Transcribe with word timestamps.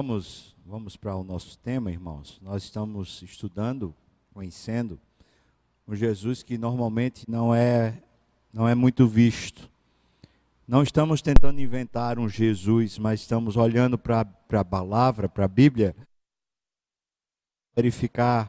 Vamos, 0.00 0.54
vamos 0.64 0.96
para 0.96 1.16
o 1.16 1.24
nosso 1.24 1.58
tema, 1.58 1.90
irmãos. 1.90 2.38
Nós 2.40 2.62
estamos 2.62 3.20
estudando, 3.20 3.92
conhecendo 4.32 4.96
um 5.88 5.96
Jesus 5.96 6.40
que 6.40 6.56
normalmente 6.56 7.28
não 7.28 7.52
é 7.52 8.00
não 8.52 8.68
é 8.68 8.76
muito 8.76 9.08
visto. 9.08 9.68
Não 10.68 10.84
estamos 10.84 11.20
tentando 11.20 11.60
inventar 11.60 12.16
um 12.16 12.28
Jesus, 12.28 12.96
mas 12.96 13.22
estamos 13.22 13.56
olhando 13.56 13.98
para 13.98 14.24
a 14.52 14.64
palavra, 14.64 15.28
para 15.28 15.46
a 15.46 15.48
Bíblia, 15.48 15.96
verificar 17.74 18.48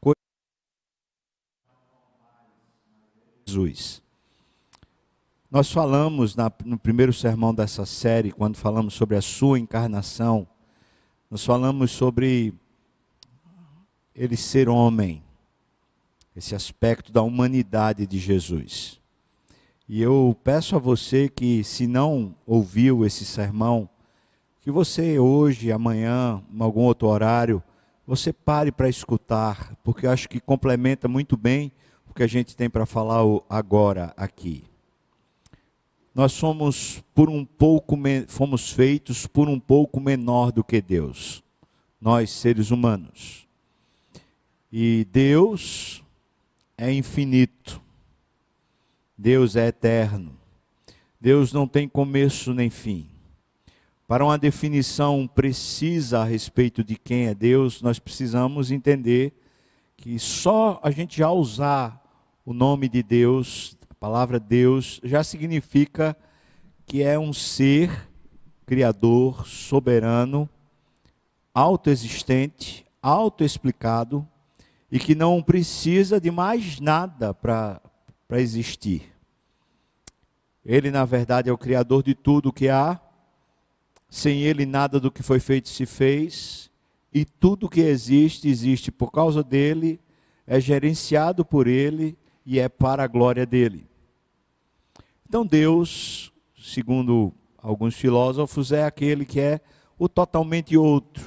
coisas 0.00 0.18
Jesus. 3.46 4.02
Nós 5.48 5.70
falamos 5.70 6.34
na, 6.34 6.50
no 6.64 6.76
primeiro 6.76 7.12
sermão 7.12 7.54
dessa 7.54 7.86
série, 7.86 8.32
quando 8.32 8.56
falamos 8.56 8.94
sobre 8.94 9.16
a 9.16 9.22
sua 9.22 9.56
encarnação, 9.56 10.48
nós 11.34 11.44
falamos 11.44 11.90
sobre 11.90 12.54
ele 14.14 14.36
ser 14.36 14.68
homem, 14.68 15.20
esse 16.36 16.54
aspecto 16.54 17.10
da 17.10 17.22
humanidade 17.22 18.06
de 18.06 18.20
Jesus. 18.20 19.00
E 19.88 20.00
eu 20.00 20.38
peço 20.44 20.76
a 20.76 20.78
você 20.78 21.28
que, 21.28 21.64
se 21.64 21.88
não 21.88 22.36
ouviu 22.46 23.04
esse 23.04 23.24
sermão, 23.24 23.88
que 24.60 24.70
você 24.70 25.18
hoje, 25.18 25.72
amanhã, 25.72 26.40
em 26.48 26.62
algum 26.62 26.82
outro 26.82 27.08
horário, 27.08 27.60
você 28.06 28.32
pare 28.32 28.70
para 28.70 28.88
escutar, 28.88 29.74
porque 29.82 30.06
eu 30.06 30.12
acho 30.12 30.28
que 30.28 30.38
complementa 30.38 31.08
muito 31.08 31.36
bem 31.36 31.72
o 32.08 32.14
que 32.14 32.22
a 32.22 32.28
gente 32.28 32.56
tem 32.56 32.70
para 32.70 32.86
falar 32.86 33.22
agora 33.50 34.14
aqui 34.16 34.62
nós 36.14 36.32
somos 36.32 37.02
por 37.12 37.28
um 37.28 37.44
pouco 37.44 37.98
fomos 38.28 38.70
feitos 38.70 39.26
por 39.26 39.48
um 39.48 39.58
pouco 39.58 40.00
menor 40.00 40.52
do 40.52 40.62
que 40.62 40.80
Deus. 40.80 41.42
Nós 42.00 42.30
seres 42.30 42.70
humanos. 42.70 43.48
E 44.70 45.06
Deus 45.10 46.04
é 46.78 46.92
infinito. 46.92 47.82
Deus 49.18 49.56
é 49.56 49.66
eterno. 49.66 50.36
Deus 51.20 51.52
não 51.52 51.66
tem 51.66 51.88
começo 51.88 52.52
nem 52.52 52.70
fim. 52.70 53.08
Para 54.06 54.24
uma 54.24 54.38
definição 54.38 55.26
precisa 55.26 56.20
a 56.20 56.24
respeito 56.24 56.84
de 56.84 56.96
quem 56.96 57.26
é 57.26 57.34
Deus, 57.34 57.80
nós 57.80 57.98
precisamos 57.98 58.70
entender 58.70 59.32
que 59.96 60.18
só 60.18 60.78
a 60.82 60.90
gente 60.90 61.16
já 61.16 61.30
usar 61.30 62.04
o 62.44 62.52
nome 62.52 62.88
de 62.88 63.02
Deus 63.02 63.76
palavra 64.04 64.38
Deus 64.38 65.00
já 65.02 65.24
significa 65.24 66.14
que 66.84 67.02
é 67.02 67.18
um 67.18 67.32
ser 67.32 68.06
criador, 68.66 69.46
soberano, 69.46 70.46
autoexistente, 71.54 72.84
autoexplicado 73.00 74.28
e 74.92 74.98
que 74.98 75.14
não 75.14 75.42
precisa 75.42 76.20
de 76.20 76.30
mais 76.30 76.80
nada 76.80 77.32
para 77.32 77.80
existir. 78.32 79.10
Ele, 80.62 80.90
na 80.90 81.06
verdade, 81.06 81.48
é 81.48 81.52
o 81.54 81.56
criador 81.56 82.02
de 82.02 82.14
tudo 82.14 82.52
que 82.52 82.68
há. 82.68 83.00
Sem 84.10 84.42
ele, 84.42 84.66
nada 84.66 85.00
do 85.00 85.10
que 85.10 85.22
foi 85.22 85.40
feito 85.40 85.70
se 85.70 85.86
fez. 85.86 86.70
E 87.10 87.24
tudo 87.24 87.70
que 87.70 87.80
existe, 87.80 88.50
existe 88.50 88.92
por 88.92 89.10
causa 89.10 89.42
dele, 89.42 89.98
é 90.46 90.60
gerenciado 90.60 91.42
por 91.42 91.66
ele 91.66 92.18
e 92.44 92.58
é 92.58 92.68
para 92.68 93.02
a 93.02 93.06
glória 93.06 93.46
dele. 93.46 93.93
Então, 95.34 95.44
Deus, 95.44 96.32
segundo 96.56 97.34
alguns 97.58 97.96
filósofos, 97.96 98.70
é 98.70 98.84
aquele 98.84 99.24
que 99.24 99.40
é 99.40 99.60
o 99.98 100.08
totalmente 100.08 100.76
outro. 100.76 101.24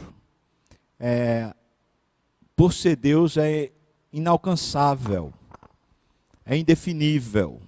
É, 0.97 1.53
por 2.55 2.71
ser 2.71 2.95
Deus, 2.95 3.35
é 3.35 3.69
inalcançável, 4.13 5.33
é 6.45 6.55
indefinível. 6.55 7.59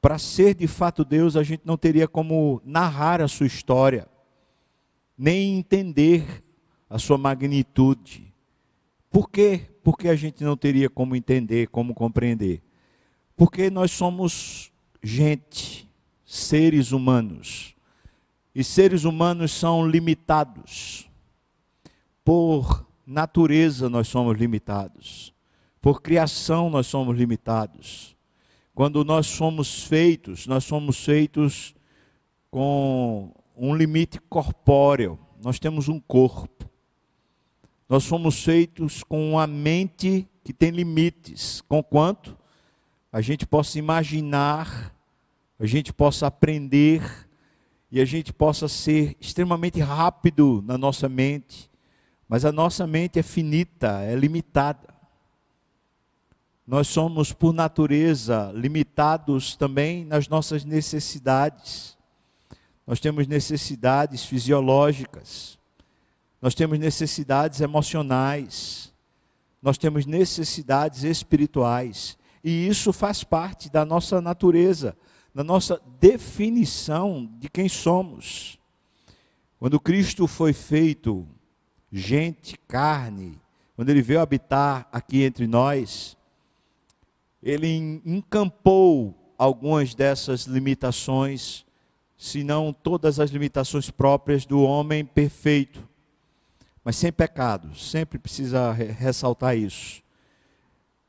Para 0.00 0.16
ser 0.16 0.54
de 0.54 0.68
fato 0.68 1.04
Deus, 1.04 1.34
a 1.34 1.42
gente 1.42 1.62
não 1.64 1.76
teria 1.76 2.06
como 2.06 2.62
narrar 2.64 3.20
a 3.20 3.26
sua 3.26 3.48
história, 3.48 4.06
nem 5.18 5.58
entender 5.58 6.44
a 6.88 7.00
sua 7.00 7.18
magnitude. 7.18 8.32
Por 9.10 9.28
quê? 9.28 9.62
Porque 9.82 10.08
a 10.08 10.14
gente 10.14 10.44
não 10.44 10.56
teria 10.56 10.88
como 10.88 11.16
entender, 11.16 11.66
como 11.66 11.92
compreender. 11.92 12.62
Porque 13.36 13.68
nós 13.68 13.90
somos 13.90 14.72
gente, 15.02 15.88
seres 16.24 16.90
humanos. 16.90 17.74
E 18.54 18.64
seres 18.64 19.04
humanos 19.04 19.52
são 19.52 19.86
limitados. 19.86 21.08
Por 22.24 22.86
natureza 23.06 23.90
nós 23.90 24.08
somos 24.08 24.38
limitados. 24.38 25.32
Por 25.80 26.00
criação 26.00 26.70
nós 26.70 26.86
somos 26.86 27.16
limitados. 27.16 28.16
Quando 28.74 29.04
nós 29.04 29.26
somos 29.26 29.84
feitos, 29.84 30.46
nós 30.46 30.64
somos 30.64 31.04
feitos 31.04 31.74
com 32.50 33.32
um 33.56 33.74
limite 33.74 34.20
corpóreo. 34.28 35.18
Nós 35.42 35.58
temos 35.58 35.88
um 35.88 36.00
corpo. 36.00 36.68
Nós 37.88 38.04
somos 38.04 38.42
feitos 38.42 39.04
com 39.04 39.32
uma 39.32 39.46
mente 39.46 40.26
que 40.42 40.52
tem 40.52 40.70
limites. 40.70 41.60
Com 41.62 41.82
quanto? 41.82 42.35
A 43.12 43.20
gente 43.20 43.46
possa 43.46 43.78
imaginar, 43.78 44.94
a 45.58 45.66
gente 45.66 45.92
possa 45.92 46.26
aprender 46.26 47.28
e 47.90 48.00
a 48.00 48.04
gente 48.04 48.32
possa 48.32 48.68
ser 48.68 49.16
extremamente 49.20 49.80
rápido 49.80 50.62
na 50.66 50.76
nossa 50.76 51.08
mente, 51.08 51.70
mas 52.28 52.44
a 52.44 52.52
nossa 52.52 52.86
mente 52.86 53.18
é 53.18 53.22
finita, 53.22 54.02
é 54.02 54.14
limitada. 54.14 54.94
Nós 56.66 56.88
somos, 56.88 57.32
por 57.32 57.54
natureza, 57.54 58.50
limitados 58.52 59.54
também 59.54 60.04
nas 60.04 60.26
nossas 60.26 60.64
necessidades. 60.64 61.96
Nós 62.84 62.98
temos 62.98 63.28
necessidades 63.28 64.24
fisiológicas, 64.24 65.58
nós 66.42 66.54
temos 66.54 66.78
necessidades 66.78 67.60
emocionais, 67.60 68.92
nós 69.62 69.78
temos 69.78 70.06
necessidades 70.06 71.04
espirituais. 71.04 72.18
E 72.46 72.68
isso 72.68 72.92
faz 72.92 73.24
parte 73.24 73.68
da 73.68 73.84
nossa 73.84 74.20
natureza, 74.20 74.96
da 75.34 75.42
nossa 75.42 75.82
definição 75.98 77.28
de 77.40 77.48
quem 77.50 77.68
somos. 77.68 78.56
Quando 79.58 79.80
Cristo 79.80 80.28
foi 80.28 80.52
feito 80.52 81.26
gente, 81.90 82.56
carne, 82.68 83.36
quando 83.74 83.88
ele 83.88 84.00
veio 84.00 84.20
habitar 84.20 84.88
aqui 84.92 85.24
entre 85.24 85.48
nós, 85.48 86.16
ele 87.42 88.00
encampou 88.06 89.34
algumas 89.36 89.92
dessas 89.92 90.44
limitações, 90.44 91.66
se 92.16 92.44
não 92.44 92.72
todas 92.72 93.18
as 93.18 93.30
limitações 93.30 93.90
próprias 93.90 94.46
do 94.46 94.62
homem 94.62 95.04
perfeito, 95.04 95.82
mas 96.84 96.94
sem 96.94 97.10
pecado, 97.10 97.74
sempre 97.74 98.20
precisa 98.20 98.70
ressaltar 98.70 99.56
isso. 99.56 100.05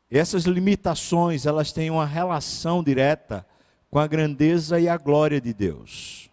Essas 0.10 0.46
limitações, 0.46 1.46
elas 1.46 1.72
têm 1.72 1.90
uma 1.90 2.06
relação 2.06 2.82
direta 2.82 3.46
com 3.90 4.00
a 4.00 4.08
grandeza 4.08 4.80
e 4.80 4.88
a 4.88 4.98
glória 4.98 5.42
de 5.42 5.54
Deus. 5.54 6.30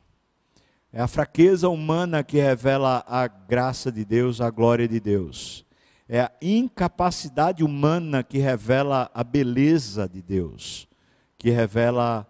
É 0.93 1.01
a 1.01 1.09
fraqueza 1.09 1.69
humana 1.69 2.23
que 2.23 2.39
revela 2.39 3.05
a 3.07 3.27
graça 3.27 3.91
de 3.91 4.05
Deus, 4.05 4.41
a 4.41 4.49
glória 4.49 4.87
de 4.87 5.01
Deus. 5.01 5.67
É 6.09 6.21
a 6.21 6.33
incapacidade 6.41 7.65
humana 7.65 8.23
que 8.23 8.39
revela 8.39 9.11
a 9.13 9.25
beleza 9.25 10.09
de 10.09 10.23
Deus, 10.23 10.87
que 11.37 11.51
revela 11.51 12.27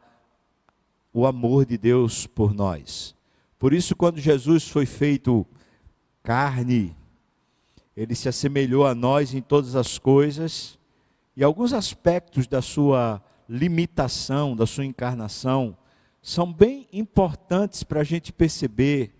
o 1.12 1.26
amor 1.26 1.66
de 1.66 1.76
Deus 1.76 2.26
por 2.26 2.54
nós. 2.54 3.14
Por 3.58 3.74
isso, 3.74 3.94
quando 3.94 4.18
Jesus 4.18 4.66
foi 4.66 4.86
feito 4.86 5.46
carne, 6.22 6.96
ele 7.94 8.14
se 8.14 8.30
assemelhou 8.30 8.86
a 8.86 8.94
nós 8.94 9.34
em 9.34 9.42
todas 9.42 9.76
as 9.76 9.98
coisas 9.98 10.78
e 11.36 11.42
alguns 11.42 11.72
aspectos 11.72 12.46
da 12.46 12.62
sua 12.62 13.22
limitação, 13.48 14.54
da 14.54 14.66
sua 14.66 14.84
encarnação, 14.84 15.76
são 16.22 16.50
bem 16.52 16.88
importantes 16.92 17.82
para 17.82 18.00
a 18.00 18.04
gente 18.04 18.32
perceber 18.32 19.12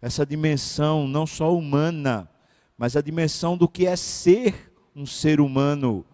essa 0.00 0.26
dimensão 0.26 1.08
não 1.08 1.26
só 1.26 1.56
humana, 1.56 2.28
mas 2.76 2.96
a 2.96 3.00
dimensão 3.00 3.56
do 3.56 3.66
que 3.66 3.86
é 3.86 3.96
ser 3.96 4.72
um 4.94 5.06
ser 5.06 5.40
humano. 5.40 6.04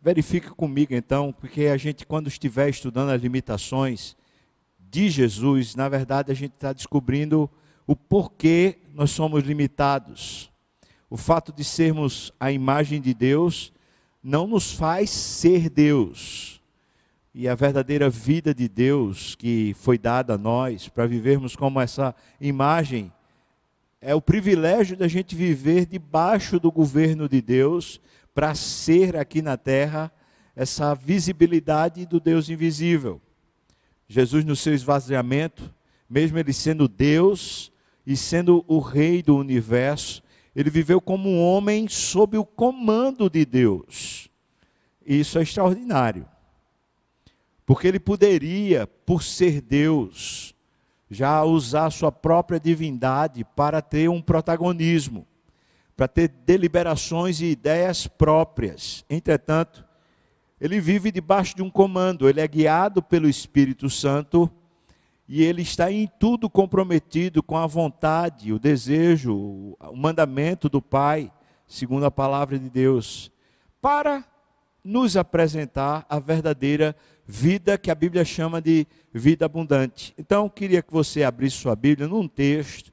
Verifique 0.00 0.50
comigo 0.50 0.94
então, 0.94 1.32
porque 1.32 1.66
a 1.66 1.76
gente, 1.76 2.06
quando 2.06 2.28
estiver 2.28 2.68
estudando 2.68 3.10
as 3.10 3.20
limitações 3.20 4.16
de 4.78 5.10
Jesus, 5.10 5.74
na 5.74 5.88
verdade 5.88 6.30
a 6.30 6.34
gente 6.34 6.52
está 6.54 6.72
descobrindo 6.72 7.50
o 7.86 7.96
porquê 7.96 8.78
nós 8.94 9.10
somos 9.10 9.42
limitados. 9.42 10.50
O 11.10 11.16
fato 11.16 11.52
de 11.52 11.64
sermos 11.64 12.32
a 12.38 12.52
imagem 12.52 13.00
de 13.00 13.12
Deus 13.12 13.71
não 14.22 14.46
nos 14.46 14.72
faz 14.72 15.10
ser 15.10 15.68
Deus. 15.68 16.60
E 17.34 17.48
a 17.48 17.54
verdadeira 17.54 18.08
vida 18.10 18.54
de 18.54 18.68
Deus 18.68 19.34
que 19.34 19.74
foi 19.80 19.98
dada 19.98 20.34
a 20.34 20.38
nós 20.38 20.88
para 20.88 21.06
vivermos 21.06 21.56
como 21.56 21.80
essa 21.80 22.14
imagem 22.40 23.12
é 24.00 24.14
o 24.14 24.20
privilégio 24.20 24.96
da 24.96 25.08
gente 25.08 25.34
viver 25.34 25.86
debaixo 25.86 26.60
do 26.60 26.70
governo 26.70 27.28
de 27.28 27.40
Deus 27.40 28.00
para 28.34 28.54
ser 28.54 29.16
aqui 29.16 29.40
na 29.40 29.56
terra 29.56 30.12
essa 30.54 30.94
visibilidade 30.94 32.04
do 32.04 32.20
Deus 32.20 32.48
invisível. 32.48 33.20
Jesus, 34.08 34.44
no 34.44 34.54
seu 34.54 34.74
esvaziamento, 34.74 35.72
mesmo 36.08 36.38
ele 36.38 36.52
sendo 36.52 36.86
Deus 36.86 37.72
e 38.06 38.16
sendo 38.16 38.64
o 38.68 38.78
Rei 38.78 39.22
do 39.22 39.36
universo, 39.36 40.21
ele 40.54 40.70
viveu 40.70 41.00
como 41.00 41.28
um 41.28 41.40
homem 41.40 41.88
sob 41.88 42.36
o 42.36 42.44
comando 42.44 43.30
de 43.30 43.44
Deus. 43.44 44.28
Isso 45.04 45.38
é 45.38 45.42
extraordinário. 45.42 46.26
Porque 47.64 47.88
ele 47.88 48.00
poderia, 48.00 48.86
por 48.86 49.22
ser 49.22 49.60
Deus, 49.60 50.54
já 51.10 51.42
usar 51.42 51.90
sua 51.90 52.12
própria 52.12 52.60
divindade 52.60 53.44
para 53.44 53.80
ter 53.80 54.08
um 54.08 54.20
protagonismo, 54.20 55.26
para 55.96 56.08
ter 56.08 56.28
deliberações 56.28 57.40
e 57.40 57.46
ideias 57.46 58.06
próprias. 58.06 59.04
Entretanto, 59.08 59.84
ele 60.60 60.80
vive 60.80 61.10
debaixo 61.10 61.56
de 61.56 61.62
um 61.62 61.70
comando, 61.70 62.28
ele 62.28 62.40
é 62.40 62.46
guiado 62.46 63.02
pelo 63.02 63.28
Espírito 63.28 63.88
Santo 63.88 64.50
e 65.28 65.42
ele 65.42 65.62
está 65.62 65.90
em 65.90 66.10
tudo 66.18 66.50
comprometido 66.50 67.42
com 67.42 67.56
a 67.56 67.66
vontade, 67.66 68.52
o 68.52 68.58
desejo, 68.58 69.34
o 69.34 69.96
mandamento 69.96 70.68
do 70.68 70.82
Pai, 70.82 71.32
segundo 71.66 72.04
a 72.04 72.10
palavra 72.10 72.58
de 72.58 72.68
Deus, 72.68 73.30
para 73.80 74.24
nos 74.84 75.16
apresentar 75.16 76.04
a 76.08 76.18
verdadeira 76.18 76.94
vida 77.24 77.78
que 77.78 77.90
a 77.90 77.94
Bíblia 77.94 78.24
chama 78.24 78.60
de 78.60 78.86
vida 79.12 79.46
abundante. 79.46 80.12
Então, 80.18 80.48
queria 80.48 80.82
que 80.82 80.92
você 80.92 81.22
abrisse 81.22 81.56
sua 81.56 81.76
Bíblia 81.76 82.08
num 82.08 82.26
texto 82.26 82.92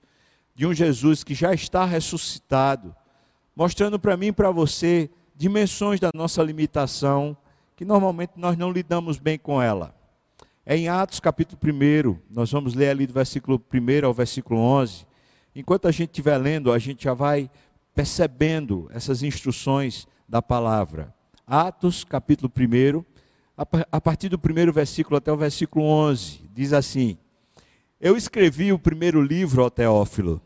de 0.53 0.67
um 0.67 0.73
Jesus 0.73 1.23
que 1.23 1.33
já 1.33 1.53
está 1.53 1.83
ressuscitado, 1.85 2.95
mostrando 3.55 3.99
para 3.99 4.15
mim 4.15 4.27
e 4.27 4.31
para 4.31 4.51
você 4.51 5.09
dimensões 5.35 5.99
da 5.99 6.09
nossa 6.13 6.43
limitação, 6.43 7.35
que 7.75 7.85
normalmente 7.85 8.33
nós 8.35 8.57
não 8.57 8.71
lidamos 8.71 9.17
bem 9.17 9.37
com 9.37 9.61
ela. 9.61 9.95
É 10.71 10.77
em 10.77 10.87
Atos 10.87 11.19
capítulo 11.19 11.59
1, 11.59 12.15
nós 12.29 12.51
vamos 12.51 12.75
ler 12.75 12.89
ali 12.89 13.07
do 13.07 13.13
versículo 13.13 13.59
1 13.73 14.05
ao 14.05 14.13
versículo 14.13 14.59
11. 14.59 15.03
Enquanto 15.55 15.87
a 15.87 15.91
gente 15.91 16.11
estiver 16.11 16.37
lendo, 16.37 16.71
a 16.71 16.77
gente 16.77 17.05
já 17.05 17.13
vai 17.15 17.49
percebendo 17.95 18.87
essas 18.93 19.23
instruções 19.23 20.07
da 20.27 20.43
palavra. 20.43 21.11
Atos 21.47 22.03
capítulo 22.03 22.53
1, 22.55 23.03
a 23.91 23.99
partir 23.99 24.29
do 24.29 24.37
primeiro 24.37 24.71
versículo 24.71 25.17
até 25.17 25.31
o 25.33 25.37
versículo 25.37 25.83
11, 25.85 26.47
diz 26.53 26.71
assim: 26.71 27.17
Eu 27.99 28.15
escrevi 28.15 28.71
o 28.71 28.77
primeiro 28.77 29.23
livro 29.23 29.63
ao 29.63 29.71
Teófilo. 29.71 30.39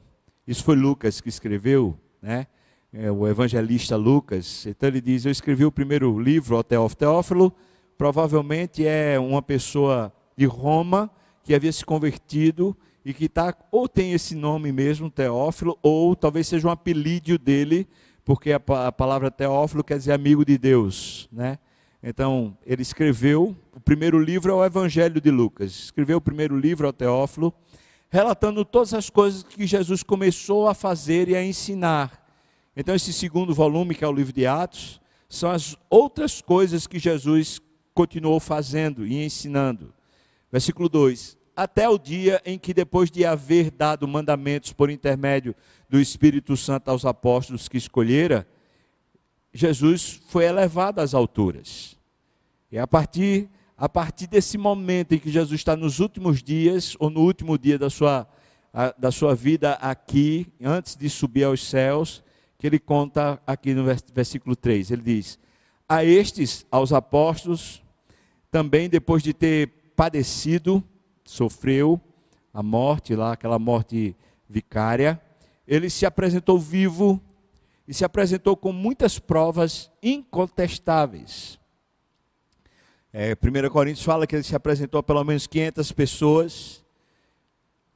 Isso 0.47 0.63
foi 0.63 0.77
Lucas 0.77 1.19
que 1.19 1.27
escreveu, 1.27 1.99
né? 2.21 2.47
É, 2.93 3.11
o 3.11 3.27
evangelista 3.27 3.97
Lucas. 3.97 4.65
Então 4.67 4.87
ele 4.87 5.01
diz: 5.01 5.25
Eu 5.25 5.33
escrevi 5.33 5.65
o 5.65 5.71
primeiro 5.71 6.17
livro 6.17 6.55
ao 6.55 6.63
Teófilo. 6.63 7.53
Provavelmente 7.97 8.85
é 8.85 9.19
uma 9.19 9.41
pessoa 9.41 10.13
de 10.35 10.45
Roma 10.45 11.09
que 11.43 11.53
havia 11.53 11.71
se 11.71 11.85
convertido 11.85 12.75
e 13.05 13.13
que 13.13 13.25
está, 13.25 13.53
ou 13.71 13.87
tem 13.87 14.13
esse 14.13 14.33
nome 14.33 14.71
mesmo, 14.71 15.09
Teófilo, 15.09 15.77
ou 15.81 16.15
talvez 16.15 16.47
seja 16.47 16.67
um 16.67 16.71
apelídio 16.71 17.37
dele, 17.37 17.87
porque 18.23 18.51
a, 18.53 18.61
a 18.87 18.91
palavra 18.91 19.29
Teófilo 19.29 19.83
quer 19.83 19.97
dizer 19.97 20.13
amigo 20.13 20.45
de 20.45 20.57
Deus, 20.57 21.27
né? 21.31 21.59
Então, 22.01 22.57
ele 22.65 22.81
escreveu, 22.81 23.55
o 23.73 23.79
primeiro 23.79 24.19
livro 24.19 24.51
é 24.51 24.55
o 24.55 24.65
Evangelho 24.65 25.21
de 25.21 25.31
Lucas. 25.31 25.71
Escreveu 25.71 26.17
o 26.17 26.21
primeiro 26.21 26.59
livro 26.59 26.85
ao 26.85 26.91
Teófilo, 26.91 27.53
relatando 28.09 28.65
todas 28.65 28.93
as 28.93 29.09
coisas 29.09 29.41
que 29.41 29.65
Jesus 29.65 30.03
começou 30.03 30.67
a 30.67 30.73
fazer 30.73 31.29
e 31.29 31.35
a 31.35 31.43
ensinar. 31.43 32.27
Então, 32.75 32.93
esse 32.93 33.13
segundo 33.13 33.53
volume, 33.53 33.95
que 33.95 34.03
é 34.03 34.07
o 34.07 34.11
livro 34.11 34.33
de 34.33 34.45
Atos, 34.45 34.99
são 35.29 35.49
as 35.49 35.77
outras 35.89 36.41
coisas 36.41 36.85
que 36.85 36.99
Jesus 36.99 37.61
continuou 37.93 38.39
fazendo 38.39 39.05
e 39.05 39.23
ensinando. 39.23 39.93
Versículo 40.51 40.87
2: 40.89 41.37
Até 41.55 41.87
o 41.87 41.97
dia 41.97 42.41
em 42.45 42.57
que, 42.57 42.73
depois 42.73 43.09
de 43.09 43.25
haver 43.25 43.71
dado 43.71 44.07
mandamentos 44.07 44.73
por 44.73 44.89
intermédio 44.89 45.55
do 45.89 45.99
Espírito 45.99 46.57
Santo 46.57 46.89
aos 46.89 47.05
apóstolos 47.05 47.67
que 47.67 47.77
escolhera, 47.77 48.47
Jesus 49.53 50.21
foi 50.27 50.45
elevado 50.45 50.99
às 50.99 51.13
alturas. 51.13 51.97
E 52.71 52.79
a 52.79 52.87
partir, 52.87 53.47
a 53.77 53.87
partir 53.87 54.25
desse 54.25 54.57
momento 54.57 55.13
em 55.13 55.19
que 55.19 55.29
Jesus 55.29 55.59
está 55.59 55.75
nos 55.75 55.99
últimos 55.99 56.41
dias, 56.41 56.95
ou 56.99 57.09
no 57.09 57.21
último 57.21 57.57
dia 57.57 57.77
da 57.77 57.89
sua, 57.89 58.27
a, 58.73 58.93
da 58.97 59.11
sua 59.11 59.35
vida 59.35 59.73
aqui, 59.73 60.47
antes 60.59 60.95
de 60.95 61.07
subir 61.07 61.43
aos 61.43 61.63
céus, 61.63 62.23
que 62.57 62.65
ele 62.65 62.79
conta 62.79 63.39
aqui 63.45 63.73
no 63.73 63.83
versículo 64.13 64.55
3. 64.55 64.89
Ele 64.89 65.01
diz: 65.01 65.37
A 65.87 66.03
estes, 66.03 66.65
aos 66.71 66.91
apóstolos, 66.91 67.82
também 68.53 68.87
depois 68.87 69.23
de 69.23 69.33
ter 69.33 69.67
padecido, 69.95 70.83
sofreu 71.25 71.99
a 72.53 72.61
morte 72.61 73.15
lá, 73.15 73.33
aquela 73.33 73.57
morte 73.57 74.15
vicária, 74.47 75.19
ele 75.67 75.89
se 75.89 76.05
apresentou 76.05 76.59
vivo 76.59 77.19
e 77.87 77.95
se 77.95 78.05
apresentou 78.05 78.55
com 78.55 78.71
muitas 78.71 79.17
provas 79.17 79.91
incontestáveis. 80.03 81.59
É, 83.11 83.33
1 83.33 83.71
Coríntios 83.71 84.05
fala 84.05 84.27
que 84.27 84.35
ele 84.35 84.43
se 84.43 84.55
apresentou 84.55 84.99
a 84.99 85.03
pelo 85.03 85.23
menos 85.23 85.47
500 85.47 85.91
pessoas. 85.91 86.85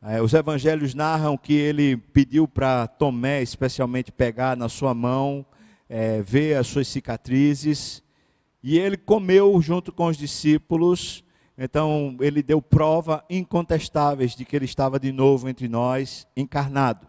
É, 0.01 0.19
os 0.23 0.33
evangelhos 0.33 0.95
narram 0.95 1.37
que 1.37 1.53
ele 1.53 1.97
pediu 1.97 2.47
para 2.47 2.87
Tomé, 2.87 3.43
especialmente, 3.43 4.11
pegar 4.11 4.57
na 4.57 4.67
sua 4.67 4.95
mão, 4.95 5.45
é, 5.87 6.19
ver 6.23 6.55
as 6.55 6.65
suas 6.65 6.87
cicatrizes. 6.87 8.01
E 8.63 8.77
ele 8.77 8.97
comeu 8.97 9.61
junto 9.61 9.91
com 9.91 10.07
os 10.07 10.17
discípulos, 10.17 11.23
então 11.57 12.17
ele 12.19 12.43
deu 12.43 12.61
prova 12.61 13.23
incontestáveis 13.29 14.35
de 14.35 14.45
que 14.45 14.55
ele 14.55 14.65
estava 14.65 14.99
de 14.99 15.11
novo 15.11 15.47
entre 15.47 15.67
nós, 15.67 16.27
encarnado. 16.35 17.07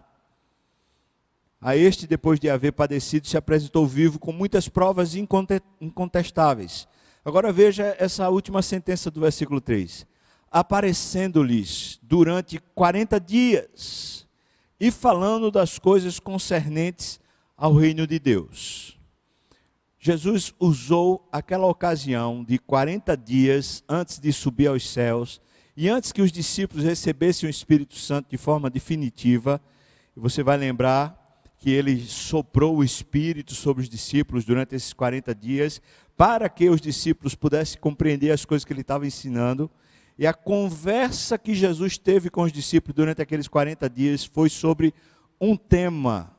A 1.61 1.77
este, 1.77 2.06
depois 2.06 2.39
de 2.39 2.49
haver 2.49 2.73
padecido, 2.73 3.27
se 3.27 3.37
apresentou 3.37 3.87
vivo 3.87 4.19
com 4.19 4.31
muitas 4.33 4.69
provas 4.69 5.15
incontestáveis. 5.81 6.87
Agora 7.25 7.53
veja 7.53 7.97
essa 7.99 8.29
última 8.31 8.62
sentença 8.62 9.11
do 9.11 9.21
versículo 9.21 9.61
3. 9.61 10.06
Aparecendo-lhes 10.50 11.99
durante 12.03 12.61
40 12.75 13.21
dias 13.21 14.27
e 14.79 14.91
falando 14.91 15.50
das 15.50 15.79
coisas 15.79 16.21
concernentes 16.21 17.21
ao 17.57 17.75
reino 17.75 18.07
de 18.07 18.19
Deus. 18.19 18.98
Jesus 20.09 20.55
usou 20.59 21.29
aquela 21.31 21.67
ocasião 21.67 22.43
de 22.43 22.59
40 22.59 23.15
dias 23.15 23.85
antes 23.87 24.19
de 24.19 24.33
subir 24.33 24.67
aos 24.69 24.88
céus 24.88 25.38
e 25.77 25.87
antes 25.87 26.12
que 26.12 26.23
os 26.23 26.33
discípulos 26.33 26.83
recebessem 26.83 27.47
o 27.47 27.50
Espírito 27.50 27.95
Santo 27.95 28.31
de 28.31 28.38
forma 28.38 28.71
definitiva. 28.71 29.61
Você 30.17 30.43
vai 30.43 30.57
lembrar 30.57 31.43
que 31.59 31.69
ele 31.71 32.00
soprou 32.07 32.79
o 32.79 32.83
Espírito 32.83 33.55
sobre 33.55 33.83
os 33.83 33.88
discípulos 33.91 34.47
durante 34.47 34.75
esses 34.75 34.95
40 34.95 35.35
dias, 35.35 35.79
para 36.17 36.49
que 36.49 36.71
os 36.71 36.81
discípulos 36.81 37.35
pudessem 37.35 37.79
compreender 37.79 38.31
as 38.31 38.47
coisas 38.47 38.65
que 38.65 38.73
ele 38.73 38.81
estava 38.81 39.07
ensinando. 39.07 39.71
E 40.19 40.27
a 40.27 40.33
conversa 40.33 41.37
que 41.37 41.55
Jesus 41.55 41.99
teve 41.99 42.31
com 42.31 42.45
os 42.45 42.53
discípulos 42.53 42.97
durante 42.97 43.21
aqueles 43.21 43.47
40 43.47 43.91
dias 43.91 44.25
foi 44.25 44.49
sobre 44.49 44.95
um 45.38 45.55
tema 45.55 46.38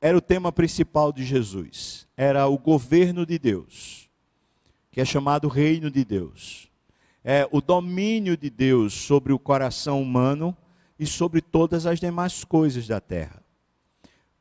era 0.00 0.16
o 0.16 0.20
tema 0.20 0.52
principal 0.52 1.12
de 1.12 1.24
Jesus. 1.24 2.06
Era 2.16 2.46
o 2.46 2.58
governo 2.58 3.26
de 3.26 3.38
Deus, 3.38 4.08
que 4.90 5.00
é 5.00 5.04
chamado 5.04 5.48
reino 5.48 5.90
de 5.90 6.04
Deus. 6.04 6.68
É 7.24 7.48
o 7.50 7.60
domínio 7.60 8.36
de 8.36 8.48
Deus 8.48 8.94
sobre 8.94 9.32
o 9.32 9.38
coração 9.38 10.00
humano 10.00 10.56
e 10.98 11.06
sobre 11.06 11.40
todas 11.40 11.84
as 11.84 11.98
demais 12.00 12.44
coisas 12.44 12.86
da 12.86 13.00
terra. 13.00 13.42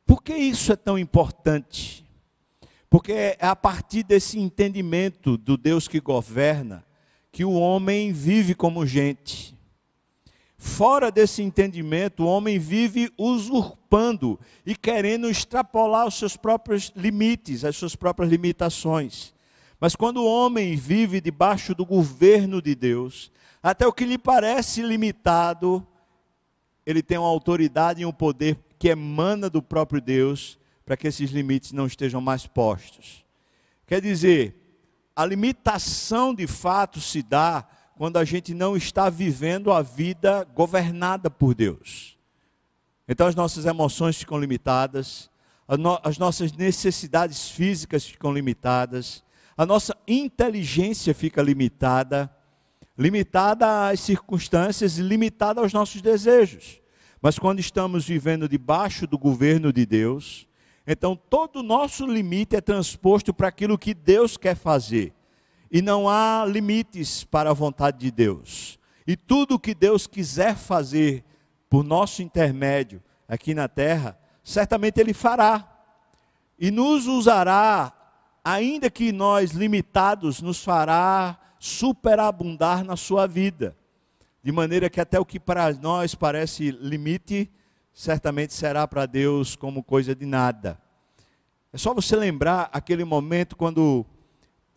Por 0.06 0.24
que 0.24 0.36
isso 0.36 0.72
é 0.72 0.76
tão 0.76 0.98
importante? 0.98 2.06
Porque 2.90 3.12
é 3.12 3.38
a 3.42 3.56
partir 3.56 4.04
desse 4.04 4.40
entendimento 4.40 5.38
do 5.38 5.58
Deus 5.58 5.88
que 5.88 6.00
governa 6.00 6.86
que 7.32 7.44
o 7.44 7.54
homem 7.54 8.14
vive 8.14 8.56
como 8.56 8.86
gente. 8.86 9.57
Fora 10.68 11.10
desse 11.10 11.42
entendimento, 11.42 12.24
o 12.24 12.28
homem 12.28 12.60
vive 12.60 13.12
usurpando 13.18 14.40
e 14.64 14.76
querendo 14.76 15.28
extrapolar 15.28 16.06
os 16.06 16.16
seus 16.16 16.38
próprios 16.38 16.92
limites, 16.96 17.66
as 17.66 17.76
suas 17.76 17.96
próprias 17.96 18.30
limitações. 18.30 19.34
Mas 19.80 19.96
quando 19.96 20.18
o 20.18 20.28
homem 20.28 20.76
vive 20.76 21.20
debaixo 21.20 21.74
do 21.74 21.84
governo 21.84 22.62
de 22.62 22.76
Deus, 22.76 23.32
até 23.64 23.88
o 23.88 23.94
que 23.94 24.06
lhe 24.06 24.20
parece 24.20 24.84
limitado, 24.84 25.86
ele 26.86 27.02
tem 27.02 27.18
uma 27.18 27.28
autoridade 27.28 28.02
e 28.02 28.06
um 28.06 28.12
poder 28.12 28.60
que 28.78 28.90
emana 28.90 29.50
do 29.50 29.64
próprio 29.64 30.00
Deus 30.00 30.60
para 30.86 30.96
que 30.96 31.08
esses 31.08 31.32
limites 31.32 31.72
não 31.72 31.88
estejam 31.88 32.22
mais 32.22 32.46
postos. 32.46 33.26
Quer 33.88 34.00
dizer, 34.00 34.56
a 35.16 35.26
limitação 35.26 36.36
de 36.36 36.46
fato 36.46 37.02
se 37.02 37.24
dá 37.24 37.68
quando 37.98 38.18
a 38.18 38.24
gente 38.24 38.54
não 38.54 38.78
está 38.78 39.10
vivendo 39.10 39.72
a 39.72 39.82
vida 39.82 40.44
governada 40.54 41.32
por 41.32 41.56
Deus. 41.56 42.16
Então 43.08 43.26
as 43.26 43.34
nossas 43.34 43.66
emoções 43.66 44.18
ficam 44.18 44.40
limitadas, 44.40 45.32
as 46.04 46.18
nossas 46.18 46.54
necessidades 46.54 47.50
físicas 47.50 48.06
ficam 48.06 48.32
limitadas, 48.32 49.24
a 49.58 49.66
nossa 49.66 49.98
inteligência 50.08 51.14
fica 51.16 51.42
limitada, 51.42 52.32
limitada 52.96 53.90
às 53.90 54.00
circunstâncias 54.00 55.00
e 55.00 55.02
limitada 55.02 55.60
aos 55.60 55.74
nossos 55.74 56.02
desejos. 56.02 56.80
Mas 57.20 57.40
quando 57.40 57.60
estamos 57.60 58.06
vivendo 58.06 58.48
debaixo 58.48 59.08
do 59.08 59.18
governo 59.18 59.74
de 59.74 59.86
Deus, 59.86 60.48
então 60.86 61.16
todo 61.16 61.62
o 61.62 61.64
nosso 61.64 62.06
limite 62.06 62.56
é 62.56 62.62
transposto 62.62 63.34
para 63.34 63.48
aquilo 63.48 63.78
que 63.78 63.96
Deus 63.96 64.38
quer 64.38 64.56
fazer. 64.56 65.14
E 65.72 65.82
não 65.82 66.08
há 66.08 66.46
limites 66.46 67.24
para 67.24 67.52
a 67.52 67.54
vontade 67.54 67.98
de 68.00 68.12
Deus. 68.12 68.80
E 69.06 69.16
tudo 69.16 69.56
o 69.56 69.60
que 69.60 69.74
Deus 69.74 70.08
quiser 70.08 70.56
fazer 70.56 71.24
por 71.70 71.84
nosso 71.84 72.22
intermédio 72.22 73.02
aqui 73.28 73.54
na 73.54 73.68
terra, 73.68 74.18
certamente 74.44 75.00
Ele 75.00 75.14
fará. 75.14 75.68
E 76.58 76.72
nos 76.72 77.08
usará, 77.08 77.94
ainda 78.44 78.90
que 78.90 79.12
nós 79.12 79.52
limitados, 79.52 80.42
nos 80.42 80.64
fará 80.64 81.38
superabundar 81.60 82.84
na 82.84 82.96
sua 82.96 83.28
vida. 83.28 83.76
De 84.44 84.52
maneira 84.52 84.90
que 84.90 85.02
até 85.02 85.20
o 85.20 85.26
que 85.26 85.40
para 85.40 85.74
nós 85.74 86.16
parece 86.16 86.72
limite, 86.72 87.52
certamente 87.94 88.54
será 88.54 88.88
para 88.88 89.06
Deus 89.06 89.56
como 89.56 89.84
coisa 89.84 90.16
de 90.16 90.26
nada. 90.26 90.80
É 91.74 91.78
só 91.78 91.94
você 91.94 92.16
lembrar 92.16 92.70
aquele 92.72 93.04
momento 93.04 93.56
quando 93.56 94.06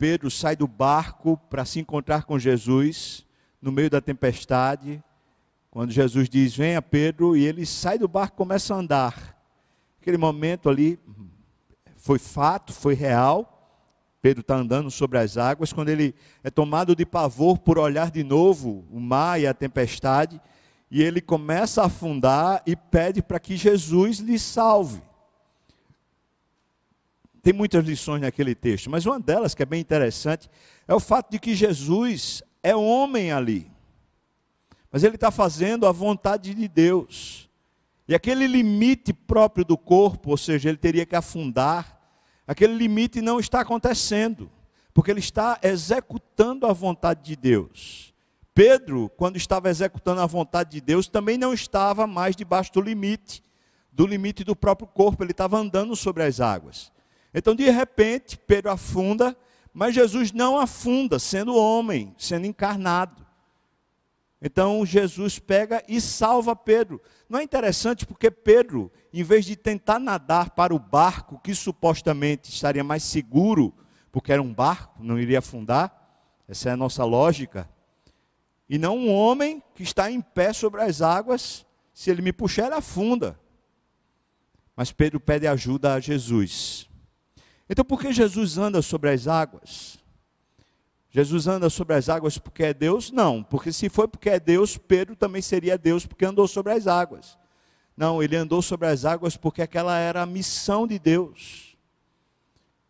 Pedro 0.01 0.31
sai 0.31 0.57
do 0.57 0.67
barco 0.67 1.37
para 1.51 1.63
se 1.67 1.79
encontrar 1.79 2.25
com 2.25 2.39
Jesus 2.39 3.27
no 3.61 3.71
meio 3.71 3.91
da 3.91 4.01
tempestade, 4.01 5.05
quando 5.71 5.91
Jesus 5.91 6.27
diz: 6.27 6.57
Venha 6.57 6.81
Pedro, 6.81 7.37
e 7.37 7.45
ele 7.45 7.67
sai 7.67 7.99
do 7.99 8.09
barco 8.09 8.35
começa 8.35 8.75
a 8.75 8.79
andar. 8.79 9.39
Aquele 10.01 10.17
momento 10.17 10.71
ali 10.71 10.99
foi 11.99 12.19
fato, 12.19 12.73
foi 12.73 12.95
real. 12.95 13.79
Pedro 14.23 14.41
está 14.41 14.57
andando 14.57 14.91
sobre 14.91 15.19
as 15.19 15.37
águas, 15.37 15.71
quando 15.71 15.91
ele 15.91 16.15
é 16.43 16.49
tomado 16.49 16.97
de 16.97 17.05
pavor 17.05 17.59
por 17.59 17.79
olhar 17.79 18.11
de 18.11 18.25
novo 18.25 18.87
o 18.91 18.99
mar 18.99 19.39
e 19.39 19.47
a 19.47 19.53
tempestade, 19.53 20.41
e 20.91 21.03
ele 21.03 21.21
começa 21.21 21.83
a 21.83 21.87
afundar 21.87 22.63
e 22.65 22.75
pede 22.75 23.21
para 23.23 23.39
que 23.39 23.55
Jesus 23.55 24.17
lhe 24.17 24.39
salve. 24.39 25.03
Tem 27.43 27.53
muitas 27.53 27.85
lições 27.85 28.21
naquele 28.21 28.55
texto, 28.55 28.91
mas 28.91 29.07
uma 29.07 29.19
delas 29.19 29.55
que 29.55 29.63
é 29.63 29.67
bem 29.67 29.81
interessante 29.81 30.49
é 30.87 30.95
o 30.95 31.01
fato 31.01 31.31
de 31.31 31.39
que 31.39 31.55
Jesus 31.55 32.43
é 32.63 32.77
homem 32.77 33.33
ali, 33.33 33.71
mas 34.93 35.05
ele 35.05 35.15
está 35.15 35.31
fazendo 35.31 35.87
a 35.87 35.93
vontade 35.93 36.55
de 36.55 36.69
Deus. 36.69 37.49
E 38.07 38.15
aquele 38.15 38.47
limite 38.47 39.13
próprio 39.13 39.65
do 39.65 39.79
corpo, 39.79 40.31
ou 40.31 40.37
seja, 40.37 40.69
ele 40.69 40.77
teria 40.77 41.07
que 41.07 41.15
afundar, 41.15 41.99
aquele 42.47 42.75
limite 42.75 43.21
não 43.21 43.39
está 43.39 43.61
acontecendo, 43.61 44.51
porque 44.93 45.11
ele 45.11 45.21
está 45.21 45.59
executando 45.63 46.67
a 46.67 46.73
vontade 46.73 47.23
de 47.23 47.37
Deus. 47.37 48.13
Pedro, 48.53 49.09
quando 49.17 49.37
estava 49.37 49.71
executando 49.71 50.21
a 50.21 50.27
vontade 50.27 50.73
de 50.73 50.81
Deus, 50.81 51.09
também 51.09 51.39
não 51.39 51.55
estava 51.55 52.07
mais 52.07 52.35
debaixo 52.35 52.73
do 52.73 52.81
limite, 52.81 53.43
do 53.93 54.07
limite 54.07 54.45
do 54.45 54.57
próprio 54.57 54.89
corpo, 54.89 55.23
ele 55.23 55.31
estava 55.31 55.57
andando 55.57 55.95
sobre 55.95 56.25
as 56.25 56.41
águas. 56.41 56.93
Então, 57.33 57.55
de 57.55 57.69
repente, 57.71 58.37
Pedro 58.37 58.71
afunda, 58.71 59.37
mas 59.73 59.95
Jesus 59.95 60.33
não 60.33 60.59
afunda, 60.59 61.19
sendo 61.19 61.55
homem, 61.55 62.15
sendo 62.19 62.47
encarnado. 62.47 63.31
Então 64.43 64.87
Jesus 64.87 65.39
pega 65.39 65.85
e 65.87 66.01
salva 66.01 66.57
Pedro. 66.57 67.01
Não 67.29 67.39
é 67.39 67.43
interessante 67.43 68.07
porque 68.07 68.31
Pedro, 68.31 68.91
em 69.13 69.23
vez 69.23 69.45
de 69.45 69.55
tentar 69.55 69.99
nadar 69.99 70.51
para 70.51 70.75
o 70.75 70.79
barco, 70.79 71.39
que 71.39 71.55
supostamente 71.55 72.51
estaria 72.51 72.83
mais 72.83 73.03
seguro, 73.03 73.75
porque 74.11 74.33
era 74.33 74.43
um 74.43 74.53
barco, 74.53 75.05
não 75.05 75.19
iria 75.19 75.41
afundar, 75.41 75.95
essa 76.49 76.71
é 76.71 76.73
a 76.73 76.77
nossa 76.77 77.05
lógica, 77.05 77.69
e 78.69 78.79
não 78.79 78.97
um 78.97 79.13
homem 79.13 79.63
que 79.75 79.83
está 79.83 80.11
em 80.11 80.21
pé 80.21 80.53
sobre 80.53 80.83
as 80.83 81.03
águas, 81.03 81.67
se 81.93 82.11
ele 82.11 82.23
me 82.23 82.33
puxar, 82.33 82.67
ele 82.67 82.75
afunda. 82.77 83.39
Mas 84.75 84.91
Pedro 84.91 85.21
pede 85.21 85.47
ajuda 85.47 85.95
a 85.95 86.01
Jesus. 86.01 86.90
Então, 87.71 87.85
por 87.85 88.01
que 88.01 88.13
Jesus 88.13 88.59
anda 88.59 88.83
sobre 88.83 89.11
as 89.11 89.29
águas? 89.29 89.97
Jesus 91.09 91.47
anda 91.47 91.71
sobre 91.71 91.95
as 91.95 92.09
águas 92.09 92.37
porque 92.37 92.65
é 92.65 92.75
Deus? 92.75 93.13
Não, 93.13 93.45
porque 93.45 93.73
se 93.73 93.89
foi 93.89 94.09
porque 94.09 94.29
é 94.29 94.41
Deus, 94.41 94.77
Pedro 94.77 95.15
também 95.15 95.41
seria 95.41 95.79
Deus 95.79 96.05
porque 96.05 96.25
andou 96.25 96.49
sobre 96.49 96.73
as 96.73 96.89
águas. 96.89 97.39
Não, 97.97 98.21
ele 98.21 98.35
andou 98.35 98.61
sobre 98.61 98.89
as 98.89 99.05
águas 99.05 99.37
porque 99.37 99.63
aquela 99.63 99.97
era 99.97 100.21
a 100.21 100.27
missão 100.27 100.85
de 100.85 100.99
Deus. 100.99 101.77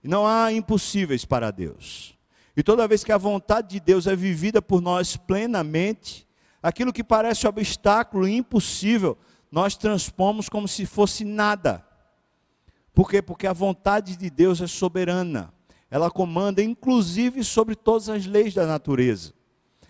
E 0.03 0.09
não 0.09 0.27
há 0.27 0.51
impossíveis 0.51 1.27
para 1.27 1.51
Deus. 1.51 2.15
E 2.57 2.63
toda 2.63 2.89
vez 2.89 3.05
que 3.05 3.13
a 3.13 3.19
vontade 3.19 3.69
de 3.69 3.81
Deus 3.81 4.07
é 4.07 4.17
vivida 4.17 4.63
por 4.63 4.81
nós 4.81 5.15
plenamente, 5.15 6.27
aquilo 6.63 6.93
que 6.93 7.05
parece 7.05 7.47
obstáculo 7.47 8.27
impossível, 8.27 9.19
nós 9.53 9.77
transpomos 9.77 10.49
como 10.49 10.67
se 10.67 10.87
fosse 10.87 11.23
nada. 11.23 11.85
Por 13.01 13.09
quê? 13.09 13.23
Porque 13.23 13.47
a 13.47 13.55
vontade 13.55 14.15
de 14.15 14.29
Deus 14.29 14.61
é 14.61 14.67
soberana. 14.67 15.51
Ela 15.91 16.11
comanda 16.11 16.63
inclusive 16.63 17.43
sobre 17.43 17.75
todas 17.75 18.11
as 18.11 18.27
leis 18.27 18.53
da 18.53 18.67
natureza. 18.67 19.33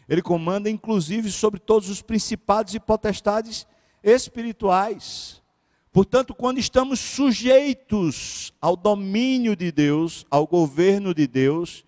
Ele 0.08 0.22
comanda 0.22 0.70
inclusive 0.70 1.28
sobre 1.28 1.58
todos 1.58 1.88
os 1.88 2.02
principados 2.02 2.72
e 2.72 2.78
potestades 2.78 3.66
espirituais. 4.00 5.42
Portanto, 5.90 6.32
quando 6.32 6.58
estamos 6.58 7.00
sujeitos 7.00 8.54
ao 8.60 8.76
domínio 8.76 9.56
de 9.56 9.72
Deus, 9.72 10.24
ao 10.30 10.46
governo 10.46 11.12
de 11.12 11.26
Deus, 11.26 11.84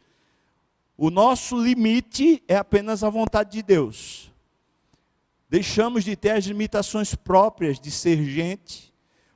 o 0.96 1.08
nosso 1.08 1.56
limite 1.56 2.42
é 2.48 2.56
apenas 2.56 3.04
a 3.04 3.08
vontade 3.08 3.52
de 3.52 3.62
Deus. 3.62 4.28
Deixamos 5.48 6.02
de 6.02 6.16
ter 6.16 6.30
as 6.30 6.46
limitações 6.46 7.14
próprias 7.14 7.78
de 7.78 7.92
ser 7.92 8.24
gente 8.24 8.91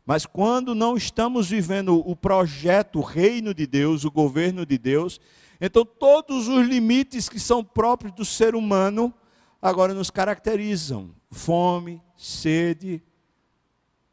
mas 0.07 0.25
quando 0.25 0.73
não 0.73 0.97
estamos 0.97 1.51
vivendo 1.51 2.01
o 2.09 2.15
projeto, 2.15 3.01
o 3.01 3.03
reino 3.03 3.53
de 3.53 3.67
Deus, 3.67 4.05
o 4.05 4.11
governo 4.11 4.65
de 4.65 4.79
Deus, 4.79 5.21
então 5.61 5.85
todos 5.85 6.47
os 6.47 6.65
limites 6.65 7.29
que 7.29 7.41
são 7.41 7.65
próprios 7.65 8.15
do 8.15 8.25
ser 8.25 8.55
humano 8.55 9.13
agora 9.61 9.93
nos 9.93 10.09
caracterizam: 10.09 11.11
fome, 11.31 12.01
sede, 12.17 13.03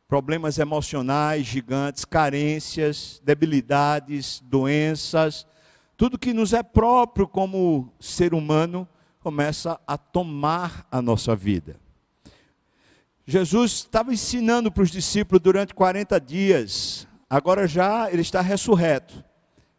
problemas 0.07 0.57
emocionais 0.57 1.45
gigantes, 1.45 2.05
carências, 2.05 3.21
debilidades, 3.23 4.41
doenças, 4.45 5.45
tudo 5.95 6.17
que 6.17 6.33
nos 6.33 6.53
é 6.53 6.63
próprio 6.63 7.27
como 7.27 7.93
ser 7.99 8.33
humano 8.33 8.87
começa 9.19 9.79
a 9.85 9.97
tomar 9.97 10.87
a 10.89 11.01
nossa 11.01 11.35
vida. 11.35 11.82
Jesus 13.25 13.71
estava 13.71 14.13
ensinando 14.13 14.71
para 14.71 14.83
os 14.83 14.91
discípulos 14.91 15.41
durante 15.41 15.73
40 15.73 16.19
dias, 16.19 17.07
agora 17.29 17.67
já 17.67 18.11
ele 18.11 18.21
está 18.21 18.41
ressurreto. 18.41 19.23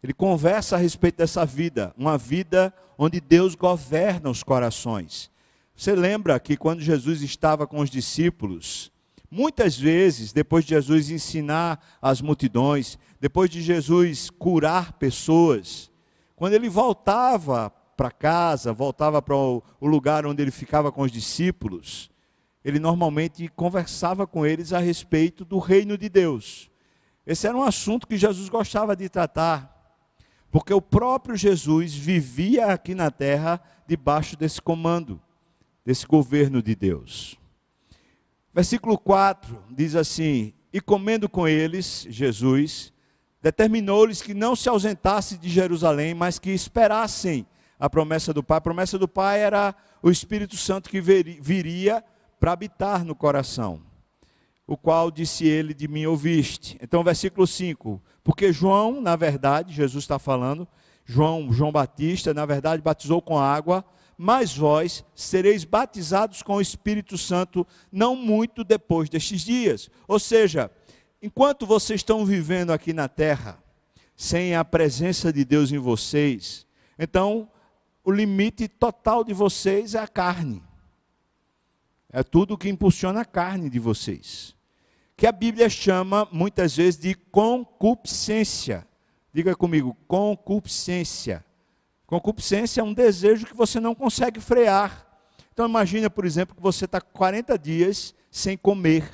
Ele 0.02 0.14
conversa 0.14 0.76
a 0.76 0.78
respeito 0.78 1.16
dessa 1.16 1.44
vida, 1.44 1.94
uma 1.96 2.16
vida 2.16 2.72
onde 2.98 3.20
Deus 3.20 3.54
governa 3.54 4.30
os 4.30 4.42
corações. 4.42 5.30
Você 5.74 5.94
lembra 5.94 6.38
que 6.38 6.56
quando 6.56 6.80
Jesus 6.80 7.22
estava 7.22 7.66
com 7.66 7.80
os 7.80 7.90
discípulos, 7.90 8.92
muitas 9.30 9.78
vezes, 9.78 10.32
depois 10.32 10.64
de 10.64 10.70
Jesus 10.70 11.10
ensinar 11.10 11.84
as 12.00 12.22
multidões, 12.22 12.98
depois 13.20 13.50
de 13.50 13.60
Jesus 13.60 14.30
curar 14.30 14.92
pessoas, 14.94 15.90
quando 16.36 16.54
ele 16.54 16.68
voltava 16.68 17.70
para 17.96 18.10
casa, 18.10 18.72
voltava 18.72 19.20
para 19.20 19.36
o 19.36 19.62
lugar 19.80 20.26
onde 20.26 20.42
ele 20.42 20.50
ficava 20.50 20.92
com 20.92 21.02
os 21.02 21.12
discípulos, 21.12 22.10
ele 22.64 22.78
normalmente 22.78 23.46
conversava 23.48 24.26
com 24.26 24.46
eles 24.46 24.72
a 24.72 24.78
respeito 24.78 25.44
do 25.44 25.58
reino 25.58 25.98
de 25.98 26.08
Deus. 26.08 26.70
Esse 27.26 27.46
era 27.46 27.56
um 27.56 27.62
assunto 27.62 28.06
que 28.06 28.16
Jesus 28.16 28.48
gostava 28.48 28.96
de 28.96 29.08
tratar, 29.08 29.70
porque 30.50 30.72
o 30.72 30.80
próprio 30.80 31.36
Jesus 31.36 31.94
vivia 31.94 32.66
aqui 32.66 32.94
na 32.94 33.10
terra 33.10 33.60
debaixo 33.86 34.36
desse 34.36 34.62
comando, 34.62 35.20
desse 35.84 36.06
governo 36.06 36.62
de 36.62 36.74
Deus. 36.74 37.38
Versículo 38.52 38.96
4 38.96 39.62
diz 39.70 39.94
assim: 39.94 40.54
E 40.72 40.80
comendo 40.80 41.28
com 41.28 41.46
eles, 41.46 42.06
Jesus, 42.08 42.92
determinou-lhes 43.42 44.22
que 44.22 44.32
não 44.32 44.56
se 44.56 44.68
ausentassem 44.68 45.38
de 45.38 45.50
Jerusalém, 45.50 46.14
mas 46.14 46.38
que 46.38 46.50
esperassem 46.50 47.46
a 47.78 47.90
promessa 47.90 48.32
do 48.32 48.42
Pai. 48.42 48.58
A 48.58 48.60
promessa 48.60 48.98
do 48.98 49.08
Pai 49.08 49.40
era 49.40 49.74
o 50.02 50.10
Espírito 50.10 50.56
Santo 50.56 50.88
que 50.88 51.00
viria 51.00 52.02
para 52.38 52.52
habitar 52.52 53.04
no 53.04 53.14
coração. 53.14 53.80
O 54.66 54.76
qual 54.76 55.10
disse 55.10 55.46
ele 55.46 55.74
de 55.74 55.86
mim 55.86 56.06
ouviste. 56.06 56.78
Então, 56.80 57.04
versículo 57.04 57.46
5. 57.46 58.02
Porque 58.22 58.52
João, 58.52 59.00
na 59.00 59.14
verdade, 59.16 59.74
Jesus 59.74 60.04
está 60.04 60.18
falando, 60.18 60.66
João, 61.04 61.52
João 61.52 61.70
Batista, 61.70 62.32
na 62.32 62.46
verdade, 62.46 62.82
batizou 62.82 63.20
com 63.20 63.38
água 63.38 63.84
mas 64.16 64.56
vós 64.56 65.04
sereis 65.14 65.64
batizados 65.64 66.42
com 66.42 66.54
o 66.54 66.60
Espírito 66.60 67.18
Santo 67.18 67.66
não 67.90 68.14
muito 68.14 68.62
depois 68.62 69.08
destes 69.08 69.42
dias. 69.42 69.90
Ou 70.06 70.18
seja, 70.18 70.70
enquanto 71.22 71.66
vocês 71.66 72.00
estão 72.00 72.24
vivendo 72.24 72.72
aqui 72.72 72.92
na 72.92 73.08
terra, 73.08 73.62
sem 74.16 74.54
a 74.54 74.64
presença 74.64 75.32
de 75.32 75.44
Deus 75.44 75.72
em 75.72 75.78
vocês, 75.78 76.66
então 76.98 77.48
o 78.04 78.12
limite 78.12 78.68
total 78.68 79.24
de 79.24 79.32
vocês 79.32 79.94
é 79.94 79.98
a 79.98 80.08
carne. 80.08 80.62
É 82.16 82.22
tudo 82.22 82.56
que 82.56 82.68
impulsiona 82.68 83.22
a 83.22 83.24
carne 83.24 83.68
de 83.68 83.80
vocês. 83.80 84.54
Que 85.16 85.26
a 85.26 85.32
Bíblia 85.32 85.68
chama 85.68 86.28
muitas 86.30 86.76
vezes 86.76 86.96
de 86.96 87.12
concupiscência. 87.12 88.86
Diga 89.32 89.56
comigo, 89.56 89.96
concupiscência. 90.06 91.44
Concupiscência 92.06 92.80
é 92.80 92.84
um 92.84 92.94
desejo 92.94 93.44
que 93.44 93.56
você 93.56 93.80
não 93.80 93.96
consegue 93.96 94.38
frear. 94.38 95.04
Então 95.52 95.68
imagina, 95.68 96.08
por 96.08 96.24
exemplo, 96.24 96.54
que 96.54 96.62
você 96.62 96.84
está 96.84 97.00
40 97.00 97.58
dias 97.58 98.14
sem 98.30 98.56
comer. 98.56 99.10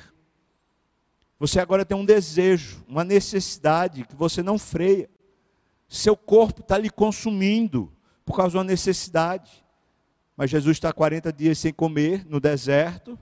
Você 1.39 1.59
agora 1.59 1.83
tem 1.83 1.97
um 1.97 2.05
desejo, 2.05 2.85
uma 2.87 3.03
necessidade 3.03 4.05
que 4.05 4.15
você 4.15 4.43
não 4.43 4.59
freia. 4.59 5.09
Seu 5.89 6.15
corpo 6.15 6.61
está 6.61 6.77
lhe 6.77 6.91
consumindo 6.91 7.91
por 8.23 8.35
causa 8.35 8.51
de 8.51 8.57
uma 8.57 8.63
necessidade. 8.63 9.65
Mas 10.41 10.49
Jesus 10.49 10.77
está 10.77 10.91
40 10.91 11.31
dias 11.31 11.59
sem 11.59 11.71
comer 11.71 12.25
no 12.27 12.39
deserto 12.39 13.15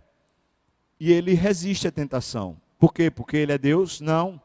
e 0.97 1.11
ele 1.11 1.33
resiste 1.33 1.85
à 1.85 1.91
tentação. 1.91 2.55
Por 2.77 2.93
quê? 2.93 3.11
Porque 3.11 3.35
ele 3.35 3.51
é 3.51 3.57
Deus? 3.57 3.99
Não. 3.99 4.41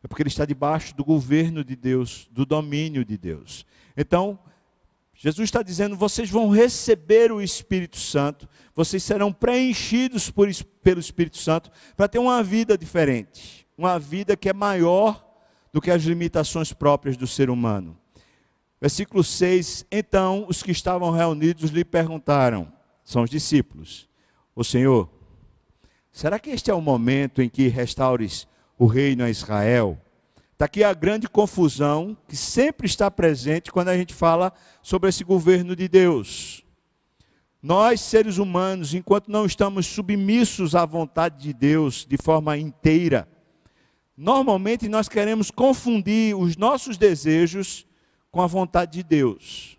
É 0.00 0.06
porque 0.06 0.22
ele 0.22 0.28
está 0.28 0.44
debaixo 0.44 0.94
do 0.94 1.04
governo 1.04 1.64
de 1.64 1.74
Deus, 1.74 2.28
do 2.30 2.46
domínio 2.46 3.04
de 3.04 3.18
Deus. 3.18 3.66
Então, 3.96 4.38
Jesus 5.16 5.48
está 5.48 5.64
dizendo: 5.64 5.96
vocês 5.96 6.30
vão 6.30 6.48
receber 6.48 7.32
o 7.32 7.42
Espírito 7.42 7.98
Santo, 7.98 8.48
vocês 8.72 9.02
serão 9.02 9.32
preenchidos 9.32 10.30
por, 10.30 10.48
pelo 10.80 11.00
Espírito 11.00 11.38
Santo 11.38 11.72
para 11.96 12.06
ter 12.06 12.20
uma 12.20 12.40
vida 12.40 12.78
diferente, 12.78 13.66
uma 13.76 13.98
vida 13.98 14.36
que 14.36 14.48
é 14.48 14.52
maior 14.52 15.28
do 15.72 15.80
que 15.80 15.90
as 15.90 16.04
limitações 16.04 16.72
próprias 16.72 17.16
do 17.16 17.26
ser 17.26 17.50
humano. 17.50 17.98
Versículo 18.84 19.24
6: 19.24 19.86
Então 19.90 20.44
os 20.46 20.62
que 20.62 20.70
estavam 20.70 21.10
reunidos 21.10 21.70
lhe 21.70 21.86
perguntaram, 21.86 22.70
são 23.02 23.22
os 23.22 23.30
discípulos, 23.30 24.06
o 24.54 24.62
Senhor, 24.62 25.08
será 26.12 26.38
que 26.38 26.50
este 26.50 26.70
é 26.70 26.74
o 26.74 26.82
momento 26.82 27.40
em 27.40 27.48
que 27.48 27.66
restaures 27.68 28.46
o 28.78 28.84
reino 28.84 29.24
a 29.24 29.30
Israel? 29.30 29.98
Está 30.52 30.66
aqui 30.66 30.84
a 30.84 30.92
grande 30.92 31.26
confusão 31.26 32.14
que 32.28 32.36
sempre 32.36 32.86
está 32.86 33.10
presente 33.10 33.72
quando 33.72 33.88
a 33.88 33.96
gente 33.96 34.12
fala 34.12 34.52
sobre 34.82 35.08
esse 35.08 35.24
governo 35.24 35.74
de 35.74 35.88
Deus. 35.88 36.62
Nós, 37.62 38.02
seres 38.02 38.36
humanos, 38.36 38.92
enquanto 38.92 39.30
não 39.30 39.46
estamos 39.46 39.86
submissos 39.86 40.74
à 40.74 40.84
vontade 40.84 41.42
de 41.42 41.54
Deus 41.54 42.04
de 42.04 42.18
forma 42.18 42.58
inteira, 42.58 43.26
normalmente 44.14 44.90
nós 44.90 45.08
queremos 45.08 45.50
confundir 45.50 46.36
os 46.36 46.54
nossos 46.58 46.98
desejos 46.98 47.86
com 48.34 48.42
a 48.42 48.48
vontade 48.48 48.90
de 48.94 49.04
Deus. 49.04 49.78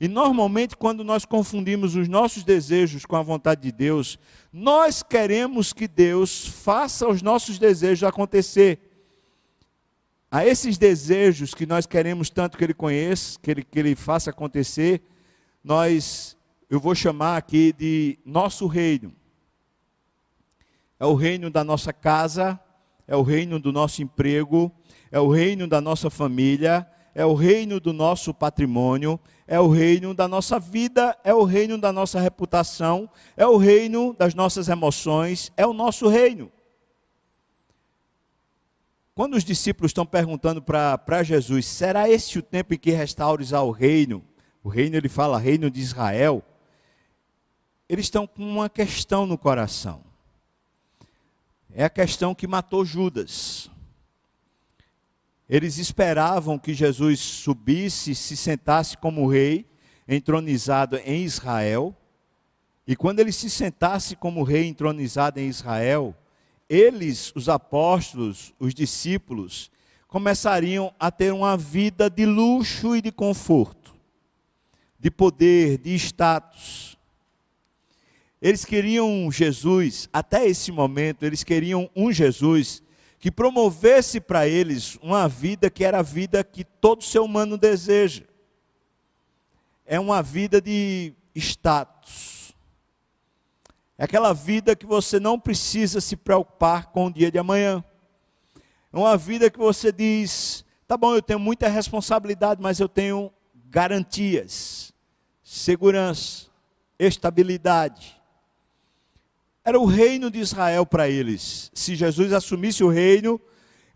E 0.00 0.06
normalmente, 0.06 0.76
quando 0.76 1.02
nós 1.02 1.24
confundimos 1.24 1.96
os 1.96 2.06
nossos 2.06 2.44
desejos 2.44 3.04
com 3.04 3.16
a 3.16 3.22
vontade 3.22 3.62
de 3.62 3.72
Deus, 3.72 4.16
nós 4.52 5.02
queremos 5.02 5.72
que 5.72 5.88
Deus 5.88 6.46
faça 6.46 7.08
os 7.08 7.20
nossos 7.20 7.58
desejos 7.58 8.04
acontecer. 8.04 8.78
A 10.30 10.46
esses 10.46 10.78
desejos 10.78 11.52
que 11.52 11.66
nós 11.66 11.84
queremos 11.84 12.30
tanto 12.30 12.56
que 12.56 12.62
Ele 12.62 12.74
conheça, 12.74 13.40
que 13.42 13.50
Ele, 13.50 13.64
que 13.64 13.78
Ele 13.80 13.96
faça 13.96 14.30
acontecer, 14.30 15.02
nós, 15.64 16.36
eu 16.70 16.78
vou 16.78 16.94
chamar 16.94 17.38
aqui 17.38 17.74
de 17.76 18.20
nosso 18.24 18.68
reino. 18.68 19.12
É 21.00 21.06
o 21.06 21.14
reino 21.14 21.50
da 21.50 21.64
nossa 21.64 21.92
casa, 21.92 22.56
é 23.08 23.16
o 23.16 23.22
reino 23.22 23.58
do 23.58 23.72
nosso 23.72 24.00
emprego, 24.00 24.70
é 25.10 25.18
o 25.18 25.28
reino 25.28 25.66
da 25.66 25.80
nossa 25.80 26.08
família, 26.08 26.88
é 27.14 27.24
o 27.24 27.34
reino 27.34 27.78
do 27.78 27.92
nosso 27.92 28.34
patrimônio, 28.34 29.20
é 29.46 29.60
o 29.60 29.68
reino 29.68 30.12
da 30.12 30.26
nossa 30.26 30.58
vida, 30.58 31.16
é 31.22 31.32
o 31.32 31.44
reino 31.44 31.78
da 31.78 31.92
nossa 31.92 32.18
reputação, 32.18 33.08
é 33.36 33.46
o 33.46 33.56
reino 33.56 34.12
das 34.12 34.34
nossas 34.34 34.68
emoções, 34.68 35.52
é 35.56 35.66
o 35.66 35.72
nosso 35.72 36.08
reino. 36.08 36.50
Quando 39.14 39.34
os 39.34 39.44
discípulos 39.44 39.90
estão 39.90 40.04
perguntando 40.04 40.60
para 40.60 41.22
Jesus, 41.22 41.66
será 41.66 42.10
esse 42.10 42.36
o 42.36 42.42
tempo 42.42 42.74
em 42.74 42.78
que 42.78 42.90
restaures 42.90 43.52
ao 43.52 43.70
reino? 43.70 44.24
O 44.62 44.68
reino, 44.68 44.96
ele 44.96 45.08
fala 45.08 45.38
reino 45.38 45.70
de 45.70 45.80
Israel. 45.80 46.42
Eles 47.88 48.06
estão 48.06 48.26
com 48.26 48.42
uma 48.42 48.68
questão 48.68 49.24
no 49.24 49.38
coração. 49.38 50.02
É 51.72 51.84
a 51.84 51.90
questão 51.90 52.34
que 52.34 52.46
matou 52.46 52.84
Judas. 52.84 53.70
Eles 55.48 55.78
esperavam 55.78 56.58
que 56.58 56.72
Jesus 56.72 57.20
subisse, 57.20 58.14
se 58.14 58.36
sentasse 58.36 58.96
como 58.96 59.26
rei, 59.26 59.66
entronizado 60.08 60.96
em 61.04 61.24
Israel. 61.24 61.94
E 62.86 62.96
quando 62.96 63.20
ele 63.20 63.32
se 63.32 63.50
sentasse 63.50 64.16
como 64.16 64.42
rei 64.42 64.66
entronizado 64.66 65.40
em 65.40 65.48
Israel, 65.48 66.14
eles, 66.68 67.32
os 67.34 67.48
apóstolos, 67.48 68.54
os 68.58 68.74
discípulos, 68.74 69.70
começariam 70.08 70.94
a 70.98 71.10
ter 71.10 71.32
uma 71.32 71.56
vida 71.56 72.08
de 72.08 72.24
luxo 72.24 72.96
e 72.96 73.02
de 73.02 73.12
conforto, 73.12 73.94
de 74.98 75.10
poder, 75.10 75.78
de 75.78 75.94
status. 75.94 76.96
Eles 78.40 78.64
queriam 78.64 79.30
Jesus, 79.30 80.08
até 80.12 80.46
esse 80.46 80.70
momento, 80.70 81.24
eles 81.24 81.42
queriam 81.42 81.90
um 81.96 82.12
Jesus 82.12 82.82
que 83.24 83.30
promovesse 83.30 84.20
para 84.20 84.46
eles 84.46 84.98
uma 85.00 85.26
vida 85.26 85.70
que 85.70 85.82
era 85.82 86.00
a 86.00 86.02
vida 86.02 86.44
que 86.44 86.62
todo 86.62 87.02
ser 87.02 87.20
humano 87.20 87.56
deseja. 87.56 88.24
É 89.86 89.98
uma 89.98 90.22
vida 90.22 90.60
de 90.60 91.14
status. 91.34 92.54
É 93.96 94.04
aquela 94.04 94.34
vida 94.34 94.76
que 94.76 94.84
você 94.84 95.18
não 95.18 95.40
precisa 95.40 96.02
se 96.02 96.16
preocupar 96.16 96.92
com 96.92 97.06
o 97.06 97.10
dia 97.10 97.30
de 97.30 97.38
amanhã. 97.38 97.82
É 98.92 98.96
uma 98.98 99.16
vida 99.16 99.50
que 99.50 99.58
você 99.58 99.90
diz: 99.90 100.62
tá 100.86 100.94
bom, 100.94 101.14
eu 101.14 101.22
tenho 101.22 101.38
muita 101.38 101.66
responsabilidade, 101.66 102.60
mas 102.60 102.78
eu 102.78 102.90
tenho 102.90 103.32
garantias, 103.70 104.92
segurança, 105.42 106.50
estabilidade. 106.98 108.20
Era 109.64 109.80
o 109.80 109.86
reino 109.86 110.30
de 110.30 110.38
Israel 110.40 110.84
para 110.84 111.08
eles. 111.08 111.70
Se 111.72 111.96
Jesus 111.96 112.34
assumisse 112.34 112.84
o 112.84 112.88
reino, 112.90 113.40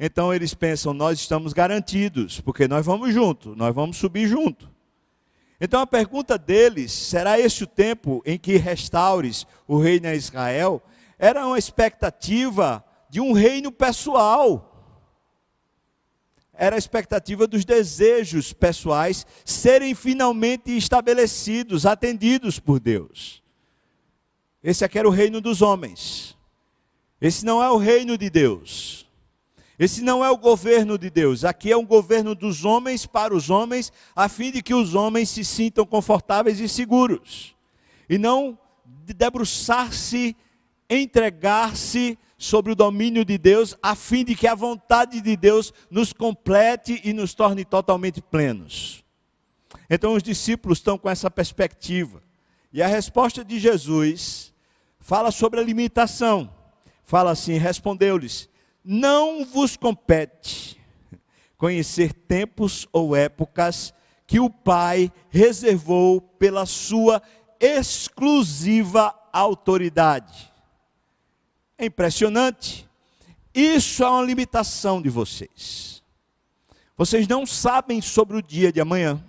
então 0.00 0.32
eles 0.32 0.54
pensam: 0.54 0.94
nós 0.94 1.18
estamos 1.18 1.52
garantidos, 1.52 2.40
porque 2.40 2.66
nós 2.66 2.86
vamos 2.86 3.12
junto, 3.12 3.54
nós 3.54 3.74
vamos 3.74 3.98
subir 3.98 4.26
junto. 4.26 4.70
Então 5.60 5.82
a 5.82 5.86
pergunta 5.86 6.38
deles: 6.38 6.90
será 6.90 7.38
esse 7.38 7.64
o 7.64 7.66
tempo 7.66 8.22
em 8.24 8.38
que 8.38 8.56
restaures 8.56 9.46
o 9.66 9.78
reino 9.78 10.08
a 10.08 10.14
Israel? 10.14 10.82
Era 11.18 11.46
uma 11.46 11.58
expectativa 11.58 12.82
de 13.10 13.20
um 13.20 13.32
reino 13.32 13.70
pessoal. 13.70 14.64
Era 16.54 16.76
a 16.76 16.78
expectativa 16.78 17.46
dos 17.46 17.64
desejos 17.64 18.54
pessoais 18.54 19.26
serem 19.44 19.94
finalmente 19.94 20.76
estabelecidos, 20.76 21.84
atendidos 21.84 22.58
por 22.58 22.80
Deus. 22.80 23.42
Esse 24.62 24.84
aqui 24.84 24.98
era 24.98 25.08
o 25.08 25.12
reino 25.12 25.40
dos 25.40 25.62
homens. 25.62 26.36
Esse 27.20 27.44
não 27.44 27.62
é 27.62 27.70
o 27.70 27.76
reino 27.76 28.16
de 28.18 28.28
Deus. 28.28 29.06
Esse 29.78 30.02
não 30.02 30.24
é 30.24 30.30
o 30.30 30.36
governo 30.36 30.98
de 30.98 31.08
Deus. 31.08 31.44
Aqui 31.44 31.70
é 31.70 31.76
um 31.76 31.86
governo 31.86 32.34
dos 32.34 32.64
homens 32.64 33.06
para 33.06 33.34
os 33.34 33.48
homens, 33.48 33.92
a 34.14 34.28
fim 34.28 34.50
de 34.50 34.60
que 34.60 34.74
os 34.74 34.94
homens 34.94 35.28
se 35.28 35.44
sintam 35.44 35.86
confortáveis 35.86 36.58
e 36.58 36.68
seguros. 36.68 37.54
E 38.08 38.18
não 38.18 38.58
debruçar-se, 38.84 40.36
entregar-se 40.90 42.18
sobre 42.36 42.72
o 42.72 42.76
domínio 42.76 43.24
de 43.24 43.38
Deus, 43.38 43.76
a 43.80 43.94
fim 43.94 44.24
de 44.24 44.34
que 44.34 44.48
a 44.48 44.54
vontade 44.54 45.20
de 45.20 45.36
Deus 45.36 45.72
nos 45.88 46.12
complete 46.12 47.00
e 47.04 47.12
nos 47.12 47.32
torne 47.34 47.64
totalmente 47.64 48.20
plenos. 48.20 49.04
Então 49.88 50.14
os 50.14 50.22
discípulos 50.22 50.78
estão 50.78 50.98
com 50.98 51.08
essa 51.08 51.30
perspectiva. 51.30 52.22
E 52.72 52.82
a 52.82 52.86
resposta 52.86 53.44
de 53.44 53.58
Jesus 53.58 54.52
fala 55.00 55.30
sobre 55.30 55.60
a 55.60 55.62
limitação. 55.62 56.52
Fala 57.02 57.30
assim: 57.30 57.56
respondeu-lhes: 57.56 58.48
Não 58.84 59.44
vos 59.44 59.76
compete 59.76 60.78
conhecer 61.56 62.12
tempos 62.12 62.86
ou 62.92 63.16
épocas 63.16 63.92
que 64.26 64.38
o 64.38 64.50
Pai 64.50 65.10
reservou 65.30 66.20
pela 66.20 66.66
sua 66.66 67.22
exclusiva 67.58 69.14
autoridade. 69.32 70.52
É 71.76 71.86
impressionante. 71.86 72.88
Isso 73.54 74.04
é 74.04 74.08
uma 74.08 74.22
limitação 74.22 75.00
de 75.00 75.08
vocês. 75.08 76.02
Vocês 76.96 77.26
não 77.26 77.46
sabem 77.46 78.00
sobre 78.00 78.36
o 78.36 78.42
dia 78.42 78.72
de 78.72 78.80
amanhã, 78.80 79.24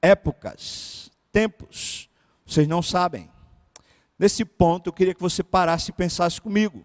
épocas, 0.00 1.10
tempos. 1.32 2.09
Vocês 2.50 2.66
não 2.66 2.82
sabem. 2.82 3.30
Nesse 4.18 4.44
ponto, 4.44 4.88
eu 4.88 4.92
queria 4.92 5.14
que 5.14 5.20
você 5.20 5.40
parasse 5.40 5.92
e 5.92 5.94
pensasse 5.94 6.40
comigo. 6.40 6.84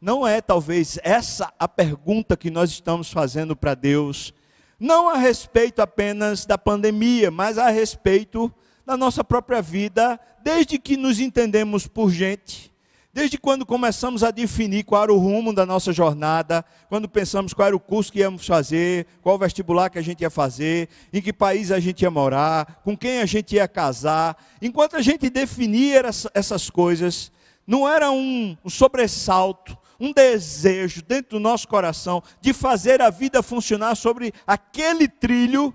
Não 0.00 0.26
é 0.26 0.40
talvez 0.40 0.98
essa 1.02 1.52
a 1.58 1.68
pergunta 1.68 2.34
que 2.34 2.50
nós 2.50 2.70
estamos 2.70 3.12
fazendo 3.12 3.54
para 3.54 3.74
Deus, 3.74 4.32
não 4.80 5.10
a 5.10 5.18
respeito 5.18 5.82
apenas 5.82 6.46
da 6.46 6.56
pandemia, 6.56 7.30
mas 7.30 7.58
a 7.58 7.68
respeito 7.68 8.50
da 8.86 8.96
nossa 8.96 9.22
própria 9.22 9.60
vida, 9.60 10.18
desde 10.42 10.78
que 10.78 10.96
nos 10.96 11.20
entendemos 11.20 11.86
por 11.86 12.10
gente, 12.10 12.72
desde 13.14 13.38
quando 13.38 13.64
começamos 13.64 14.24
a 14.24 14.32
definir 14.32 14.82
qual 14.82 15.04
era 15.04 15.12
o 15.12 15.18
rumo 15.18 15.54
da 15.54 15.64
nossa 15.64 15.92
jornada, 15.92 16.64
quando 16.88 17.08
pensamos 17.08 17.54
qual 17.54 17.68
era 17.68 17.76
o 17.76 17.80
curso 17.80 18.12
que 18.12 18.18
íamos 18.18 18.44
fazer, 18.44 19.06
qual 19.22 19.38
vestibular 19.38 19.88
que 19.88 20.00
a 20.00 20.02
gente 20.02 20.22
ia 20.22 20.30
fazer, 20.30 20.88
em 21.12 21.22
que 21.22 21.32
país 21.32 21.70
a 21.70 21.78
gente 21.78 22.02
ia 22.02 22.10
morar, 22.10 22.80
com 22.82 22.96
quem 22.96 23.20
a 23.20 23.26
gente 23.26 23.54
ia 23.54 23.68
casar, 23.68 24.36
enquanto 24.60 24.96
a 24.96 25.00
gente 25.00 25.30
definia 25.30 26.02
essas 26.34 26.68
coisas, 26.68 27.30
não 27.64 27.88
era 27.88 28.10
um 28.10 28.56
sobressalto, 28.68 29.78
um 30.00 30.12
desejo 30.12 31.00
dentro 31.00 31.38
do 31.38 31.40
nosso 31.40 31.68
coração 31.68 32.20
de 32.40 32.52
fazer 32.52 33.00
a 33.00 33.10
vida 33.10 33.44
funcionar 33.44 33.94
sobre 33.94 34.34
aquele 34.44 35.06
trilho, 35.06 35.72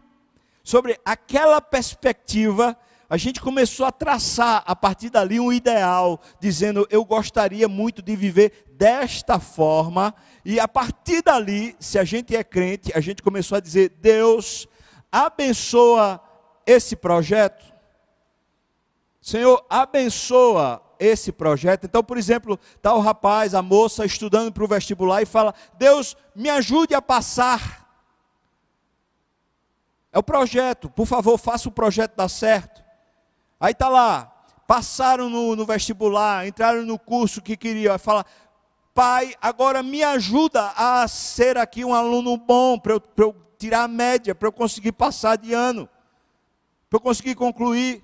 sobre 0.61 0.99
aquela 1.05 1.61
perspectiva, 1.61 2.77
a 3.09 3.17
gente 3.17 3.41
começou 3.41 3.87
a 3.87 3.91
traçar 3.91 4.63
a 4.67 4.75
partir 4.75 5.09
dali 5.09 5.39
um 5.39 5.51
ideal, 5.51 6.21
dizendo 6.39 6.87
eu 6.91 7.03
gostaria 7.03 7.67
muito 7.67 8.03
de 8.03 8.15
viver 8.15 8.67
desta 8.73 9.39
forma, 9.39 10.13
e 10.45 10.59
a 10.59 10.67
partir 10.67 11.23
dali, 11.23 11.75
se 11.79 11.97
a 11.97 12.03
gente 12.03 12.35
é 12.35 12.43
crente, 12.43 12.91
a 12.95 12.99
gente 12.99 13.23
começou 13.23 13.57
a 13.57 13.61
dizer: 13.61 13.89
Deus 13.99 14.67
abençoa 15.11 16.21
esse 16.67 16.95
projeto. 16.95 17.65
Senhor, 19.19 19.65
abençoa 19.67 20.81
esse 20.99 21.31
projeto. 21.31 21.85
Então, 21.85 22.03
por 22.03 22.17
exemplo, 22.17 22.59
está 22.75 22.93
o 22.93 22.99
rapaz, 22.99 23.55
a 23.55 23.61
moça 23.61 24.05
estudando 24.05 24.51
para 24.53 24.63
o 24.63 24.67
vestibular 24.67 25.21
e 25.23 25.25
fala: 25.25 25.55
Deus, 25.79 26.15
me 26.35 26.47
ajude 26.49 26.93
a 26.93 27.01
passar. 27.01 27.89
É 30.11 30.19
o 30.19 30.23
projeto, 30.23 30.89
por 30.89 31.07
favor, 31.07 31.37
faça 31.39 31.67
o 31.69 31.71
projeto 31.71 32.15
dar 32.15 32.29
certo. 32.29 32.88
Aí 33.59 33.71
está 33.73 33.89
lá, 33.89 34.31
passaram 34.65 35.29
no, 35.29 35.55
no, 35.55 35.65
vestibular, 35.65 36.47
entraram 36.47 36.83
no 36.83 36.97
curso 36.97 37.41
que 37.41 37.57
queriam, 37.57 37.99
fala, 37.99 38.25
pai, 38.93 39.35
agora 39.41 39.83
me 39.83 40.01
ajuda 40.01 40.71
a 40.77 41.07
ser 41.07 41.57
aqui 41.57 41.83
um 41.83 41.93
aluno 41.93 42.37
bom, 42.37 42.79
para 42.79 42.93
eu, 42.93 43.03
eu 43.17 43.35
tirar 43.57 43.83
a 43.83 43.87
média, 43.87 44.33
para 44.33 44.47
eu 44.47 44.51
conseguir 44.53 44.93
passar 44.93 45.37
de 45.37 45.53
ano, 45.53 45.89
para 46.89 46.97
eu 46.97 47.01
conseguir 47.01 47.35
concluir. 47.35 48.03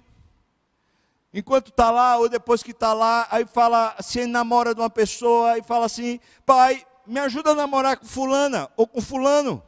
Enquanto 1.34 1.70
está 1.70 1.91
lá, 1.91 2.18
ou 2.18 2.28
depois 2.28 2.63
que 2.63 2.72
está 2.72 2.94
lá, 2.94 3.28
aí 3.30 3.46
fala, 3.46 3.96
se 4.02 4.26
namora 4.26 4.74
de 4.74 4.82
uma 4.82 4.89
pessoa, 4.89 5.58
e 5.58 5.63
fala 5.63 5.86
assim, 5.86 6.20
pai, 6.46 6.86
me 7.06 7.20
ajuda 7.20 7.52
a 7.52 7.56
namorar 7.56 7.98
com 7.98 8.06
fulana, 8.06 8.70
ou 8.76 8.88
com 8.88 9.02
fulano. 9.02 9.63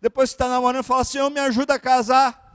Depois 0.00 0.30
que 0.30 0.34
está 0.34 0.48
namorando, 0.48 0.84
fala, 0.84 1.04
Senhor, 1.04 1.28
me 1.30 1.40
ajuda 1.40 1.74
a 1.74 1.78
casar. 1.78 2.47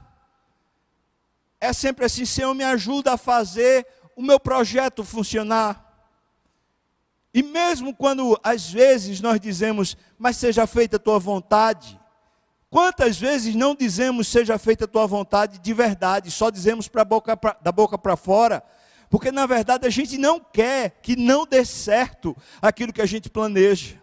É 1.63 1.71
sempre 1.71 2.03
assim, 2.03 2.25
Senhor, 2.25 2.53
me 2.53 2.65
ajuda 2.65 3.13
a 3.13 3.17
fazer 3.17 3.87
o 4.17 4.21
meu 4.21 4.37
projeto 4.37 5.01
funcionar. 5.01 6.09
E 7.33 7.41
mesmo 7.41 7.95
quando 7.95 8.37
às 8.43 8.69
vezes 8.69 9.21
nós 9.21 9.39
dizemos, 9.39 9.95
mas 10.19 10.35
seja 10.35 10.67
feita 10.67 10.97
a 10.97 10.99
tua 10.99 11.17
vontade, 11.19 11.97
Quantas 12.69 13.19
vezes 13.19 13.53
não 13.53 13.75
dizemos 13.75 14.27
seja 14.27 14.57
feita 14.57 14.85
a 14.85 14.87
tua 14.87 15.05
vontade 15.05 15.59
de 15.59 15.73
verdade, 15.75 16.31
só 16.31 16.49
dizemos 16.49 16.89
boca 17.07 17.37
pra, 17.37 17.55
da 17.61 17.71
boca 17.71 17.99
para 17.99 18.17
fora, 18.17 18.63
porque 19.11 19.31
na 19.31 19.45
verdade 19.45 19.85
a 19.85 19.91
gente 19.91 20.17
não 20.17 20.39
quer 20.39 20.99
que 21.03 21.15
não 21.15 21.45
dê 21.45 21.63
certo 21.63 22.35
aquilo 22.59 22.91
que 22.91 23.01
a 23.01 23.05
gente 23.05 23.29
planeja. 23.29 24.01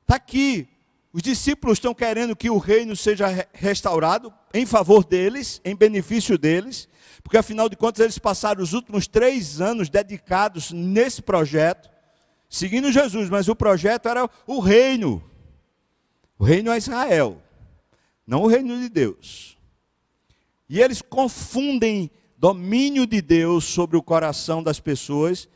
Está 0.00 0.16
aqui, 0.16 0.66
os 1.12 1.20
discípulos 1.20 1.76
estão 1.76 1.92
querendo 1.92 2.34
que 2.34 2.48
o 2.48 2.56
reino 2.56 2.96
seja 2.96 3.46
restaurado 3.52 4.32
em 4.54 4.64
favor 4.64 5.04
deles, 5.04 5.60
em 5.64 5.74
benefício 5.74 6.38
deles, 6.38 6.88
porque 7.24 7.36
afinal 7.36 7.68
de 7.68 7.74
contas 7.76 8.00
eles 8.00 8.18
passaram 8.18 8.62
os 8.62 8.72
últimos 8.72 9.08
três 9.08 9.60
anos 9.60 9.90
dedicados 9.90 10.70
nesse 10.70 11.20
projeto, 11.20 11.90
seguindo 12.48 12.92
Jesus, 12.92 13.28
mas 13.28 13.48
o 13.48 13.56
projeto 13.56 14.08
era 14.08 14.30
o 14.46 14.60
reino. 14.60 15.22
O 16.38 16.44
reino 16.44 16.70
é 16.70 16.78
Israel, 16.78 17.42
não 18.24 18.42
o 18.42 18.46
reino 18.46 18.78
de 18.78 18.88
Deus. 18.88 19.58
E 20.68 20.80
eles 20.80 21.02
confundem 21.02 22.08
domínio 22.38 23.06
de 23.06 23.20
Deus 23.20 23.64
sobre 23.64 23.96
o 23.96 24.02
coração 24.02 24.62
das 24.62 24.78
pessoas 24.78 25.48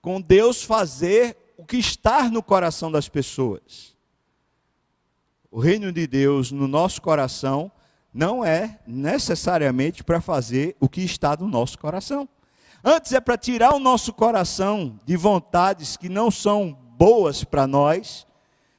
com 0.00 0.20
Deus 0.20 0.62
fazer 0.62 1.36
o 1.56 1.64
que 1.64 1.78
está 1.78 2.28
no 2.28 2.42
coração 2.42 2.92
das 2.92 3.08
pessoas. 3.08 3.96
O 5.50 5.58
reino 5.58 5.90
de 5.90 6.06
Deus 6.06 6.52
no 6.52 6.68
nosso 6.68 7.02
coração 7.02 7.72
não 8.16 8.42
é 8.42 8.78
necessariamente 8.86 10.02
para 10.02 10.22
fazer 10.22 10.74
o 10.80 10.88
que 10.88 11.02
está 11.02 11.36
no 11.36 11.46
nosso 11.46 11.78
coração. 11.78 12.26
Antes 12.82 13.12
é 13.12 13.20
para 13.20 13.36
tirar 13.36 13.74
o 13.74 13.78
nosso 13.78 14.10
coração 14.10 14.98
de 15.04 15.16
vontades 15.16 15.98
que 15.98 16.08
não 16.08 16.30
são 16.30 16.72
boas 16.96 17.44
para 17.44 17.66
nós 17.66 18.26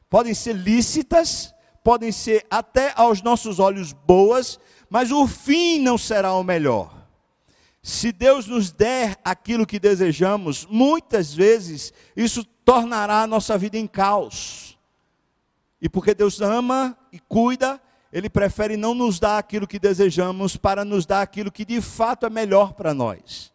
podem 0.09 0.33
ser 0.33 0.53
lícitas, 0.53 1.53
podem 1.83 2.11
ser 2.11 2.45
até 2.49 2.93
aos 2.95 3.21
nossos 3.21 3.59
olhos 3.59 3.93
boas, 3.93 4.59
mas 4.89 5.11
o 5.11 5.27
fim 5.27 5.79
não 5.79 5.97
será 5.97 6.33
o 6.33 6.43
melhor. 6.43 6.95
Se 7.83 8.11
Deus 8.11 8.47
nos 8.47 8.71
der 8.71 9.17
aquilo 9.23 9.67
que 9.67 9.79
desejamos, 9.79 10.65
muitas 10.65 11.33
vezes 11.33 11.93
isso 12.15 12.43
tornará 12.43 13.21
a 13.21 13.27
nossa 13.27 13.55
vida 13.55 13.77
em 13.77 13.85
caos. 13.85 14.77
E 15.79 15.87
porque 15.87 16.15
Deus 16.15 16.41
ama 16.41 16.97
e 17.11 17.19
cuida, 17.19 17.79
Ele 18.11 18.29
prefere 18.29 18.77
não 18.77 18.93
nos 18.93 19.19
dar 19.19 19.37
aquilo 19.37 19.67
que 19.67 19.79
desejamos 19.79 20.55
para 20.55 20.85
nos 20.85 21.05
dar 21.05 21.21
aquilo 21.21 21.51
que 21.51 21.65
de 21.65 21.81
fato 21.81 22.25
é 22.25 22.29
melhor 22.29 22.73
para 22.73 22.93
nós. 22.93 23.51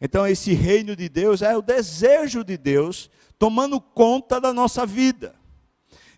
Então, 0.00 0.26
esse 0.26 0.52
reino 0.52 0.94
de 0.94 1.08
Deus 1.08 1.42
é 1.42 1.56
o 1.56 1.62
desejo 1.62 2.44
de 2.44 2.56
Deus 2.56 3.10
tomando 3.38 3.80
conta 3.80 4.40
da 4.40 4.52
nossa 4.52 4.86
vida. 4.86 5.34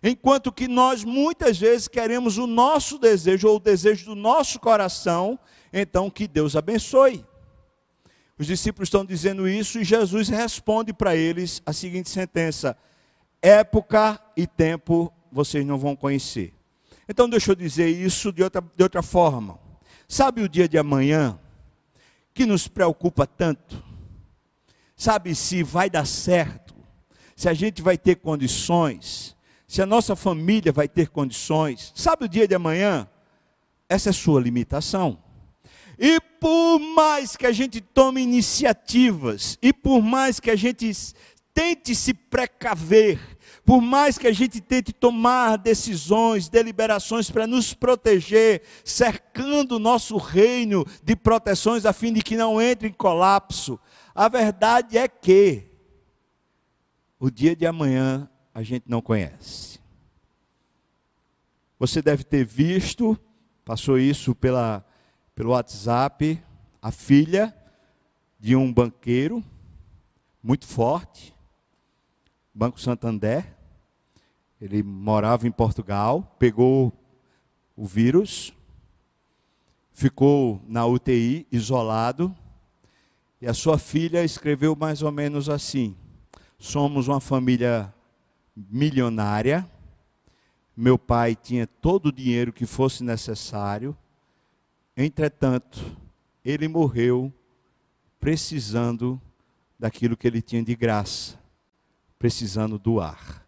Enquanto 0.03 0.51
que 0.51 0.67
nós 0.67 1.03
muitas 1.03 1.59
vezes 1.59 1.87
queremos 1.87 2.37
o 2.37 2.47
nosso 2.47 2.97
desejo 2.97 3.47
ou 3.47 3.57
o 3.57 3.59
desejo 3.59 4.05
do 4.05 4.15
nosso 4.15 4.59
coração, 4.59 5.37
então 5.71 6.09
que 6.09 6.27
Deus 6.27 6.55
abençoe. 6.55 7.23
Os 8.37 8.47
discípulos 8.47 8.87
estão 8.87 9.05
dizendo 9.05 9.47
isso 9.47 9.79
e 9.79 9.83
Jesus 9.83 10.27
responde 10.27 10.91
para 10.91 11.15
eles 11.15 11.61
a 11.63 11.71
seguinte 11.71 12.09
sentença: 12.09 12.75
época 13.39 14.19
e 14.35 14.47
tempo 14.47 15.13
vocês 15.31 15.65
não 15.65 15.77
vão 15.77 15.95
conhecer. 15.95 16.53
Então 17.07 17.29
deixa 17.29 17.51
eu 17.51 17.55
dizer 17.55 17.87
isso 17.87 18.31
de 18.31 18.43
outra, 18.43 18.61
de 18.61 18.83
outra 18.83 19.01
forma. 19.01 19.59
Sabe 20.07 20.41
o 20.41 20.49
dia 20.49 20.67
de 20.67 20.77
amanhã 20.77 21.39
que 22.33 22.45
nos 22.45 22.67
preocupa 22.67 23.25
tanto? 23.25 23.83
Sabe 24.95 25.33
se 25.33 25.63
vai 25.63 25.89
dar 25.89 26.05
certo? 26.05 26.71
se 27.41 27.49
a 27.49 27.55
gente 27.55 27.81
vai 27.81 27.97
ter 27.97 28.17
condições, 28.17 29.35
se 29.67 29.81
a 29.81 29.85
nossa 29.87 30.15
família 30.15 30.71
vai 30.71 30.87
ter 30.87 31.09
condições. 31.09 31.91
Sabe 31.95 32.25
o 32.25 32.29
dia 32.29 32.47
de 32.47 32.53
amanhã? 32.53 33.09
Essa 33.89 34.11
é 34.11 34.13
sua 34.13 34.39
limitação. 34.39 35.17
E 35.97 36.19
por 36.39 36.77
mais 36.77 37.35
que 37.35 37.47
a 37.47 37.51
gente 37.51 37.81
tome 37.81 38.21
iniciativas, 38.21 39.57
e 39.59 39.73
por 39.73 40.03
mais 40.03 40.39
que 40.39 40.51
a 40.51 40.55
gente 40.55 40.91
tente 41.51 41.95
se 41.95 42.13
precaver, 42.13 43.19
por 43.65 43.81
mais 43.81 44.17
que 44.17 44.27
a 44.27 44.33
gente 44.33 44.59
tente 44.59 44.91
tomar 44.91 45.57
decisões, 45.57 46.49
deliberações 46.49 47.29
para 47.29 47.45
nos 47.45 47.73
proteger, 47.73 48.63
cercando 48.83 49.75
o 49.75 49.79
nosso 49.79 50.17
reino 50.17 50.85
de 51.03 51.15
proteções 51.15 51.85
a 51.85 51.93
fim 51.93 52.11
de 52.11 52.21
que 52.21 52.35
não 52.35 52.61
entre 52.61 52.87
em 52.87 52.93
colapso, 52.93 53.79
a 54.13 54.27
verdade 54.27 54.97
é 54.97 55.07
que 55.07 55.71
o 57.19 57.29
dia 57.29 57.55
de 57.55 57.65
amanhã 57.65 58.29
a 58.53 58.63
gente 58.63 58.85
não 58.87 59.01
conhece. 59.01 59.79
Você 61.77 62.01
deve 62.01 62.23
ter 62.23 62.45
visto, 62.45 63.17
passou 63.63 63.97
isso 63.97 64.35
pela, 64.35 64.85
pelo 65.33 65.51
WhatsApp, 65.51 66.41
a 66.81 66.91
filha 66.91 67.55
de 68.39 68.55
um 68.55 68.73
banqueiro 68.73 69.43
muito 70.43 70.65
forte, 70.65 71.33
Banco 72.53 72.79
Santander. 72.79 73.45
Ele 74.59 74.83
morava 74.83 75.47
em 75.47 75.51
Portugal, 75.51 76.35
pegou 76.37 76.93
o 77.75 77.85
vírus, 77.85 78.53
ficou 79.91 80.61
na 80.67 80.85
UTI, 80.85 81.47
isolado, 81.51 82.35
e 83.41 83.47
a 83.47 83.53
sua 83.53 83.79
filha 83.79 84.23
escreveu 84.23 84.75
mais 84.75 85.01
ou 85.01 85.11
menos 85.11 85.49
assim: 85.49 85.95
somos 86.59 87.07
uma 87.07 87.19
família 87.19 87.93
milionária, 88.55 89.67
Meu 90.75 90.97
pai 90.97 91.35
tinha 91.35 91.67
todo 91.67 92.07
o 92.07 92.11
dinheiro 92.11 92.53
que 92.53 92.65
fosse 92.65 93.03
necessário, 93.03 93.95
entretanto, 94.95 95.79
ele 96.45 96.67
morreu 96.67 97.31
precisando 98.19 99.19
daquilo 99.77 100.15
que 100.15 100.27
ele 100.27 100.41
tinha 100.41 100.63
de 100.63 100.75
graça, 100.75 101.40
precisando 102.21 102.77
doar. 102.77 103.43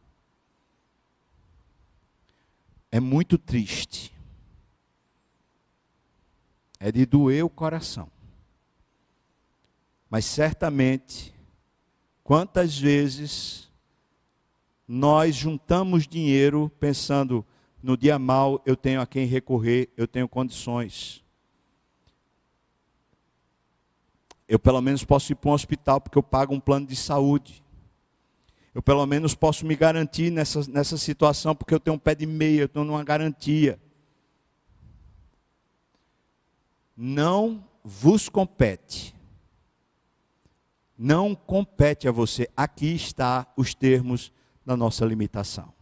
É 2.92 3.00
muito 3.00 3.38
triste. 3.38 4.12
É 6.80 6.92
de 6.92 7.06
doer 7.06 7.46
o 7.46 7.50
coração. 7.52 8.10
Mas 10.10 10.26
certamente, 10.26 11.32
quantas 12.24 12.76
vezes 12.76 13.70
nós 14.88 15.36
juntamos 15.36 16.08
dinheiro 16.08 16.72
pensando 16.80 17.46
no 17.82 17.96
dia 17.96 18.18
mal 18.18 18.60
eu 18.66 18.76
tenho 18.76 19.02
a 19.02 19.06
quem 19.06 19.28
recorrer, 19.28 19.88
eu 19.96 20.08
tenho 20.08 20.28
condições. 20.28 21.24
Eu 24.48 24.58
pelo 24.58 24.82
menos 24.82 25.04
posso 25.04 25.32
ir 25.32 25.36
para 25.36 25.52
um 25.52 25.54
hospital 25.54 26.02
porque 26.02 26.18
eu 26.18 26.24
pago 26.24 26.56
um 26.56 26.60
plano 26.60 26.88
de 26.88 26.96
saúde. 26.96 27.62
Eu 28.74 28.82
pelo 28.82 29.06
menos 29.06 29.36
posso 29.36 29.66
me 29.66 29.76
garantir 29.76 30.32
nessa, 30.32 30.68
nessa 30.70 30.98
situação 30.98 31.56
porque 31.56 31.74
eu 31.74 31.80
tenho 31.80 31.96
um 31.96 32.00
pé 32.00 32.16
de 32.16 32.26
meia, 32.26 32.62
eu 32.62 32.66
estou 32.66 32.84
numa 32.84 33.04
garantia. 33.04 33.80
Não 36.96 37.64
vos 37.84 38.30
compete 38.30 39.14
não 40.98 41.36
compete 41.36 42.08
a 42.08 42.12
você. 42.12 42.50
Aqui 42.56 42.96
está 42.96 43.46
os 43.58 43.74
termos 43.74 44.32
da 44.66 44.78
nossa 44.78 45.06
limitação. 45.06 45.74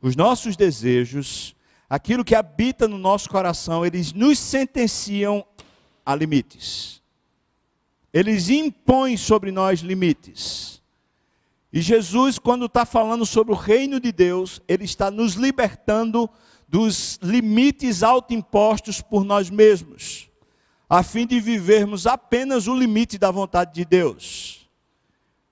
Os 0.00 0.16
nossos 0.16 0.56
desejos, 0.56 1.54
aquilo 1.88 2.24
que 2.24 2.34
habita 2.34 2.88
no 2.88 2.98
nosso 2.98 3.28
coração, 3.30 3.86
eles 3.86 4.12
nos 4.12 4.38
sentenciam 4.38 5.46
a 6.04 6.14
limites. 6.14 7.02
Eles 8.12 8.48
impõem 8.48 9.16
sobre 9.16 9.50
nós 9.50 9.80
limites. 9.80 10.82
E 11.74 11.82
Jesus, 11.82 12.38
quando 12.38 12.64
está 12.64 12.86
falando 12.86 13.26
sobre 13.26 13.52
o 13.52 13.56
reino 13.56 14.00
de 14.00 14.10
Deus, 14.10 14.62
ele 14.66 14.84
está 14.84 15.10
nos 15.10 15.34
libertando 15.34 16.30
dos 16.66 17.18
limites 17.22 18.02
autoimpostos 18.02 19.02
por 19.02 19.24
nós 19.24 19.50
mesmos 19.50 20.30
a 20.88 21.02
fim 21.02 21.26
de 21.26 21.40
vivermos 21.40 22.06
apenas 22.06 22.68
o 22.68 22.74
limite 22.74 23.18
da 23.18 23.30
vontade 23.30 23.74
de 23.74 23.84
Deus. 23.84 24.68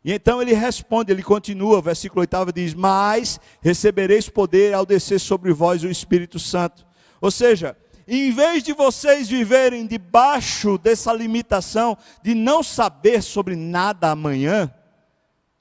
E 0.05 0.13
então 0.13 0.43
ele 0.43 0.53
responde, 0.53 1.13
ele 1.13 1.23
continua, 1.23 1.81
versículo 1.81 2.21
8 2.21 2.53
diz: 2.53 2.75
Mas 2.75 3.41
recebereis 3.61 4.29
poder 4.29 4.75
ao 4.75 4.85
descer 4.85 5.19
sobre 5.21 5.53
vós 5.53 5.83
o 5.83 5.89
Espírito 5.89 6.39
Santo. 6.39 6.87
Ou 7.21 7.31
seja, 7.31 7.77
em 8.07 8.33
vez 8.33 8.63
de 8.63 8.73
vocês 8.73 9.29
viverem 9.29 9.87
debaixo 9.87 10.77
dessa 10.77 11.13
limitação 11.13 11.97
de 12.23 12.35
não 12.35 12.63
saber 12.63 13.23
sobre 13.23 13.55
nada 13.55 14.11
amanhã, 14.11 14.73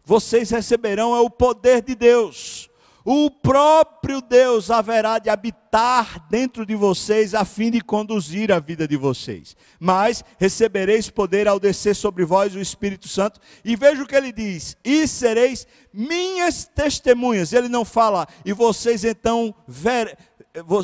vocês 0.03 0.49
receberão 0.49 1.15
é 1.15 1.19
o 1.19 1.29
poder 1.29 1.81
de 1.81 1.95
Deus, 1.95 2.71
o 3.03 3.31
próprio 3.31 4.21
Deus 4.21 4.69
haverá 4.69 5.17
de 5.17 5.29
habitar 5.29 6.27
dentro 6.29 6.65
de 6.65 6.75
vocês 6.75 7.33
a 7.33 7.43
fim 7.43 7.71
de 7.71 7.81
conduzir 7.81 8.51
a 8.51 8.59
vida 8.59 8.87
de 8.87 8.95
vocês. 8.95 9.55
Mas 9.79 10.23
recebereis 10.37 11.09
poder 11.09 11.47
ao 11.47 11.59
descer 11.59 11.95
sobre 11.95 12.23
vós 12.23 12.53
o 12.53 12.59
Espírito 12.59 13.07
Santo. 13.07 13.39
E 13.65 13.75
veja 13.75 14.03
o 14.03 14.07
que 14.07 14.15
ele 14.15 14.31
diz: 14.31 14.77
E 14.83 15.07
sereis 15.07 15.65
minhas 15.91 16.65
testemunhas. 16.65 17.53
Ele 17.53 17.67
não 17.67 17.83
fala, 17.83 18.27
e 18.45 18.53
vocês 18.53 19.03
então 19.03 19.53
ver, 19.67 20.15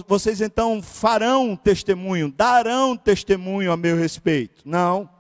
vocês 0.08 0.42
então 0.42 0.82
farão 0.82 1.56
testemunho, 1.56 2.32
darão 2.32 2.98
testemunho 2.98 3.72
a 3.72 3.78
meu 3.78 3.96
respeito. 3.96 4.64
Não. 4.66 5.17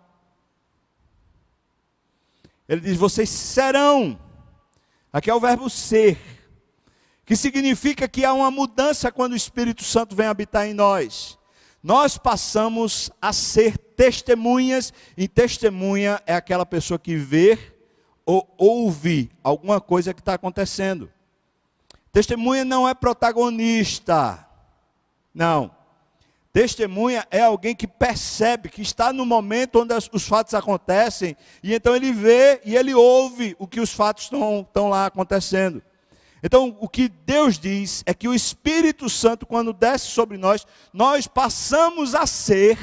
Ele 2.67 2.81
diz: 2.81 2.97
vocês 2.97 3.29
serão. 3.29 4.19
Aqui 5.11 5.29
é 5.29 5.35
o 5.35 5.39
verbo 5.39 5.69
ser 5.69 6.17
que 7.27 7.35
significa 7.35 8.07
que 8.07 8.23
há 8.23 8.33
uma 8.33 8.49
mudança 8.49 9.11
quando 9.11 9.33
o 9.33 9.35
Espírito 9.35 9.83
Santo 9.83 10.15
vem 10.15 10.27
habitar 10.27 10.65
em 10.65 10.73
nós. 10.73 11.37
Nós 11.83 12.17
passamos 12.17 13.11
a 13.21 13.33
ser 13.33 13.77
testemunhas, 13.77 14.93
e 15.17 15.27
testemunha 15.27 16.21
é 16.25 16.33
aquela 16.33 16.65
pessoa 16.65 16.97
que 16.97 17.17
vê 17.17 17.59
ou 18.25 18.53
ouve 18.57 19.29
alguma 19.43 19.81
coisa 19.81 20.13
que 20.13 20.21
está 20.21 20.35
acontecendo. 20.35 21.11
Testemunha 22.13 22.63
não 22.63 22.87
é 22.87 22.93
protagonista, 22.93 24.47
não. 25.33 25.76
Testemunha 26.57 27.23
é 27.29 27.41
alguém 27.41 27.75
que 27.75 27.85
percebe, 27.85 28.67
que 28.67 28.81
está 28.81 29.13
no 29.13 29.27
momento 29.27 29.79
onde 29.79 29.93
os 30.11 30.27
fatos 30.27 30.55
acontecem, 30.55 31.37
e 31.61 31.71
então 31.71 31.95
ele 31.95 32.11
vê 32.11 32.59
e 32.65 32.75
ele 32.75 32.95
ouve 32.95 33.55
o 33.59 33.67
que 33.67 33.79
os 33.79 33.93
fatos 33.93 34.23
estão, 34.23 34.61
estão 34.61 34.89
lá 34.89 35.05
acontecendo. 35.05 35.83
Então, 36.41 36.75
o 36.79 36.89
que 36.89 37.09
Deus 37.09 37.59
diz 37.59 38.01
é 38.07 38.13
que 38.13 38.27
o 38.27 38.33
Espírito 38.33 39.07
Santo, 39.07 39.45
quando 39.45 39.71
desce 39.71 40.07
sobre 40.07 40.35
nós, 40.35 40.65
nós 40.91 41.27
passamos 41.27 42.15
a 42.15 42.25
ser, 42.25 42.75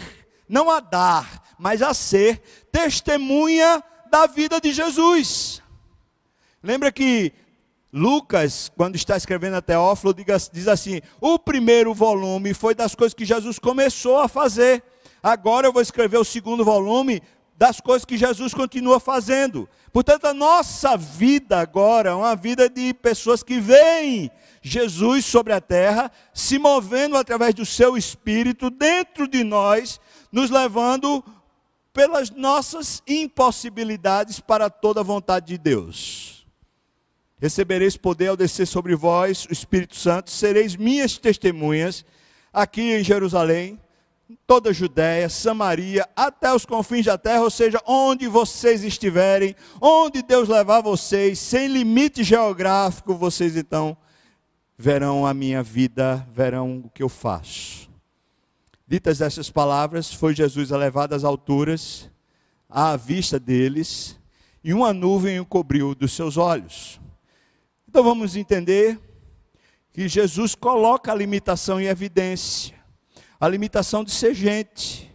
não 0.48 0.70
a 0.70 0.78
dar, 0.78 1.42
mas 1.58 1.82
a 1.82 1.92
ser 1.92 2.40
testemunha 2.70 3.82
da 4.08 4.28
vida 4.28 4.60
de 4.60 4.72
Jesus. 4.72 5.60
Lembra 6.62 6.92
que 6.92 7.32
Lucas, 7.96 8.72
quando 8.76 8.96
está 8.96 9.16
escrevendo 9.16 9.54
a 9.54 9.62
Teófilo, 9.62 10.12
diz 10.52 10.66
assim: 10.66 11.00
o 11.20 11.38
primeiro 11.38 11.94
volume 11.94 12.52
foi 12.52 12.74
das 12.74 12.92
coisas 12.92 13.14
que 13.14 13.24
Jesus 13.24 13.56
começou 13.56 14.18
a 14.18 14.26
fazer. 14.26 14.82
Agora 15.22 15.68
eu 15.68 15.72
vou 15.72 15.80
escrever 15.80 16.18
o 16.18 16.24
segundo 16.24 16.64
volume 16.64 17.22
das 17.56 17.80
coisas 17.80 18.04
que 18.04 18.18
Jesus 18.18 18.52
continua 18.52 18.98
fazendo. 18.98 19.68
Portanto, 19.92 20.24
a 20.24 20.34
nossa 20.34 20.96
vida 20.96 21.60
agora 21.60 22.10
é 22.10 22.14
uma 22.14 22.34
vida 22.34 22.68
de 22.68 22.92
pessoas 22.94 23.44
que 23.44 23.60
veem 23.60 24.28
Jesus 24.60 25.24
sobre 25.24 25.52
a 25.52 25.60
terra, 25.60 26.10
se 26.32 26.58
movendo 26.58 27.16
através 27.16 27.54
do 27.54 27.64
seu 27.64 27.96
espírito 27.96 28.70
dentro 28.70 29.28
de 29.28 29.44
nós, 29.44 30.00
nos 30.32 30.50
levando 30.50 31.24
pelas 31.92 32.28
nossas 32.28 33.04
impossibilidades 33.06 34.40
para 34.40 34.68
toda 34.68 34.98
a 34.98 35.04
vontade 35.04 35.46
de 35.46 35.58
Deus. 35.58 36.33
Recebereis 37.44 37.94
poder 37.94 38.28
ao 38.28 38.38
descer 38.38 38.66
sobre 38.66 38.96
vós 38.96 39.44
o 39.44 39.52
Espírito 39.52 39.96
Santo, 39.96 40.30
sereis 40.30 40.76
minhas 40.76 41.18
testemunhas 41.18 42.02
aqui 42.50 42.80
em 42.80 43.04
Jerusalém, 43.04 43.78
toda 44.46 44.70
a 44.70 44.72
Judéia, 44.72 45.28
Samaria, 45.28 46.08
até 46.16 46.54
os 46.54 46.64
confins 46.64 47.04
da 47.04 47.18
terra, 47.18 47.42
ou 47.42 47.50
seja, 47.50 47.78
onde 47.86 48.26
vocês 48.28 48.82
estiverem, 48.82 49.54
onde 49.78 50.22
Deus 50.22 50.48
levar 50.48 50.80
vocês, 50.80 51.38
sem 51.38 51.68
limite 51.68 52.24
geográfico, 52.24 53.14
vocês 53.14 53.58
então 53.58 53.94
verão 54.78 55.26
a 55.26 55.34
minha 55.34 55.62
vida, 55.62 56.26
verão 56.32 56.82
o 56.86 56.88
que 56.88 57.02
eu 57.02 57.10
faço. 57.10 57.90
Ditas 58.88 59.20
essas 59.20 59.50
palavras, 59.50 60.10
foi 60.10 60.34
Jesus 60.34 60.70
elevado 60.70 61.14
às 61.14 61.24
alturas, 61.24 62.10
à 62.70 62.96
vista 62.96 63.38
deles, 63.38 64.18
e 64.64 64.72
uma 64.72 64.94
nuvem 64.94 65.38
o 65.40 65.44
cobriu 65.44 65.94
dos 65.94 66.12
seus 66.12 66.38
olhos. 66.38 67.03
Então 67.94 68.02
vamos 68.02 68.34
entender 68.34 68.98
que 69.92 70.08
Jesus 70.08 70.56
coloca 70.56 71.12
a 71.12 71.14
limitação 71.14 71.80
em 71.80 71.84
evidência 71.84 72.74
a 73.38 73.46
limitação 73.46 74.02
de 74.02 74.10
ser 74.10 74.34
gente. 74.34 75.08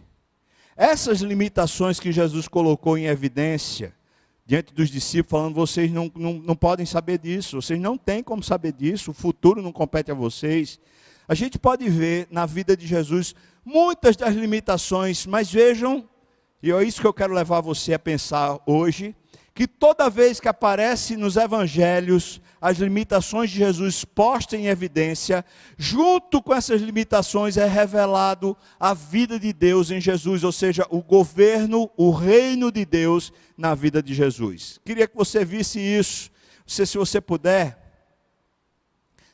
Essas 0.74 1.20
limitações 1.20 2.00
que 2.00 2.10
Jesus 2.10 2.48
colocou 2.48 2.96
em 2.96 3.04
evidência 3.04 3.94
diante 4.46 4.72
dos 4.72 4.88
discípulos, 4.88 5.30
falando: 5.30 5.54
vocês 5.56 5.92
não, 5.92 6.10
não, 6.14 6.32
não 6.32 6.56
podem 6.56 6.86
saber 6.86 7.18
disso, 7.18 7.60
vocês 7.60 7.78
não 7.78 7.98
têm 7.98 8.22
como 8.22 8.42
saber 8.42 8.72
disso, 8.72 9.10
o 9.10 9.14
futuro 9.14 9.60
não 9.60 9.72
compete 9.72 10.10
a 10.10 10.14
vocês. 10.14 10.80
A 11.28 11.34
gente 11.34 11.58
pode 11.58 11.86
ver 11.86 12.28
na 12.30 12.46
vida 12.46 12.74
de 12.74 12.86
Jesus 12.86 13.34
muitas 13.62 14.16
das 14.16 14.34
limitações, 14.34 15.26
mas 15.26 15.52
vejam, 15.52 16.08
e 16.62 16.72
é 16.72 16.82
isso 16.82 16.98
que 16.98 17.06
eu 17.06 17.12
quero 17.12 17.34
levar 17.34 17.60
você 17.60 17.92
a 17.92 17.98
pensar 17.98 18.58
hoje, 18.64 19.14
que 19.60 19.68
toda 19.68 20.08
vez 20.08 20.40
que 20.40 20.48
aparece 20.48 21.18
nos 21.18 21.36
evangelhos 21.36 22.40
as 22.62 22.78
limitações 22.78 23.50
de 23.50 23.58
Jesus 23.58 24.06
postas 24.06 24.58
em 24.58 24.68
evidência, 24.68 25.44
junto 25.76 26.40
com 26.40 26.54
essas 26.54 26.80
limitações 26.80 27.58
é 27.58 27.66
revelado 27.66 28.56
a 28.78 28.94
vida 28.94 29.38
de 29.38 29.52
Deus 29.52 29.90
em 29.90 30.00
Jesus, 30.00 30.44
ou 30.44 30.50
seja, 30.50 30.86
o 30.88 31.02
governo, 31.02 31.90
o 31.94 32.10
reino 32.10 32.72
de 32.72 32.86
Deus 32.86 33.34
na 33.54 33.74
vida 33.74 34.02
de 34.02 34.14
Jesus. 34.14 34.80
Queria 34.82 35.06
que 35.06 35.14
você 35.14 35.44
visse 35.44 35.78
isso. 35.78 36.30
Se, 36.66 36.86
se 36.86 36.96
você 36.96 37.20
puder, 37.20 37.78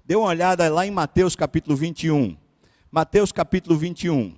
dê 0.04 0.16
uma 0.16 0.26
olhada 0.26 0.68
lá 0.68 0.84
em 0.84 0.90
Mateus 0.90 1.36
capítulo 1.36 1.76
21. 1.76 2.36
Mateus 2.90 3.30
capítulo 3.30 3.78
21. 3.78 4.34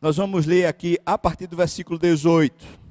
Nós 0.00 0.18
vamos 0.18 0.46
ler 0.46 0.66
aqui 0.66 1.00
a 1.04 1.18
partir 1.18 1.48
do 1.48 1.56
versículo 1.56 1.98
18. 1.98 2.87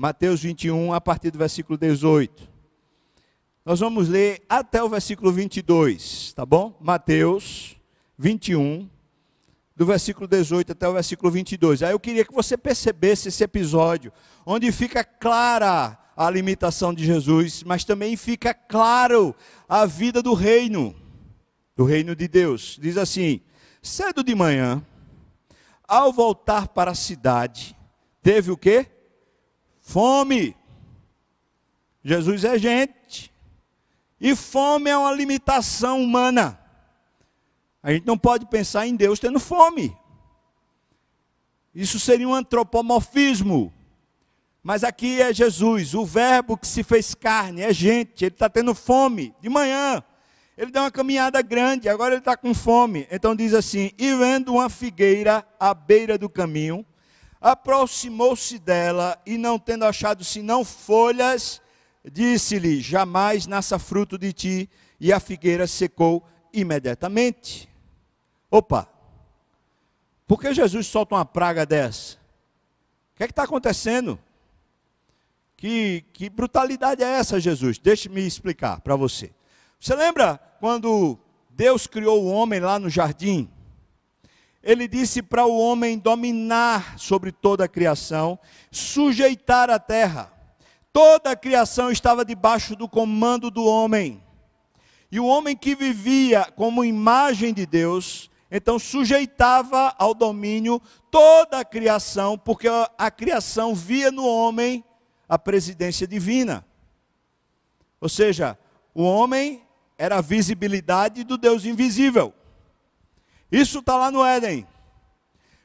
Mateus 0.00 0.40
21, 0.40 0.94
a 0.94 0.98
partir 0.98 1.30
do 1.30 1.36
versículo 1.36 1.76
18. 1.76 2.48
Nós 3.66 3.80
vamos 3.80 4.08
ler 4.08 4.42
até 4.48 4.82
o 4.82 4.88
versículo 4.88 5.30
22, 5.30 6.32
tá 6.32 6.46
bom? 6.46 6.74
Mateus 6.80 7.76
21, 8.16 8.88
do 9.76 9.84
versículo 9.84 10.26
18 10.26 10.72
até 10.72 10.88
o 10.88 10.94
versículo 10.94 11.30
22. 11.30 11.82
Aí 11.82 11.90
eu 11.92 12.00
queria 12.00 12.24
que 12.24 12.32
você 12.32 12.56
percebesse 12.56 13.28
esse 13.28 13.44
episódio, 13.44 14.10
onde 14.46 14.72
fica 14.72 15.04
clara 15.04 15.98
a 16.16 16.30
limitação 16.30 16.94
de 16.94 17.04
Jesus, 17.04 17.62
mas 17.62 17.84
também 17.84 18.16
fica 18.16 18.54
claro 18.54 19.36
a 19.68 19.84
vida 19.84 20.22
do 20.22 20.32
reino, 20.32 20.96
do 21.76 21.84
reino 21.84 22.16
de 22.16 22.26
Deus. 22.26 22.78
Diz 22.80 22.96
assim: 22.96 23.42
cedo 23.82 24.24
de 24.24 24.34
manhã, 24.34 24.82
ao 25.86 26.10
voltar 26.10 26.68
para 26.68 26.92
a 26.92 26.94
cidade, 26.94 27.76
teve 28.22 28.50
o 28.50 28.56
quê? 28.56 28.86
Fome. 29.90 30.56
Jesus 32.04 32.44
é 32.44 32.56
gente. 32.56 33.32
E 34.20 34.36
fome 34.36 34.88
é 34.88 34.96
uma 34.96 35.10
limitação 35.10 36.00
humana. 36.00 36.60
A 37.82 37.92
gente 37.92 38.06
não 38.06 38.16
pode 38.16 38.46
pensar 38.46 38.86
em 38.86 38.94
Deus 38.94 39.18
tendo 39.18 39.40
fome. 39.40 39.96
Isso 41.74 41.98
seria 41.98 42.28
um 42.28 42.32
antropomorfismo. 42.32 43.72
Mas 44.62 44.84
aqui 44.84 45.20
é 45.20 45.34
Jesus, 45.34 45.92
o 45.92 46.04
Verbo 46.04 46.56
que 46.56 46.68
se 46.68 46.84
fez 46.84 47.12
carne, 47.12 47.62
é 47.62 47.72
gente, 47.72 48.24
ele 48.24 48.34
está 48.34 48.48
tendo 48.48 48.76
fome 48.76 49.34
de 49.40 49.48
manhã. 49.48 50.04
Ele 50.56 50.70
deu 50.70 50.82
uma 50.82 50.90
caminhada 50.92 51.42
grande, 51.42 51.88
agora 51.88 52.14
ele 52.14 52.20
está 52.20 52.36
com 52.36 52.54
fome. 52.54 53.08
Então 53.10 53.34
diz 53.34 53.54
assim: 53.54 53.90
E 53.98 54.14
vendo 54.14 54.52
uma 54.52 54.70
figueira 54.70 55.44
à 55.58 55.74
beira 55.74 56.16
do 56.16 56.28
caminho, 56.28 56.86
aproximou-se 57.40 58.58
dela 58.58 59.20
e, 59.24 59.38
não 59.38 59.58
tendo 59.58 59.84
achado 59.84 60.22
senão 60.22 60.64
folhas, 60.64 61.62
disse-lhe: 62.04 62.80
Jamais 62.80 63.46
nasça 63.46 63.78
fruto 63.78 64.18
de 64.18 64.32
ti. 64.32 64.70
E 65.00 65.12
a 65.12 65.18
figueira 65.18 65.66
secou 65.66 66.22
imediatamente. 66.52 67.68
Opa! 68.50 68.86
Por 70.26 70.38
que 70.38 70.52
Jesus 70.52 70.86
solta 70.86 71.14
uma 71.14 71.24
praga 71.24 71.64
dessa? 71.64 72.16
O 72.16 73.16
que 73.16 73.22
é 73.22 73.26
está 73.26 73.44
acontecendo? 73.44 74.18
Que, 75.56 76.04
que 76.12 76.28
brutalidade 76.28 77.02
é 77.02 77.06
essa, 77.06 77.40
Jesus? 77.40 77.78
Deixe-me 77.78 78.26
explicar 78.26 78.80
para 78.80 78.94
você. 78.94 79.32
Você 79.78 79.94
lembra 79.94 80.38
quando 80.60 81.18
Deus 81.48 81.86
criou 81.86 82.22
o 82.22 82.30
homem 82.30 82.60
lá 82.60 82.78
no 82.78 82.90
jardim? 82.90 83.50
Ele 84.62 84.86
disse 84.86 85.22
para 85.22 85.46
o 85.46 85.58
homem 85.58 85.98
dominar 85.98 86.98
sobre 86.98 87.32
toda 87.32 87.64
a 87.64 87.68
criação, 87.68 88.38
sujeitar 88.70 89.70
a 89.70 89.78
terra. 89.78 90.32
Toda 90.92 91.30
a 91.30 91.36
criação 91.36 91.90
estava 91.90 92.24
debaixo 92.24 92.76
do 92.76 92.88
comando 92.88 93.50
do 93.50 93.64
homem. 93.64 94.22
E 95.10 95.18
o 95.18 95.26
homem 95.26 95.56
que 95.56 95.74
vivia 95.74 96.44
como 96.56 96.84
imagem 96.84 97.54
de 97.54 97.64
Deus, 97.64 98.30
então 98.50 98.78
sujeitava 98.78 99.94
ao 99.98 100.12
domínio 100.12 100.80
toda 101.10 101.60
a 101.60 101.64
criação, 101.64 102.36
porque 102.36 102.68
a 102.98 103.10
criação 103.10 103.74
via 103.74 104.10
no 104.10 104.26
homem 104.26 104.84
a 105.28 105.38
presidência 105.38 106.06
divina. 106.06 106.64
Ou 108.00 108.08
seja, 108.08 108.58
o 108.94 109.02
homem 109.02 109.62
era 109.96 110.18
a 110.18 110.22
visibilidade 110.22 111.24
do 111.24 111.38
Deus 111.38 111.64
invisível. 111.64 112.34
Isso 113.50 113.80
está 113.80 113.96
lá 113.96 114.10
no 114.10 114.24
Éden. 114.24 114.66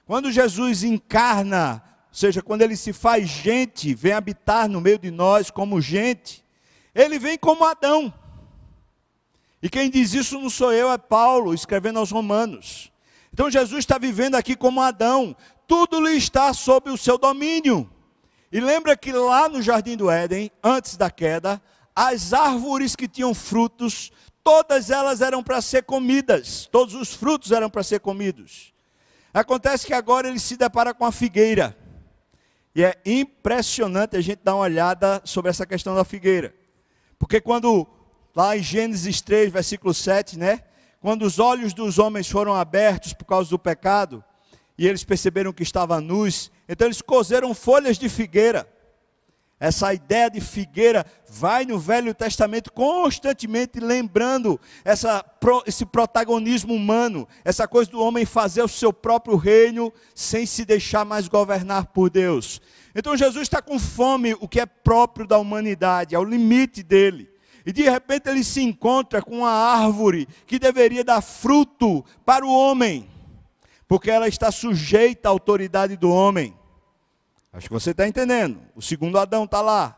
Quando 0.06 0.32
Jesus 0.32 0.84
encarna, 0.84 1.84
ou 2.10 2.16
seja, 2.16 2.42
quando 2.42 2.62
ele 2.62 2.76
se 2.76 2.94
faz 2.94 3.28
gente, 3.28 3.94
vem 3.94 4.14
habitar 4.14 4.68
no 4.68 4.82
meio 4.82 4.98
de 5.00 5.12
nós 5.12 5.50
como 5.52 5.82
gente, 5.82 6.44
ele 6.94 7.20
vem 7.20 7.38
como 7.38 7.66
Adão. 7.66 8.14
E 9.62 9.70
quem 9.70 9.90
diz 9.90 10.14
isso 10.14 10.40
não 10.40 10.50
sou 10.50 10.72
eu, 10.72 10.92
é 10.92 10.98
Paulo, 10.98 11.54
escrevendo 11.54 12.00
aos 12.00 12.12
Romanos. 12.12 12.92
Então 13.34 13.50
Jesus 13.50 13.80
está 13.80 13.98
vivendo 13.98 14.36
aqui 14.36 14.56
como 14.56 14.82
Adão, 14.82 15.36
tudo 15.68 16.00
lhe 16.00 16.16
está 16.16 16.54
sob 16.54 16.90
o 16.90 16.98
seu 16.98 17.18
domínio. 17.18 17.90
E 18.52 18.60
lembra 18.60 18.96
que 18.96 19.12
lá 19.12 19.50
no 19.50 19.62
jardim 19.62 19.98
do 19.98 20.10
Éden, 20.10 20.52
antes 20.64 20.96
da 20.96 21.10
queda, 21.10 21.62
as 21.96 22.32
árvores 22.32 22.96
que 22.96 23.08
tinham 23.08 23.34
frutos 23.34 24.12
todas 24.46 24.92
elas 24.92 25.22
eram 25.22 25.44
para 25.44 25.60
ser 25.60 25.82
comidas, 25.82 26.70
todos 26.72 26.94
os 26.94 27.12
frutos 27.12 27.52
eram 27.52 27.68
para 27.68 27.82
ser 27.82 28.00
comidos. 28.00 28.72
Acontece 29.34 29.88
que 29.88 29.94
agora 29.94 30.28
ele 30.30 30.40
se 30.40 30.56
depara 30.56 30.94
com 30.94 31.04
a 31.04 31.12
figueira. 31.12 31.76
E 32.76 32.84
é 32.84 32.96
impressionante 33.04 34.16
a 34.16 34.22
gente 34.22 34.42
dar 34.44 34.54
uma 34.54 34.62
olhada 34.62 35.20
sobre 35.26 35.50
essa 35.50 35.66
questão 35.66 35.96
da 35.96 36.06
figueira. 36.06 36.54
Porque 37.18 37.42
quando, 37.42 37.88
lá 38.36 38.56
em 38.56 38.62
Gênesis 38.62 39.20
3, 39.20 39.52
versículo 39.52 39.96
7, 39.96 40.38
né? 40.38 40.62
Quando 41.02 41.24
os 41.24 41.40
olhos 41.40 41.74
dos 41.74 41.98
homens 41.98 42.30
foram 42.30 42.54
abertos 42.54 43.14
por 43.14 43.26
causa 43.26 43.50
do 43.50 43.58
pecado, 43.58 44.24
e 44.78 44.88
eles 44.88 45.04
perceberam 45.04 45.52
que 45.52 45.64
estava 45.64 46.00
nus, 46.00 46.52
então 46.70 46.88
eles 46.88 47.02
cozeram 47.02 47.56
folhas 47.56 47.98
de 47.98 48.08
figueira 48.10 48.68
essa 49.60 49.94
ideia 49.94 50.30
de 50.30 50.42
figueira 50.42 51.06
vai 51.30 51.66
no 51.66 51.80
Velho 51.80 52.14
Testamento 52.14 52.72
constantemente 52.72 53.80
lembrando 53.80 54.60
essa, 54.84 55.24
esse 55.66 55.86
protagonismo 55.86 56.74
humano, 56.74 57.28
essa 57.44 57.68
coisa 57.68 57.90
do 57.90 58.02
homem 58.02 58.26
fazer 58.26 58.62
o 58.62 58.68
seu 58.68 58.92
próprio 58.92 59.38
reino 59.38 59.94
sem 60.14 60.46
se 60.46 60.66
deixar 60.66 61.06
mais 61.06 61.28
governar 61.28 61.88
por 61.88 62.10
Deus. 62.10 62.62
Então 62.94 63.16
Jesus 63.16 63.44
está 63.44 63.62
com 63.62 63.80
fome, 63.80 64.34
o 64.40 64.48
que 64.48 64.60
é 64.60 64.66
próprio 64.66 65.28
da 65.28 65.38
humanidade, 65.38 66.16
é 66.16 66.20
o 66.20 66.24
limite 66.24 66.84
dele. 66.84 67.30
E 67.66 67.74
de 67.74 67.90
repente 67.90 68.30
ele 68.30 68.44
se 68.44 68.62
encontra 68.62 69.22
com 69.22 69.40
uma 69.40 69.52
árvore 69.52 70.28
que 70.46 70.60
deveria 70.60 71.04
dar 71.04 71.22
fruto 71.22 72.06
para 72.26 72.46
o 72.46 72.54
homem, 72.54 73.10
porque 73.88 74.12
ela 74.12 74.28
está 74.28 74.52
sujeita 74.52 75.28
à 75.28 75.32
autoridade 75.32 75.98
do 75.98 76.10
homem. 76.10 76.55
Acho 77.56 77.68
que 77.68 77.74
você 77.74 77.92
está 77.92 78.06
entendendo. 78.06 78.60
O 78.76 78.82
segundo 78.82 79.18
Adão 79.18 79.46
está 79.46 79.62
lá. 79.62 79.98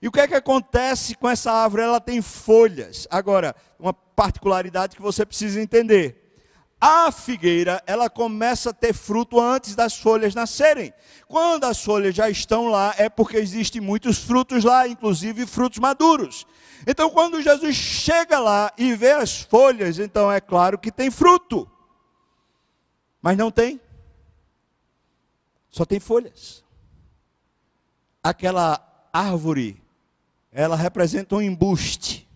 E 0.00 0.06
o 0.06 0.12
que 0.12 0.20
é 0.20 0.28
que 0.28 0.34
acontece 0.34 1.16
com 1.16 1.28
essa 1.28 1.50
árvore? 1.50 1.82
Ela 1.82 2.00
tem 2.00 2.22
folhas. 2.22 3.08
Agora, 3.10 3.54
uma 3.80 3.92
particularidade 3.92 4.94
que 4.94 5.02
você 5.02 5.26
precisa 5.26 5.60
entender. 5.60 6.24
A 6.80 7.10
figueira, 7.10 7.82
ela 7.84 8.08
começa 8.08 8.70
a 8.70 8.72
ter 8.72 8.94
fruto 8.94 9.40
antes 9.40 9.74
das 9.74 9.98
folhas 9.98 10.36
nascerem. 10.36 10.94
Quando 11.26 11.64
as 11.64 11.82
folhas 11.82 12.14
já 12.14 12.30
estão 12.30 12.68
lá, 12.68 12.94
é 12.96 13.08
porque 13.08 13.36
existem 13.38 13.80
muitos 13.80 14.18
frutos 14.18 14.62
lá, 14.62 14.86
inclusive 14.86 15.44
frutos 15.46 15.80
maduros. 15.80 16.46
Então, 16.86 17.10
quando 17.10 17.42
Jesus 17.42 17.74
chega 17.74 18.38
lá 18.38 18.72
e 18.78 18.94
vê 18.94 19.10
as 19.10 19.40
folhas, 19.42 19.98
então 19.98 20.30
é 20.30 20.40
claro 20.40 20.78
que 20.78 20.92
tem 20.92 21.10
fruto. 21.10 21.68
Mas 23.20 23.36
não 23.36 23.50
tem. 23.50 23.80
Só 25.68 25.84
tem 25.84 25.98
folhas 25.98 26.67
aquela 28.22 29.08
árvore, 29.12 29.82
ela 30.52 30.76
representa 30.76 31.36
um 31.36 31.42
embuste. 31.42 32.28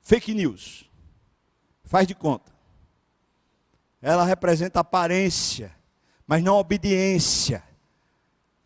Fake 0.00 0.34
news. 0.34 0.88
Faz 1.84 2.06
de 2.06 2.14
conta. 2.14 2.52
Ela 4.00 4.24
representa 4.24 4.80
aparência, 4.80 5.74
mas 6.26 6.42
não 6.42 6.56
obediência. 6.56 7.62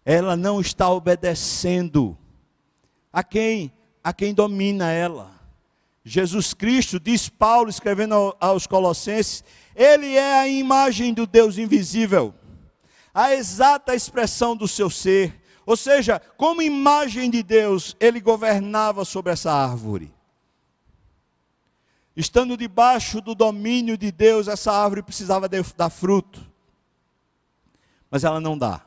Ela 0.04 0.36
não 0.36 0.60
está 0.60 0.88
obedecendo 0.88 2.16
a 3.12 3.24
quem? 3.24 3.72
A 4.04 4.12
quem 4.12 4.32
domina 4.32 4.92
ela. 4.92 5.34
Jesus 6.04 6.54
Cristo, 6.54 7.00
diz 7.00 7.28
Paulo 7.28 7.68
escrevendo 7.68 8.36
aos 8.38 8.66
Colossenses, 8.66 9.42
ele 9.74 10.14
é 10.14 10.38
a 10.38 10.46
imagem 10.46 11.12
do 11.12 11.26
Deus 11.26 11.58
invisível, 11.58 12.32
a 13.12 13.34
exata 13.34 13.94
expressão 13.94 14.56
do 14.56 14.68
seu 14.68 14.88
ser 14.88 15.42
ou 15.66 15.76
seja, 15.76 16.20
como 16.36 16.62
imagem 16.62 17.28
de 17.28 17.42
Deus, 17.42 17.96
ele 17.98 18.20
governava 18.20 19.04
sobre 19.04 19.32
essa 19.32 19.52
árvore. 19.52 20.14
Estando 22.16 22.56
debaixo 22.56 23.20
do 23.20 23.34
domínio 23.34 23.98
de 23.98 24.12
Deus, 24.12 24.46
essa 24.46 24.72
árvore 24.72 25.02
precisava 25.02 25.48
dar 25.76 25.90
fruto. 25.90 26.40
Mas 28.08 28.22
ela 28.22 28.40
não 28.40 28.56
dá. 28.56 28.86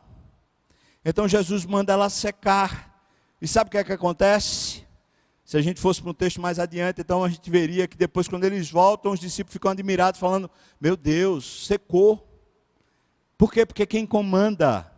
Então 1.04 1.28
Jesus 1.28 1.66
manda 1.66 1.92
ela 1.92 2.10
secar. 2.10 3.04
E 3.42 3.48
sabe 3.48 3.68
o 3.68 3.72
que 3.72 3.78
é 3.78 3.84
que 3.84 3.94
acontece? 3.94 4.88
Se 5.44 5.58
a 5.58 5.62
gente 5.62 5.82
fosse 5.82 6.02
para 6.02 6.12
um 6.12 6.14
texto 6.14 6.40
mais 6.40 6.60
adiante, 6.60 7.02
então 7.02 7.24
a 7.24 7.30
gente 7.30 7.50
veria 7.50 7.88
que 7.88 7.98
depois, 7.98 8.28
quando 8.28 8.46
eles 8.46 8.72
voltam, 8.72 9.12
os 9.12 9.20
discípulos 9.20 9.54
ficam 9.54 9.72
admirados, 9.72 10.20
falando: 10.20 10.50
Meu 10.80 10.96
Deus, 10.96 11.66
secou. 11.68 12.26
Por 13.38 13.52
quê? 13.52 13.66
Porque 13.66 13.86
quem 13.86 14.06
comanda 14.06 14.89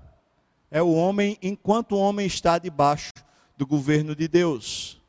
é 0.71 0.81
o 0.81 0.93
homem 0.93 1.37
enquanto 1.41 1.91
o 1.91 1.99
homem 1.99 2.25
está 2.25 2.57
debaixo 2.57 3.11
do 3.55 3.67
governo 3.67 4.15
de 4.15 4.27
Deus. 4.27 4.99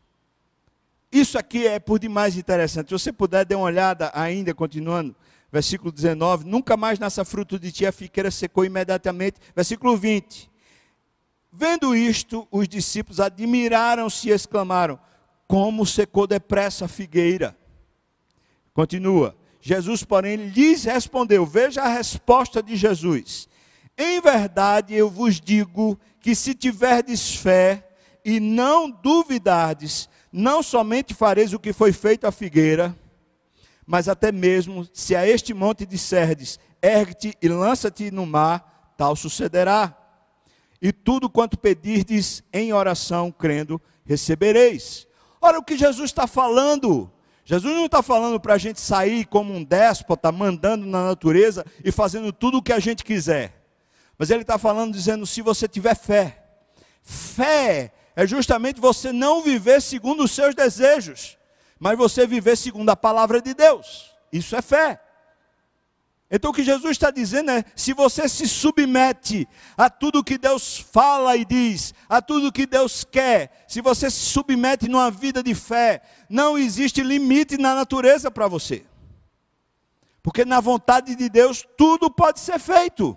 Isso 1.11 1.39
aqui 1.39 1.67
é 1.67 1.79
por 1.79 1.99
demais 1.99 2.37
interessante. 2.37 2.89
Se 2.89 2.93
você 2.93 3.13
puder 3.13 3.47
dar 3.47 3.57
uma 3.57 3.65
olhada 3.65 4.11
ainda, 4.13 4.53
continuando, 4.53 5.17
versículo 5.51 5.91
19: 5.91 6.45
Nunca 6.45 6.77
mais 6.77 6.99
nasça 6.99 7.25
fruto 7.25 7.59
de 7.59 7.71
ti, 7.71 7.87
a 7.87 7.93
figueira 7.93 8.31
secou 8.31 8.65
imediatamente. 8.65 9.39
Versículo 9.55 9.97
20: 9.97 10.51
Vendo 11.53 11.95
isto, 11.95 12.49
os 12.51 12.69
discípulos 12.69 13.21
admiraram-se 13.21 14.29
e 14.29 14.33
exclamaram: 14.33 14.99
como 15.53 15.85
secou 15.85 16.27
depressa 16.27 16.87
a 16.87 16.89
figueira. 16.89 17.55
Continua. 18.73 19.37
Jesus, 19.61 20.03
porém, 20.03 20.37
lhes 20.37 20.85
respondeu: 20.85 21.45
Veja 21.45 21.83
a 21.83 21.89
resposta 21.89 22.63
de 22.63 22.75
Jesus. 22.75 23.51
Em 23.97 24.21
verdade 24.21 24.95
eu 24.95 25.11
vos 25.11 25.41
digo 25.41 25.99
que 26.21 26.35
se 26.35 26.55
tiverdes 26.55 27.35
fé 27.35 27.89
e 28.25 28.41
não 28.41 28.91
duvidardes, 28.91 30.09
não 30.33 30.63
somente 30.63 31.13
fareis 31.15 31.53
o 31.53 31.59
que 31.59 31.73
foi 31.73 31.93
feito 31.93 32.27
à 32.27 32.33
figueira, 32.33 32.97
mas 33.87 34.09
até 34.09 34.31
mesmo 34.33 34.89
se 34.93 35.15
a 35.15 35.27
este 35.27 35.53
monte 35.53 35.85
disserdes, 35.85 36.59
ergue-te 36.81 37.37
e 37.43 37.49
lança-te 37.49 38.11
no 38.11 38.25
mar, 38.25 38.95
tal 38.97 39.15
sucederá. 39.15 39.97
E 40.81 40.93
tudo 40.93 41.29
quanto 41.29 41.59
pedirdes 41.59 42.43
em 42.53 42.73
oração, 42.73 43.31
crendo, 43.31 43.81
recebereis. 44.05 45.07
Ora, 45.41 45.59
o 45.59 45.63
que 45.63 45.77
Jesus 45.77 46.11
está 46.11 46.27
falando? 46.27 47.11
Jesus 47.45 47.75
não 47.75 47.87
está 47.87 48.03
falando 48.03 48.41
para 48.41 48.55
a 48.55 48.59
gente 48.59 48.81
sair 48.81 49.27
como 49.27 49.53
um 49.53 49.63
déspota, 49.63 50.33
mandando 50.33 50.87
na 50.87 51.05
natureza 51.05 51.65
e 51.85 51.93
fazendo 51.93 52.33
tudo 52.33 52.59
o 52.59 52.63
que 52.63 52.73
a 52.73 52.79
gente 52.79 53.05
quiser. 53.05 53.62
Mas 54.19 54.31
ele 54.31 54.43
está 54.43 54.59
falando, 54.59 54.93
dizendo: 54.93 55.27
se 55.27 55.43
você 55.43 55.67
tiver 55.67 55.95
fé, 55.95 56.45
fé 57.03 57.93
é 58.15 58.27
justamente 58.27 58.81
você 58.81 59.13
não 59.13 59.43
viver 59.43 59.81
segundo 59.81 60.25
os 60.25 60.33
seus 60.33 60.55
desejos, 60.55 61.39
mas 61.79 61.97
você 61.97 62.27
viver 62.27 62.57
segundo 62.57 62.91
a 62.91 62.97
palavra 62.97 63.41
de 63.41 63.55
Deus. 63.55 64.11
Isso 64.33 64.55
é 64.55 64.63
fé. 64.63 65.01
Então 66.35 66.51
o 66.51 66.55
que 66.55 66.65
Jesus 66.65 66.93
está 66.93 67.11
dizendo 67.11 67.51
é: 67.51 67.63
se 67.77 67.93
você 67.93 68.27
se 68.27 68.49
submete 68.49 69.47
a 69.77 69.91
tudo 69.91 70.25
que 70.25 70.39
Deus 70.39 70.79
fala 70.79 71.37
e 71.37 71.45
diz, 71.45 71.93
a 72.09 72.23
tudo 72.23 72.51
que 72.51 72.65
Deus 72.65 73.05
quer, 73.05 73.65
se 73.69 73.83
você 73.83 74.11
se 74.11 74.21
submete 74.21 74.89
numa 74.89 75.11
vida 75.11 75.43
de 75.43 75.55
fé, 75.55 76.01
não 76.31 76.57
existe 76.57 77.03
limite 77.03 77.59
na 77.59 77.75
natureza 77.75 78.31
para 78.31 78.49
você. 78.49 78.87
Porque 80.23 80.43
na 80.43 80.59
vontade 80.59 81.15
de 81.15 81.29
Deus 81.29 81.67
tudo 81.77 82.11
pode 82.11 82.41
ser 82.41 82.59
feito, 82.59 83.15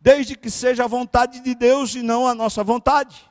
desde 0.00 0.36
que 0.36 0.50
seja 0.50 0.84
a 0.84 0.88
vontade 0.88 1.40
de 1.40 1.54
Deus 1.54 1.94
e 1.94 2.02
não 2.02 2.26
a 2.26 2.34
nossa 2.34 2.64
vontade. 2.64 3.28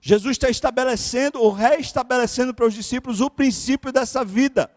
Jesus 0.00 0.32
está 0.32 0.48
estabelecendo 0.48 1.40
ou 1.40 1.52
reestabelecendo 1.52 2.54
para 2.54 2.66
os 2.66 2.74
discípulos 2.74 3.20
o 3.20 3.28
princípio 3.28 3.92
dessa 3.92 4.24
vida. 4.24 4.70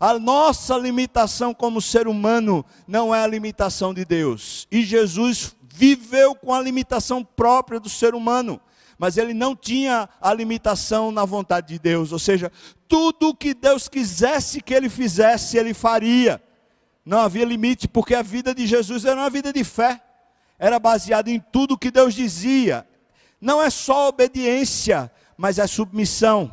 A 0.00 0.18
nossa 0.18 0.76
limitação 0.76 1.54
como 1.54 1.80
ser 1.80 2.08
humano 2.08 2.64
não 2.86 3.14
é 3.14 3.22
a 3.22 3.26
limitação 3.26 3.94
de 3.94 4.04
Deus. 4.04 4.66
E 4.70 4.82
Jesus 4.82 5.54
viveu 5.62 6.34
com 6.34 6.52
a 6.52 6.60
limitação 6.60 7.24
própria 7.24 7.78
do 7.78 7.88
ser 7.88 8.14
humano, 8.14 8.60
mas 8.98 9.16
ele 9.16 9.32
não 9.32 9.54
tinha 9.54 10.08
a 10.20 10.32
limitação 10.32 11.12
na 11.12 11.24
vontade 11.24 11.68
de 11.68 11.78
Deus, 11.78 12.12
ou 12.12 12.18
seja, 12.18 12.50
tudo 12.86 13.30
o 13.30 13.34
que 13.34 13.54
Deus 13.54 13.88
quisesse 13.88 14.60
que 14.60 14.72
ele 14.72 14.88
fizesse, 14.88 15.56
ele 15.56 15.74
faria. 15.74 16.42
Não 17.04 17.18
havia 17.18 17.44
limite, 17.44 17.88
porque 17.88 18.14
a 18.14 18.22
vida 18.22 18.54
de 18.54 18.66
Jesus 18.66 19.04
era 19.04 19.20
uma 19.20 19.30
vida 19.30 19.52
de 19.52 19.64
fé, 19.64 20.00
era 20.58 20.78
baseada 20.78 21.30
em 21.30 21.40
tudo 21.40 21.78
que 21.78 21.90
Deus 21.90 22.14
dizia. 22.14 22.86
Não 23.40 23.62
é 23.62 23.68
só 23.70 24.08
obediência, 24.08 25.10
mas 25.36 25.58
é 25.58 25.66
submissão. 25.66 26.52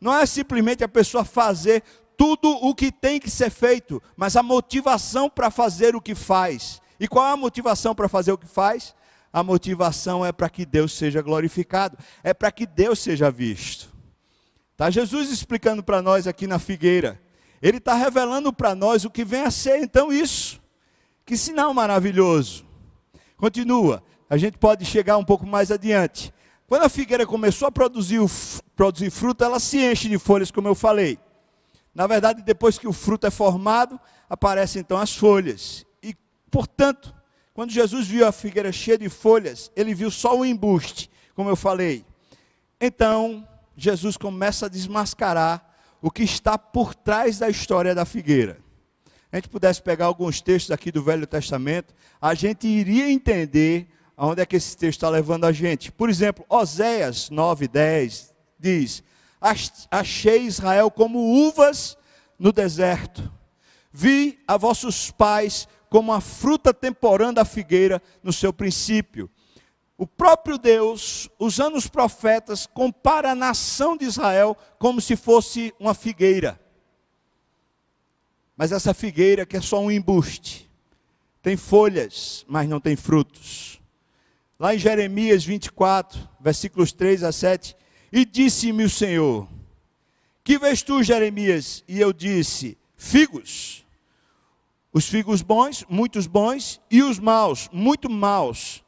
Não 0.00 0.14
é 0.14 0.26
simplesmente 0.26 0.82
a 0.82 0.88
pessoa 0.88 1.24
fazer 1.24 1.82
tudo 2.16 2.50
o 2.50 2.74
que 2.74 2.92
tem 2.92 3.18
que 3.18 3.30
ser 3.30 3.50
feito, 3.50 4.02
mas 4.16 4.36
a 4.36 4.42
motivação 4.42 5.30
para 5.30 5.50
fazer 5.50 5.96
o 5.96 6.00
que 6.00 6.14
faz. 6.14 6.80
E 6.98 7.08
qual 7.08 7.26
é 7.26 7.32
a 7.32 7.36
motivação 7.36 7.94
para 7.94 8.08
fazer 8.08 8.32
o 8.32 8.38
que 8.38 8.46
faz? 8.46 8.94
A 9.32 9.42
motivação 9.42 10.24
é 10.24 10.30
para 10.30 10.50
que 10.50 10.66
Deus 10.66 10.92
seja 10.92 11.22
glorificado, 11.22 11.96
é 12.22 12.34
para 12.34 12.52
que 12.52 12.66
Deus 12.66 12.98
seja 12.98 13.30
visto. 13.30 13.90
Tá 14.76 14.90
Jesus 14.90 15.30
explicando 15.30 15.82
para 15.82 16.02
nós 16.02 16.26
aqui 16.26 16.46
na 16.46 16.58
figueira. 16.58 17.20
Ele 17.62 17.78
está 17.78 17.94
revelando 17.94 18.52
para 18.52 18.74
nós 18.74 19.04
o 19.04 19.10
que 19.10 19.24
vem 19.24 19.42
a 19.42 19.50
ser 19.50 19.78
então 19.78 20.12
isso. 20.12 20.60
Que 21.24 21.36
sinal 21.36 21.72
maravilhoso. 21.72 22.66
Continua. 23.42 24.04
A 24.30 24.36
gente 24.36 24.56
pode 24.56 24.84
chegar 24.84 25.16
um 25.16 25.24
pouco 25.24 25.44
mais 25.44 25.72
adiante. 25.72 26.32
Quando 26.68 26.84
a 26.84 26.88
figueira 26.88 27.26
começou 27.26 27.66
a 27.66 27.72
produzir, 27.72 28.20
produzir 28.76 29.10
fruto, 29.10 29.42
ela 29.42 29.58
se 29.58 29.78
enche 29.84 30.08
de 30.08 30.16
folhas, 30.16 30.52
como 30.52 30.68
eu 30.68 30.76
falei. 30.76 31.18
Na 31.92 32.06
verdade, 32.06 32.40
depois 32.40 32.78
que 32.78 32.86
o 32.86 32.92
fruto 32.92 33.26
é 33.26 33.32
formado, 33.32 33.98
aparecem 34.30 34.78
então 34.78 34.96
as 34.96 35.16
folhas. 35.16 35.84
E, 36.00 36.14
portanto, 36.52 37.12
quando 37.52 37.72
Jesus 37.72 38.06
viu 38.06 38.24
a 38.28 38.30
figueira 38.30 38.70
cheia 38.70 38.96
de 38.96 39.08
folhas, 39.08 39.72
ele 39.74 39.92
viu 39.92 40.08
só 40.08 40.38
o 40.38 40.46
embuste, 40.46 41.10
como 41.34 41.50
eu 41.50 41.56
falei. 41.56 42.04
Então, 42.80 43.44
Jesus 43.76 44.16
começa 44.16 44.66
a 44.66 44.68
desmascarar 44.68 45.68
o 46.00 46.12
que 46.12 46.22
está 46.22 46.56
por 46.56 46.94
trás 46.94 47.40
da 47.40 47.50
história 47.50 47.92
da 47.92 48.04
figueira. 48.04 48.60
A 49.32 49.36
gente 49.36 49.48
pudesse 49.48 49.80
pegar 49.80 50.04
alguns 50.04 50.42
textos 50.42 50.70
aqui 50.70 50.92
do 50.92 51.02
Velho 51.02 51.26
Testamento, 51.26 51.94
a 52.20 52.34
gente 52.34 52.68
iria 52.68 53.10
entender 53.10 53.88
aonde 54.14 54.42
é 54.42 54.46
que 54.46 54.56
esse 54.56 54.76
texto 54.76 54.98
está 54.98 55.08
levando 55.08 55.46
a 55.46 55.52
gente. 55.52 55.90
Por 55.90 56.10
exemplo, 56.10 56.44
Oséias 56.50 57.30
9, 57.30 57.66
10 57.66 58.34
diz: 58.60 59.02
achei 59.90 60.42
Israel 60.42 60.90
como 60.90 61.48
uvas 61.48 61.96
no 62.38 62.52
deserto. 62.52 63.32
Vi 63.90 64.38
a 64.46 64.58
vossos 64.58 65.10
pais 65.10 65.66
como 65.88 66.12
a 66.12 66.20
fruta 66.20 66.74
temporã 66.74 67.32
da 67.32 67.44
figueira 67.44 68.02
no 68.22 68.34
seu 68.34 68.52
princípio. 68.52 69.30
O 69.96 70.06
próprio 70.06 70.58
Deus, 70.58 71.30
usando 71.38 71.76
os 71.76 71.86
profetas, 71.86 72.66
compara 72.66 73.30
a 73.30 73.34
nação 73.34 73.96
de 73.96 74.04
Israel 74.04 74.56
como 74.78 75.00
se 75.00 75.16
fosse 75.16 75.72
uma 75.80 75.94
figueira. 75.94 76.61
Mas 78.56 78.72
essa 78.72 78.92
figueira 78.92 79.46
que 79.46 79.56
é 79.56 79.60
só 79.60 79.80
um 79.80 79.90
embuste, 79.90 80.70
tem 81.42 81.56
folhas, 81.56 82.44
mas 82.48 82.68
não 82.68 82.80
tem 82.80 82.94
frutos. 82.94 83.80
Lá 84.58 84.74
em 84.74 84.78
Jeremias 84.78 85.44
24, 85.44 86.28
versículos 86.40 86.92
3 86.92 87.24
a 87.24 87.32
7, 87.32 87.76
e 88.12 88.24
disse-me 88.24 88.84
o 88.84 88.90
Senhor: 88.90 89.48
Que 90.44 90.58
vês 90.58 90.82
tu, 90.82 91.02
Jeremias? 91.02 91.82
E 91.88 91.98
eu 91.98 92.12
disse: 92.12 92.78
Figos. 92.96 93.84
Os 94.92 95.08
figos 95.08 95.40
bons, 95.40 95.86
muitos 95.88 96.26
bons, 96.26 96.80
e 96.90 97.02
os 97.02 97.18
maus, 97.18 97.68
muito 97.72 98.10
maus, 98.10 98.84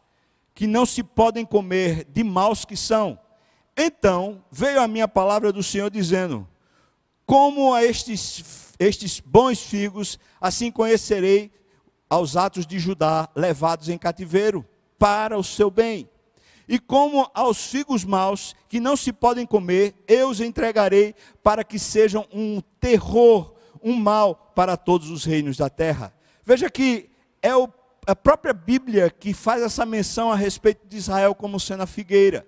que 0.54 0.66
não 0.66 0.84
se 0.84 1.02
podem 1.02 1.46
comer, 1.46 2.04
de 2.04 2.22
maus 2.22 2.64
que 2.66 2.76
são. 2.76 3.18
Então 3.76 4.44
veio 4.52 4.80
a 4.80 4.86
minha 4.86 5.08
palavra 5.08 5.50
do 5.50 5.62
Senhor 5.62 5.90
dizendo: 5.90 6.46
Como 7.26 7.74
a 7.74 7.82
estes, 7.82 8.63
estes 8.78 9.20
bons 9.20 9.60
figos, 9.60 10.18
assim 10.40 10.70
conhecerei 10.70 11.52
aos 12.08 12.36
atos 12.36 12.66
de 12.66 12.78
Judá 12.78 13.28
levados 13.34 13.88
em 13.88 13.98
cativeiro, 13.98 14.64
para 14.98 15.36
o 15.36 15.44
seu 15.44 15.70
bem. 15.70 16.08
E 16.66 16.78
como 16.78 17.30
aos 17.34 17.66
figos 17.66 18.04
maus, 18.04 18.54
que 18.68 18.80
não 18.80 18.96
se 18.96 19.12
podem 19.12 19.44
comer, 19.44 19.94
eu 20.08 20.28
os 20.28 20.40
entregarei 20.40 21.14
para 21.42 21.62
que 21.62 21.78
sejam 21.78 22.26
um 22.32 22.60
terror, 22.80 23.54
um 23.82 23.94
mal 23.94 24.52
para 24.54 24.76
todos 24.76 25.10
os 25.10 25.24
reinos 25.24 25.56
da 25.56 25.68
terra. 25.68 26.14
Veja 26.44 26.70
que 26.70 27.10
é 27.42 27.54
o, 27.54 27.68
a 28.06 28.16
própria 28.16 28.54
Bíblia 28.54 29.10
que 29.10 29.34
faz 29.34 29.62
essa 29.62 29.84
menção 29.84 30.32
a 30.32 30.36
respeito 30.36 30.86
de 30.86 30.96
Israel 30.96 31.34
como 31.34 31.60
sendo 31.60 31.82
a 31.82 31.86
figueira. 31.86 32.46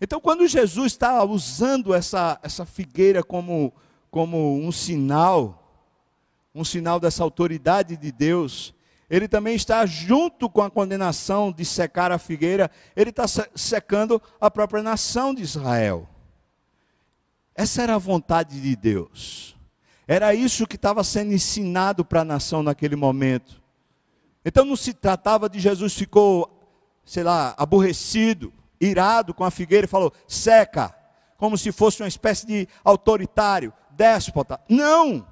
Então, 0.00 0.20
quando 0.20 0.46
Jesus 0.46 0.92
está 0.92 1.22
usando 1.24 1.92
essa, 1.92 2.38
essa 2.42 2.64
figueira 2.64 3.22
como, 3.22 3.72
como 4.10 4.58
um 4.58 4.72
sinal, 4.72 5.72
um 6.54 6.64
sinal 6.64 6.98
dessa 6.98 7.22
autoridade 7.22 7.96
de 7.96 8.10
Deus, 8.10 8.74
ele 9.08 9.26
também 9.26 9.54
está 9.54 9.84
junto 9.86 10.48
com 10.48 10.62
a 10.62 10.70
condenação 10.70 11.50
de 11.50 11.64
secar 11.64 12.12
a 12.12 12.18
figueira, 12.18 12.70
ele 12.94 13.10
está 13.10 13.24
secando 13.54 14.20
a 14.40 14.50
própria 14.50 14.82
nação 14.82 15.34
de 15.34 15.42
Israel. 15.42 16.08
Essa 17.54 17.82
era 17.82 17.96
a 17.96 17.98
vontade 17.98 18.60
de 18.60 18.76
Deus. 18.76 19.56
Era 20.06 20.34
isso 20.34 20.66
que 20.66 20.76
estava 20.76 21.04
sendo 21.04 21.32
ensinado 21.32 22.04
para 22.04 22.22
a 22.22 22.24
nação 22.24 22.62
naquele 22.62 22.96
momento. 22.96 23.60
Então 24.44 24.64
não 24.64 24.76
se 24.76 24.92
tratava 24.94 25.48
de 25.48 25.60
Jesus 25.60 25.94
ficou, 25.94 26.50
sei 27.04 27.22
lá, 27.22 27.54
aborrecido, 27.56 28.52
irado 28.80 29.34
com 29.34 29.44
a 29.44 29.50
figueira 29.50 29.84
e 29.84 29.88
falou: 29.88 30.12
seca, 30.26 30.94
como 31.36 31.58
se 31.58 31.70
fosse 31.70 32.02
uma 32.02 32.08
espécie 32.08 32.46
de 32.46 32.68
autoritário, 32.84 33.72
déspota. 34.00 34.58
Não! 34.66 35.26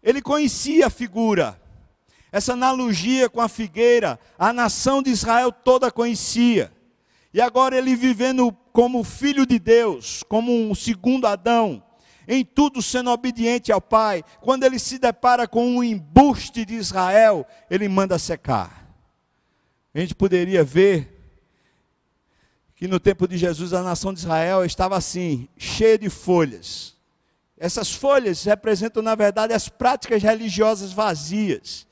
Ele 0.00 0.22
conhecia 0.22 0.86
a 0.86 0.90
figura 0.90 1.60
essa 2.34 2.54
analogia 2.54 3.30
com 3.30 3.40
a 3.40 3.46
figueira, 3.48 4.18
a 4.36 4.52
nação 4.52 5.00
de 5.00 5.08
Israel 5.08 5.52
toda 5.52 5.88
conhecia. 5.88 6.72
E 7.32 7.40
agora 7.40 7.78
ele 7.78 7.94
vivendo 7.94 8.50
como 8.72 9.04
filho 9.04 9.46
de 9.46 9.56
Deus, 9.56 10.24
como 10.28 10.52
um 10.52 10.74
segundo 10.74 11.28
Adão, 11.28 11.80
em 12.26 12.44
tudo 12.44 12.82
sendo 12.82 13.10
obediente 13.10 13.70
ao 13.70 13.80
Pai, 13.80 14.24
quando 14.40 14.64
ele 14.64 14.80
se 14.80 14.98
depara 14.98 15.46
com 15.46 15.64
um 15.64 15.84
embuste 15.84 16.64
de 16.64 16.74
Israel, 16.74 17.46
ele 17.70 17.86
manda 17.86 18.18
secar. 18.18 18.92
A 19.94 20.00
gente 20.00 20.16
poderia 20.16 20.64
ver 20.64 21.16
que 22.74 22.88
no 22.88 22.98
tempo 22.98 23.28
de 23.28 23.38
Jesus 23.38 23.72
a 23.72 23.80
nação 23.80 24.12
de 24.12 24.18
Israel 24.18 24.64
estava 24.64 24.96
assim, 24.96 25.48
cheia 25.56 25.96
de 25.96 26.10
folhas. 26.10 26.93
Essas 27.58 27.92
folhas 27.92 28.44
representam, 28.44 29.02
na 29.02 29.14
verdade, 29.14 29.52
as 29.52 29.68
práticas 29.68 30.22
religiosas 30.22 30.92
vazias. 30.92 31.86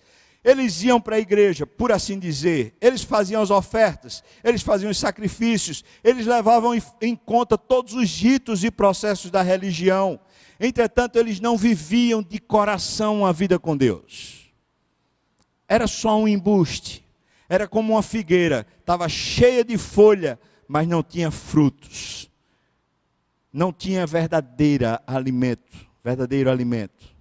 Eles 0.45 0.83
iam 0.83 1.01
para 1.01 1.17
a 1.17 1.21
igreja, 1.21 1.65
por 1.65 1.93
assim 1.93 2.19
dizer, 2.19 2.75
eles 2.81 3.05
faziam 3.05 3.41
as 3.41 3.51
ofertas, 3.51 4.25
eles 4.43 4.61
faziam 4.61 4.91
os 4.91 4.99
sacrifícios, 4.99 5.85
eles 6.03 6.27
levavam 6.27 6.73
em 7.01 7.15
conta 7.15 7.57
todos 7.57 7.95
os 7.95 8.11
ritos 8.21 8.65
e 8.65 8.71
processos 8.71 9.31
da 9.31 9.41
religião. 9.41 10.19
Entretanto, 10.59 11.17
eles 11.17 11.39
não 11.39 11.57
viviam 11.57 12.21
de 12.21 12.41
coração 12.41 13.25
a 13.25 13.31
vida 13.31 13.57
com 13.57 13.77
Deus. 13.77 14.53
Era 15.69 15.87
só 15.87 16.19
um 16.19 16.27
embuste, 16.27 17.05
era 17.49 17.69
como 17.69 17.93
uma 17.93 18.03
figueira, 18.03 18.67
estava 18.81 19.09
cheia 19.09 19.65
de 19.65 19.79
folha, 19.79 20.41
mas 20.67 20.89
não 20.89 21.05
tinha 21.05 21.31
frutos. 21.31 22.32
Não 23.53 23.73
tinha 23.73 24.07
verdadeira 24.07 25.03
alimento, 25.07 25.87
verdadeiro 26.03 26.51
alimento. 26.51 27.15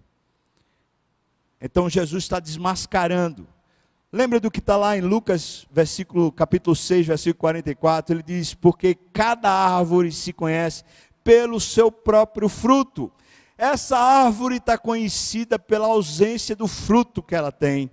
Então 1.60 1.90
Jesus 1.90 2.24
está 2.24 2.40
desmascarando. 2.40 3.48
Lembra 4.12 4.40
do 4.40 4.50
que 4.50 4.60
está 4.60 4.76
lá 4.76 4.98
em 4.98 5.02
Lucas, 5.02 5.66
versículo, 5.72 6.32
capítulo 6.32 6.76
6, 6.76 7.08
versículo 7.08 7.40
44? 7.40 8.16
Ele 8.16 8.24
diz: 8.24 8.54
Porque 8.54 8.96
cada 8.96 9.50
árvore 9.50 10.12
se 10.12 10.34
conhece 10.34 10.84
pelo 11.24 11.60
seu 11.60 11.92
próprio 11.92 12.50
fruto. 12.50 13.12
Essa 13.58 13.98
árvore 13.98 14.58
está 14.58 14.78
conhecida 14.78 15.60
pela 15.60 15.88
ausência 15.88 16.56
do 16.56 16.68
fruto 16.68 17.22
que 17.22 17.36
ela 17.36 17.52
tem. 17.52 17.92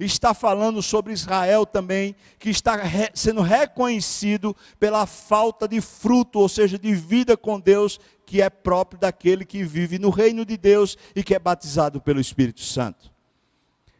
Está 0.00 0.32
falando 0.32 0.80
sobre 0.80 1.12
Israel 1.12 1.66
também, 1.66 2.16
que 2.38 2.48
está 2.48 2.74
re, 2.76 3.10
sendo 3.12 3.42
reconhecido 3.42 4.56
pela 4.78 5.04
falta 5.04 5.68
de 5.68 5.78
fruto, 5.82 6.38
ou 6.38 6.48
seja, 6.48 6.78
de 6.78 6.94
vida 6.94 7.36
com 7.36 7.60
Deus, 7.60 8.00
que 8.24 8.40
é 8.40 8.48
próprio 8.48 8.98
daquele 8.98 9.44
que 9.44 9.62
vive 9.62 9.98
no 9.98 10.08
reino 10.08 10.46
de 10.46 10.56
Deus 10.56 10.96
e 11.14 11.22
que 11.22 11.34
é 11.34 11.38
batizado 11.38 12.00
pelo 12.00 12.18
Espírito 12.18 12.62
Santo. 12.62 13.12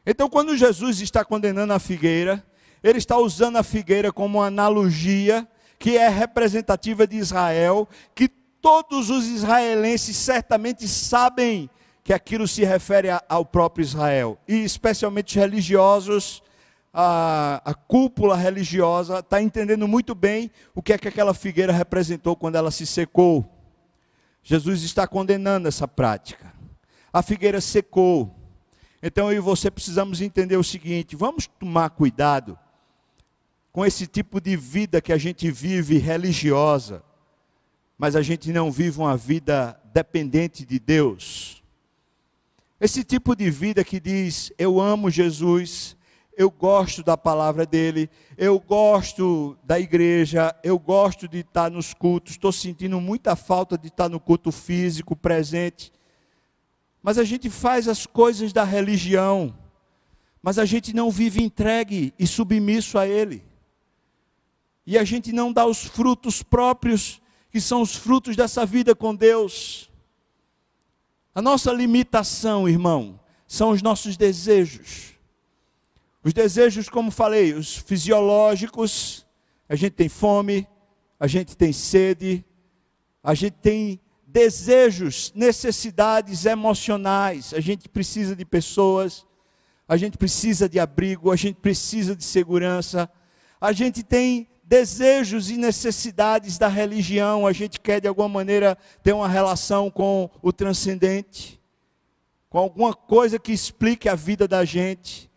Então, 0.06 0.30
quando 0.30 0.56
Jesus 0.56 1.02
está 1.02 1.22
condenando 1.22 1.74
a 1.74 1.78
figueira, 1.78 2.42
ele 2.82 2.96
está 2.96 3.18
usando 3.18 3.56
a 3.56 3.62
figueira 3.62 4.10
como 4.10 4.38
uma 4.38 4.46
analogia 4.46 5.46
que 5.78 5.98
é 5.98 6.08
representativa 6.08 7.06
de 7.06 7.16
Israel, 7.16 7.86
que 8.14 8.26
todos 8.28 9.10
os 9.10 9.26
israelenses 9.26 10.16
certamente 10.16 10.88
sabem 10.88 11.68
que 12.02 12.12
aquilo 12.12 12.48
se 12.48 12.64
refere 12.64 13.08
ao 13.28 13.44
próprio 13.44 13.82
Israel, 13.82 14.38
e 14.48 14.64
especialmente 14.64 15.36
os 15.36 15.42
religiosos, 15.42 16.42
a, 16.92 17.62
a 17.64 17.74
cúpula 17.74 18.36
religiosa 18.36 19.20
está 19.20 19.40
entendendo 19.40 19.86
muito 19.86 20.14
bem 20.14 20.50
o 20.74 20.82
que 20.82 20.92
é 20.92 20.98
que 20.98 21.08
aquela 21.08 21.34
figueira 21.34 21.72
representou 21.72 22.34
quando 22.34 22.56
ela 22.56 22.70
se 22.70 22.86
secou. 22.86 23.48
Jesus 24.42 24.82
está 24.82 25.06
condenando 25.06 25.68
essa 25.68 25.86
prática. 25.86 26.52
A 27.12 27.22
figueira 27.22 27.60
secou, 27.60 28.34
então 29.02 29.30
eu 29.30 29.38
e 29.38 29.40
você 29.40 29.70
precisamos 29.70 30.20
entender 30.20 30.56
o 30.56 30.64
seguinte: 30.64 31.16
vamos 31.16 31.46
tomar 31.46 31.90
cuidado 31.90 32.58
com 33.72 33.84
esse 33.84 34.06
tipo 34.06 34.40
de 34.40 34.56
vida 34.56 35.00
que 35.00 35.12
a 35.12 35.18
gente 35.18 35.50
vive 35.50 35.98
religiosa, 35.98 37.02
mas 37.96 38.16
a 38.16 38.22
gente 38.22 38.52
não 38.52 38.70
vive 38.70 38.98
uma 38.98 39.16
vida 39.16 39.80
dependente 39.92 40.64
de 40.64 40.78
Deus. 40.78 41.59
Esse 42.80 43.04
tipo 43.04 43.36
de 43.36 43.50
vida 43.50 43.84
que 43.84 44.00
diz: 44.00 44.50
eu 44.56 44.80
amo 44.80 45.10
Jesus, 45.10 45.96
eu 46.34 46.50
gosto 46.50 47.02
da 47.02 47.14
palavra 47.14 47.66
dele, 47.66 48.08
eu 48.38 48.58
gosto 48.58 49.58
da 49.62 49.78
igreja, 49.78 50.56
eu 50.64 50.78
gosto 50.78 51.28
de 51.28 51.40
estar 51.40 51.70
nos 51.70 51.92
cultos, 51.92 52.32
estou 52.32 52.50
sentindo 52.50 52.98
muita 52.98 53.36
falta 53.36 53.76
de 53.76 53.88
estar 53.88 54.08
no 54.08 54.18
culto 54.18 54.50
físico 54.50 55.14
presente. 55.14 55.92
Mas 57.02 57.18
a 57.18 57.24
gente 57.24 57.50
faz 57.50 57.86
as 57.86 58.06
coisas 58.06 58.50
da 58.50 58.64
religião, 58.64 59.54
mas 60.42 60.58
a 60.58 60.64
gente 60.64 60.94
não 60.94 61.10
vive 61.10 61.42
entregue 61.42 62.14
e 62.18 62.26
submisso 62.26 62.98
a 62.98 63.06
Ele. 63.06 63.44
E 64.86 64.96
a 64.96 65.04
gente 65.04 65.32
não 65.32 65.52
dá 65.52 65.66
os 65.66 65.84
frutos 65.84 66.42
próprios, 66.42 67.20
que 67.50 67.60
são 67.60 67.82
os 67.82 67.94
frutos 67.94 68.34
dessa 68.34 68.64
vida 68.64 68.94
com 68.94 69.14
Deus. 69.14 69.89
A 71.34 71.40
nossa 71.40 71.72
limitação, 71.72 72.68
irmão, 72.68 73.20
são 73.46 73.70
os 73.70 73.82
nossos 73.82 74.16
desejos. 74.16 75.14
Os 76.24 76.32
desejos, 76.32 76.88
como 76.88 77.10
falei, 77.10 77.54
os 77.54 77.76
fisiológicos, 77.76 79.26
a 79.68 79.76
gente 79.76 79.92
tem 79.92 80.08
fome, 80.08 80.66
a 81.18 81.26
gente 81.26 81.56
tem 81.56 81.72
sede, 81.72 82.44
a 83.22 83.32
gente 83.34 83.54
tem 83.54 84.00
desejos, 84.26 85.32
necessidades 85.34 86.44
emocionais. 86.46 87.54
A 87.54 87.60
gente 87.60 87.88
precisa 87.88 88.34
de 88.34 88.44
pessoas, 88.44 89.24
a 89.86 89.96
gente 89.96 90.18
precisa 90.18 90.68
de 90.68 90.80
abrigo, 90.80 91.30
a 91.30 91.36
gente 91.36 91.56
precisa 91.56 92.16
de 92.16 92.24
segurança. 92.24 93.10
A 93.60 93.72
gente 93.72 94.02
tem 94.02 94.49
desejos 94.70 95.50
e 95.50 95.56
necessidades 95.56 96.56
da 96.56 96.68
religião, 96.68 97.44
a 97.44 97.52
gente 97.52 97.80
quer 97.80 98.00
de 98.00 98.06
alguma 98.06 98.28
maneira 98.28 98.78
ter 99.02 99.12
uma 99.12 99.26
relação 99.26 99.90
com 99.90 100.30
o 100.40 100.52
transcendente, 100.52 101.60
com 102.48 102.56
alguma 102.56 102.94
coisa 102.94 103.36
que 103.36 103.50
explique 103.50 104.08
a 104.08 104.14
vida 104.14 104.46
da 104.46 104.64
gente. 104.64 105.28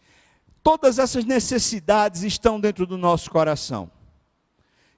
Todas 0.61 0.99
essas 0.99 1.25
necessidades 1.25 2.21
estão 2.21 2.59
dentro 2.59 2.86
do 2.86 2.95
nosso 2.95 3.31
coração. 3.31 3.89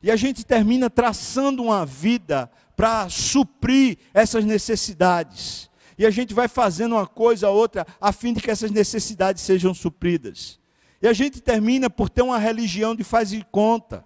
E 0.03 0.11
a 0.11 0.17
gente 0.17 0.45
termina 0.45 0.89
traçando 0.89 1.63
uma 1.63 1.85
vida 1.85 2.51
para 2.75 3.07
suprir 3.07 3.97
essas 4.13 4.43
necessidades. 4.43 5.69
E 5.97 6.05
a 6.05 6.11
gente 6.11 6.33
vai 6.33 6.49
fazendo 6.49 6.95
uma 6.95 7.07
coisa 7.07 7.49
ou 7.49 7.55
outra 7.55 7.87
a 8.01 8.11
fim 8.11 8.33
de 8.33 8.41
que 8.41 8.51
essas 8.51 8.69
necessidades 8.69 9.41
sejam 9.41 9.73
supridas. 9.73 10.59
E 11.01 11.07
a 11.07 11.13
gente 11.13 11.39
termina 11.39 11.89
por 11.89 12.09
ter 12.09 12.21
uma 12.21 12.37
religião 12.37 12.93
de 12.93 13.03
faz 13.05 13.31
e 13.31 13.41
conta. 13.49 14.03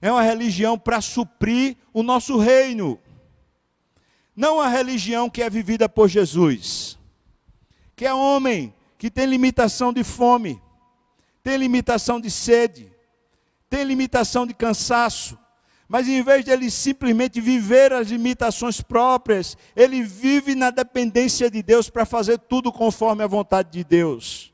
É 0.00 0.10
uma 0.10 0.22
religião 0.22 0.78
para 0.78 1.00
suprir 1.00 1.76
o 1.92 2.02
nosso 2.02 2.38
reino. 2.38 2.98
Não 4.34 4.60
a 4.60 4.68
religião 4.68 5.28
que 5.28 5.42
é 5.42 5.50
vivida 5.50 5.88
por 5.88 6.08
Jesus. 6.08 6.98
Que 7.94 8.06
é 8.06 8.14
homem, 8.14 8.74
que 8.96 9.10
tem 9.10 9.26
limitação 9.26 9.92
de 9.92 10.02
fome, 10.02 10.60
tem 11.42 11.56
limitação 11.56 12.20
de 12.20 12.30
sede, 12.30 12.90
tem 13.68 13.84
limitação 13.84 14.46
de 14.46 14.54
cansaço, 14.54 15.38
mas 15.88 16.06
em 16.06 16.22
vez 16.22 16.44
de 16.44 16.50
ele 16.50 16.70
simplesmente 16.70 17.40
viver 17.40 17.92
as 17.92 18.08
limitações 18.08 18.80
próprias, 18.80 19.56
ele 19.74 20.02
vive 20.02 20.54
na 20.54 20.70
dependência 20.70 21.50
de 21.50 21.62
Deus 21.62 21.90
para 21.90 22.04
fazer 22.04 22.38
tudo 22.38 22.70
conforme 22.70 23.24
a 23.24 23.26
vontade 23.26 23.70
de 23.70 23.82
Deus. 23.82 24.52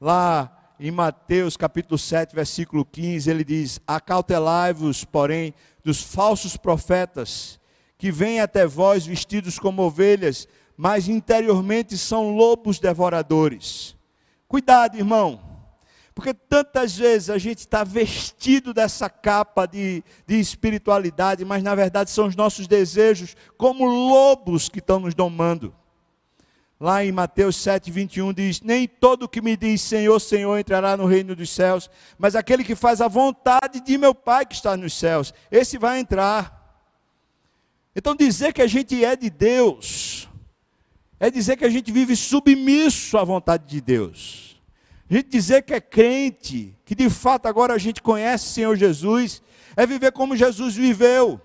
Lá 0.00 0.53
em 0.78 0.90
Mateus 0.90 1.56
capítulo 1.56 1.96
7, 1.96 2.34
versículo 2.34 2.84
15, 2.84 3.30
ele 3.30 3.44
diz: 3.44 3.80
Acautelai-vos, 3.86 5.04
porém, 5.04 5.54
dos 5.84 6.02
falsos 6.02 6.56
profetas, 6.56 7.60
que 7.96 8.10
vêm 8.10 8.40
até 8.40 8.66
vós 8.66 9.06
vestidos 9.06 9.58
como 9.58 9.82
ovelhas, 9.82 10.48
mas 10.76 11.08
interiormente 11.08 11.96
são 11.96 12.34
lobos 12.34 12.78
devoradores. 12.78 13.96
Cuidado, 14.48 14.96
irmão. 14.96 15.40
Porque 16.14 16.32
tantas 16.32 16.96
vezes 16.96 17.28
a 17.28 17.38
gente 17.38 17.58
está 17.58 17.82
vestido 17.82 18.72
dessa 18.72 19.10
capa 19.10 19.66
de, 19.66 20.02
de 20.26 20.38
espiritualidade, 20.38 21.44
mas 21.44 21.62
na 21.62 21.74
verdade 21.74 22.10
são 22.10 22.26
os 22.26 22.36
nossos 22.36 22.68
desejos, 22.68 23.36
como 23.56 23.84
lobos 23.84 24.68
que 24.68 24.78
estão 24.78 25.00
nos 25.00 25.14
domando. 25.14 25.74
Lá 26.84 27.02
em 27.02 27.10
Mateus 27.10 27.56
7, 27.56 27.90
21 27.90 28.34
diz: 28.34 28.60
Nem 28.60 28.86
todo 28.86 29.26
que 29.26 29.40
me 29.40 29.56
diz 29.56 29.80
Senhor, 29.80 30.20
Senhor 30.20 30.58
entrará 30.58 30.98
no 30.98 31.06
reino 31.06 31.34
dos 31.34 31.48
céus, 31.48 31.88
mas 32.18 32.36
aquele 32.36 32.62
que 32.62 32.74
faz 32.74 33.00
a 33.00 33.08
vontade 33.08 33.80
de 33.80 33.96
meu 33.96 34.14
Pai 34.14 34.44
que 34.44 34.54
está 34.54 34.76
nos 34.76 34.92
céus, 34.92 35.32
esse 35.50 35.78
vai 35.78 35.98
entrar. 35.98 36.84
Então, 37.96 38.14
dizer 38.14 38.52
que 38.52 38.60
a 38.60 38.66
gente 38.66 39.02
é 39.02 39.16
de 39.16 39.30
Deus, 39.30 40.28
é 41.18 41.30
dizer 41.30 41.56
que 41.56 41.64
a 41.64 41.70
gente 41.70 41.90
vive 41.90 42.14
submisso 42.14 43.16
à 43.16 43.24
vontade 43.24 43.64
de 43.66 43.80
Deus. 43.80 44.60
A 45.08 45.14
gente 45.14 45.30
dizer 45.30 45.62
que 45.62 45.72
é 45.72 45.80
crente, 45.80 46.76
que 46.84 46.94
de 46.94 47.08
fato 47.08 47.46
agora 47.46 47.72
a 47.72 47.78
gente 47.78 48.02
conhece 48.02 48.44
o 48.44 48.50
Senhor 48.50 48.76
Jesus, 48.76 49.40
é 49.74 49.86
viver 49.86 50.12
como 50.12 50.36
Jesus 50.36 50.76
viveu. 50.76 51.40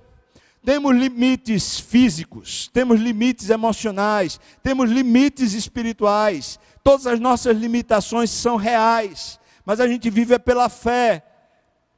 Temos 0.64 0.95
limites 0.95 1.80
físicos, 1.80 2.70
temos 2.74 2.99
limites 2.99 3.49
emocionais, 3.49 4.39
temos 4.62 4.89
limites 4.89 5.53
espirituais. 5.53 6.60
Todas 6.84 7.07
as 7.07 7.20
nossas 7.20 7.57
limitações 7.57 8.30
são 8.30 8.55
reais, 8.55 9.39
mas 9.66 9.80
a 9.80 9.88
gente 9.88 10.10
vive 10.10 10.38
pela 10.39 10.70
fé 10.70 11.26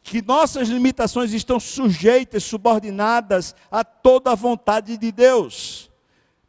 que 0.03 0.21
nossas 0.21 0.67
limitações 0.67 1.33
estão 1.33 1.59
sujeitas, 1.59 2.43
subordinadas 2.43 3.55
a 3.69 3.83
toda 3.83 4.31
a 4.31 4.35
vontade 4.35 4.97
de 4.97 5.11
Deus. 5.11 5.91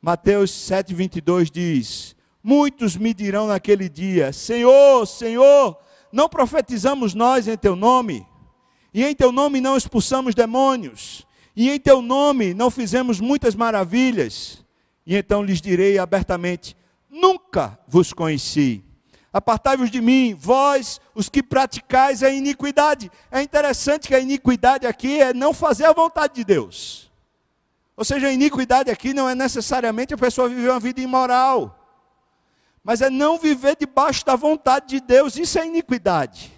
Mateus 0.01 0.51
7:22 0.51 1.51
diz: 1.51 2.17
Muitos 2.43 2.97
me 2.97 3.15
dirão 3.15 3.47
naquele 3.47 3.89
dia: 3.89 4.33
Senhor, 4.33 5.07
Senhor, 5.07 5.79
não 6.13 6.29
profetizamos 6.29 7.15
nós 7.15 7.49
em 7.49 7.57
teu 7.57 7.75
nome? 7.75 8.27
e 8.95 9.05
em 9.05 9.15
teu 9.15 9.33
nome 9.33 9.61
não 9.61 9.77
expulsamos 9.77 10.35
demônios, 10.35 11.27
e 11.55 11.71
em 11.71 11.79
teu 11.79 12.01
nome 12.01 12.55
não 12.55 12.71
fizemos 12.71 13.21
muitas 13.21 13.55
maravilhas. 13.55 14.65
E 15.07 15.17
então 15.17 15.43
lhes 15.43 15.61
direi 15.61 15.99
abertamente: 15.99 16.77
Nunca 17.11 17.79
vos 17.87 18.13
conheci. 18.13 18.83
Apartai-vos 19.33 19.91
de 19.91 20.01
mim, 20.01 20.35
vós, 20.35 21.01
os 21.15 21.29
que 21.29 21.43
praticais 21.43 22.23
a 22.23 22.31
iniquidade. 22.31 23.11
É 23.31 23.41
interessante 23.41 24.09
que 24.09 24.15
a 24.15 24.21
iniquidade 24.21 24.87
aqui 24.87 25.21
é 25.21 25.33
não 25.33 25.55
fazer 25.55 25.87
a 25.87 25.93
vontade 25.93 26.35
de 26.35 26.45
Deus. 26.45 27.11
Ou 27.97 28.05
seja, 28.05 28.27
a 28.27 28.33
iniquidade 28.33 28.91
aqui 28.91 29.15
não 29.15 29.29
é 29.29 29.35
necessariamente 29.35 30.13
a 30.13 30.19
pessoa 30.19 30.49
viver 30.49 30.71
uma 30.71 30.81
vida 30.81 31.01
imoral, 31.01 31.79
mas 32.85 33.01
é 33.01 33.09
não 33.09 33.39
viver 33.39 33.77
debaixo 33.77 34.25
da 34.25 34.37
vontade 34.37 34.87
de 34.89 35.01
Deus. 35.01 35.37
Isso 35.37 35.59
é 35.59 35.67
iniquidade. 35.67 36.53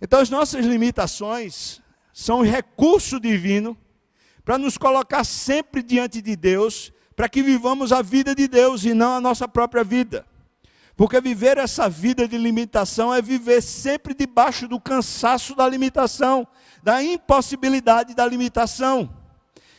Então, 0.00 0.18
as 0.18 0.30
nossas 0.30 0.64
limitações 0.64 1.79
são 2.20 2.40
um 2.40 2.42
recurso 2.42 3.18
divino 3.18 3.74
para 4.44 4.58
nos 4.58 4.76
colocar 4.76 5.24
sempre 5.24 5.82
diante 5.82 6.20
de 6.20 6.36
Deus, 6.36 6.92
para 7.16 7.30
que 7.30 7.42
vivamos 7.42 7.92
a 7.92 8.02
vida 8.02 8.34
de 8.34 8.46
Deus 8.46 8.84
e 8.84 8.92
não 8.92 9.14
a 9.14 9.20
nossa 9.22 9.48
própria 9.48 9.82
vida. 9.82 10.26
Porque 10.94 11.18
viver 11.18 11.56
essa 11.56 11.88
vida 11.88 12.28
de 12.28 12.36
limitação 12.36 13.14
é 13.14 13.22
viver 13.22 13.62
sempre 13.62 14.12
debaixo 14.12 14.68
do 14.68 14.78
cansaço 14.78 15.54
da 15.54 15.66
limitação, 15.66 16.46
da 16.82 17.02
impossibilidade 17.02 18.14
da 18.14 18.26
limitação. 18.26 19.08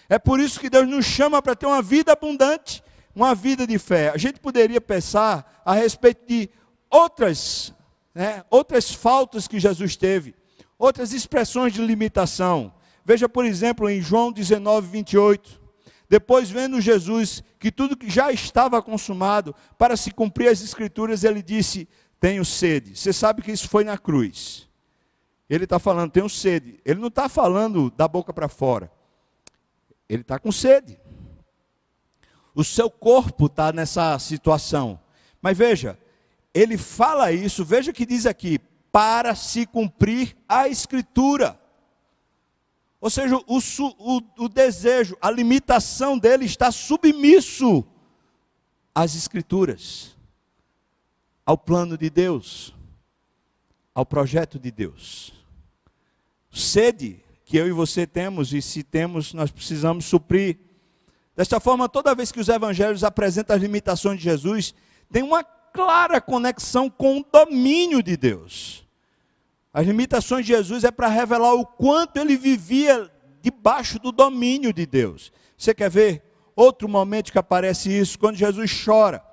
É 0.09 0.17
por 0.17 0.39
isso 0.39 0.59
que 0.59 0.69
Deus 0.69 0.89
nos 0.89 1.05
chama 1.05 1.43
para 1.43 1.55
ter 1.55 1.67
uma 1.67 1.81
vida 1.81 2.13
abundante, 2.13 2.83
uma 3.13 3.35
vida 3.35 3.67
de 3.67 3.77
fé. 3.77 4.09
A 4.09 4.17
gente 4.17 4.39
poderia 4.39 4.81
pensar 4.81 5.61
a 5.63 5.75
respeito 5.75 6.25
de 6.25 6.49
outras, 6.89 7.71
né, 8.15 8.43
outras 8.49 8.91
faltas 8.91 9.47
que 9.47 9.59
Jesus 9.59 9.95
teve, 9.95 10.40
outras 10.81 11.13
expressões 11.13 11.73
de 11.73 11.81
limitação. 11.81 12.73
Veja, 13.05 13.29
por 13.29 13.45
exemplo, 13.45 13.87
em 13.87 14.01
João 14.01 14.31
19, 14.31 14.87
28. 14.87 15.61
Depois, 16.09 16.49
vendo 16.49 16.81
Jesus 16.81 17.43
que 17.59 17.71
tudo 17.71 17.95
já 18.07 18.31
estava 18.31 18.81
consumado, 18.81 19.55
para 19.77 19.95
se 19.95 20.09
cumprir 20.09 20.47
as 20.49 20.61
Escrituras, 20.61 21.23
ele 21.23 21.43
disse: 21.43 21.87
Tenho 22.19 22.43
sede. 22.43 22.97
Você 22.97 23.13
sabe 23.13 23.43
que 23.43 23.51
isso 23.51 23.69
foi 23.69 23.83
na 23.83 23.97
cruz. 23.97 24.67
Ele 25.47 25.65
está 25.65 25.77
falando, 25.77 26.11
tenho 26.11 26.29
sede. 26.29 26.79
Ele 26.83 26.99
não 26.99 27.09
está 27.09 27.29
falando 27.29 27.91
da 27.91 28.07
boca 28.07 28.33
para 28.33 28.47
fora. 28.47 28.91
Ele 30.09 30.21
está 30.21 30.39
com 30.39 30.51
sede. 30.51 30.97
O 32.55 32.63
seu 32.63 32.89
corpo 32.89 33.45
está 33.45 33.71
nessa 33.71 34.17
situação. 34.17 34.99
Mas 35.41 35.57
veja, 35.57 35.99
ele 36.53 36.77
fala 36.77 37.31
isso, 37.31 37.63
veja 37.63 37.91
o 37.91 37.93
que 37.93 38.05
diz 38.05 38.25
aqui: 38.25 38.59
para 38.91 39.35
se 39.35 39.65
cumprir 39.65 40.35
a 40.47 40.67
Escritura. 40.67 41.59
Ou 42.99 43.09
seja, 43.09 43.35
o, 43.35 43.43
o, 43.47 44.21
o 44.43 44.49
desejo, 44.49 45.17
a 45.21 45.31
limitação 45.31 46.17
dele 46.19 46.45
está 46.45 46.71
submisso 46.71 47.83
às 48.93 49.15
Escrituras, 49.15 50.15
ao 51.45 51.57
plano 51.57 51.97
de 51.97 52.09
Deus, 52.09 52.75
ao 53.95 54.05
projeto 54.05 54.59
de 54.59 54.69
Deus. 54.69 55.33
Sede 56.51 57.23
que 57.45 57.57
eu 57.57 57.67
e 57.67 57.71
você 57.71 58.05
temos, 58.05 58.53
e 58.53 58.61
se 58.61 58.83
temos, 58.83 59.33
nós 59.33 59.51
precisamos 59.51 60.05
suprir. 60.05 60.57
Desta 61.35 61.59
forma, 61.59 61.89
toda 61.89 62.15
vez 62.15 62.31
que 62.31 62.39
os 62.39 62.49
evangelhos 62.49 63.03
apresentam 63.03 63.55
as 63.55 63.61
limitações 63.61 64.17
de 64.17 64.23
Jesus, 64.23 64.75
tem 65.11 65.23
uma 65.23 65.43
clara 65.73 66.21
conexão 66.21 66.89
com 66.89 67.19
o 67.19 67.25
domínio 67.31 68.01
de 68.03 68.15
Deus. 68.17 68.85
As 69.73 69.85
limitações 69.85 70.45
de 70.45 70.53
Jesus 70.53 70.83
é 70.83 70.91
para 70.91 71.07
revelar 71.07 71.53
o 71.53 71.65
quanto 71.65 72.17
ele 72.17 72.35
vivia 72.35 73.09
debaixo 73.41 73.97
do 73.99 74.11
domínio 74.11 74.73
de 74.73 74.85
Deus. 74.85 75.31
Você 75.57 75.73
quer 75.73 75.89
ver 75.89 76.23
outro 76.55 76.89
momento 76.89 77.31
que 77.31 77.37
aparece 77.37 77.89
isso? 77.89 78.19
Quando 78.19 78.35
Jesus 78.35 78.83
chora. 78.83 79.23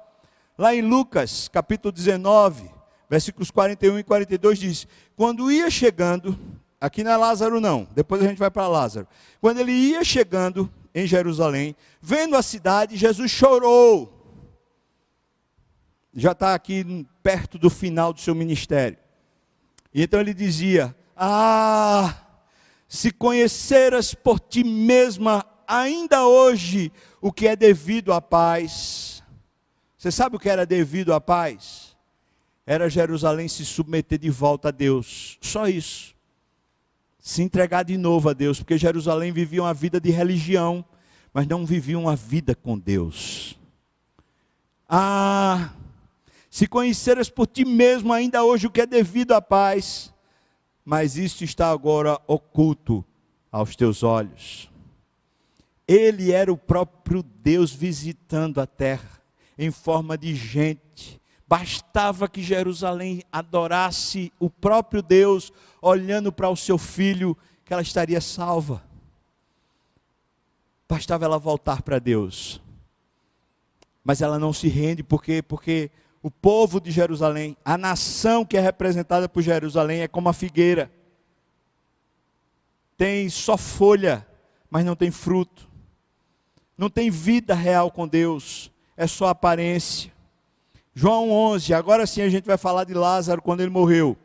Lá 0.57 0.75
em 0.75 0.83
Lucas, 0.83 1.49
capítulo 1.49 1.93
19, 1.93 2.71
versículos 3.09 3.51
41 3.51 3.99
e 3.99 4.03
42 4.03 4.59
diz: 4.59 4.89
Quando 5.17 5.51
ia 5.51 5.71
chegando, 5.71 6.39
aqui 6.81 7.05
não 7.05 7.13
é 7.13 7.17
Lázaro 7.17 7.61
não, 7.61 7.87
depois 7.95 8.23
a 8.23 8.27
gente 8.27 8.39
vai 8.39 8.51
para 8.51 8.67
Lázaro. 8.69 9.07
Quando 9.41 9.61
ele 9.61 9.73
ia 9.73 10.05
chegando 10.05 10.71
em 10.95 11.07
Jerusalém, 11.07 11.77
vendo 12.01 12.37
a 12.37 12.43
cidade, 12.43 12.97
Jesus 12.97 13.31
chorou. 13.31 14.18
Já 16.19 16.33
está 16.33 16.53
aqui 16.53 17.07
perto 17.23 17.57
do 17.57 17.71
final 17.71 18.13
do 18.13 18.21
seu 18.21 18.35
ministério. 18.35 18.99
E 19.95 20.03
então 20.03 20.19
ele 20.19 20.35
dizia: 20.35 20.93
Ah, 21.17 22.13
se 22.89 23.13
conheceras 23.13 24.15
por 24.15 24.41
ti 24.41 24.65
mesma 24.65 25.47
ainda 25.65 26.27
hoje 26.27 26.91
o 27.21 27.31
que 27.31 27.47
é 27.47 27.55
devido 27.55 28.13
à 28.13 28.21
paz. 28.21 29.23
Você 29.97 30.11
sabe 30.11 30.35
o 30.35 30.41
que 30.41 30.49
era 30.49 30.67
devido 30.67 31.15
à 31.15 31.21
paz? 31.21 31.97
Era 32.67 32.91
Jerusalém 32.91 33.47
se 33.47 33.65
submeter 33.65 34.19
de 34.19 34.29
volta 34.29 34.69
a 34.69 34.73
Deus. 34.73 35.39
Só 35.41 35.69
isso. 35.69 36.17
Se 37.21 37.43
entregar 37.43 37.85
de 37.85 37.97
novo 37.97 38.29
a 38.29 38.33
Deus, 38.33 38.59
porque 38.59 38.77
Jerusalém 38.77 39.31
vivia 39.31 39.63
uma 39.63 39.73
vida 39.73 40.01
de 40.01 40.11
religião, 40.11 40.85
mas 41.33 41.47
não 41.47 41.65
vivia 41.65 41.97
uma 41.97 42.17
vida 42.17 42.57
com 42.57 42.77
Deus. 42.77 43.57
Ah, 44.89 45.71
se 46.59 46.67
conheceras 46.67 47.31
por 47.31 47.47
ti 47.47 47.65
mesmo 47.65 48.13
ainda 48.13 48.43
hoje 48.43 48.67
o 48.67 48.71
que 48.71 48.81
é 48.81 48.87
devido 48.87 49.31
à 49.31 49.41
paz, 49.41 50.13
mas 50.85 51.17
isto 51.17 51.45
está 51.45 51.71
agora 51.71 52.21
oculto 52.27 53.05
aos 53.49 53.77
teus 53.77 54.03
olhos. 54.03 54.69
Ele 55.87 56.33
era 56.33 56.53
o 56.53 56.59
próprio 56.59 57.23
Deus 57.23 57.73
visitando 57.73 58.61
a 58.61 58.67
terra 58.67 59.23
em 59.57 59.71
forma 59.71 60.19
de 60.19 60.35
gente. 60.35 61.21
Bastava 61.47 62.27
que 62.27 62.43
Jerusalém 62.43 63.23
adorasse 63.31 64.33
o 64.41 64.51
próprio 64.51 65.01
Deus, 65.01 65.53
olhando 65.81 66.33
para 66.33 66.51
o 66.51 66.57
seu 66.57 66.77
filho, 66.77 67.39
que 67.65 67.73
ela 67.73 67.83
estaria 67.83 68.21
salva. 68.21 68.83
Bastava 70.89 71.25
ela 71.25 71.39
voltar 71.39 71.83
para 71.83 72.01
Deus. 72.01 72.61
Mas 74.03 74.21
ela 74.21 74.41
não 74.41 74.53
se 74.53 74.67
rende 74.67 75.05
porque 75.05 75.41
porque 75.41 75.89
o 76.23 76.31
povo 76.31 76.81
de 76.81 76.91
Jerusalém, 76.91 77.57
a 77.65 77.79
nação 77.79 78.45
que 78.45 78.57
é 78.57 78.61
representada 78.61 79.29
por 79.29 79.43
Jerusalém 79.43 80.01
é 80.01 80.09
como 80.09 80.29
a 80.29 80.33
figueira. 80.33 80.91
Tem 82.97 83.29
só 83.29 83.57
folha, 83.57 84.27
mas 84.69 84.85
não 84.85 84.97
tem 84.97 85.11
fruto. 85.11 85.69
Não 86.77 86.91
tem 86.91 87.11
vida 87.11 87.55
real 87.55 87.91
com 87.91 88.07
Deus, 88.07 88.71
é 88.97 89.07
só 89.07 89.29
aparência. 89.29 90.13
João 90.95 91.31
11, 91.31 91.75
agora 91.75 92.07
sim 92.07 92.23
a 92.23 92.29
gente 92.29 92.45
vai 92.45 92.57
falar 92.57 92.85
de 92.85 92.95
Lázaro 92.95 93.41
quando 93.41 93.61
ele 93.61 93.71
morreu. 93.71 94.17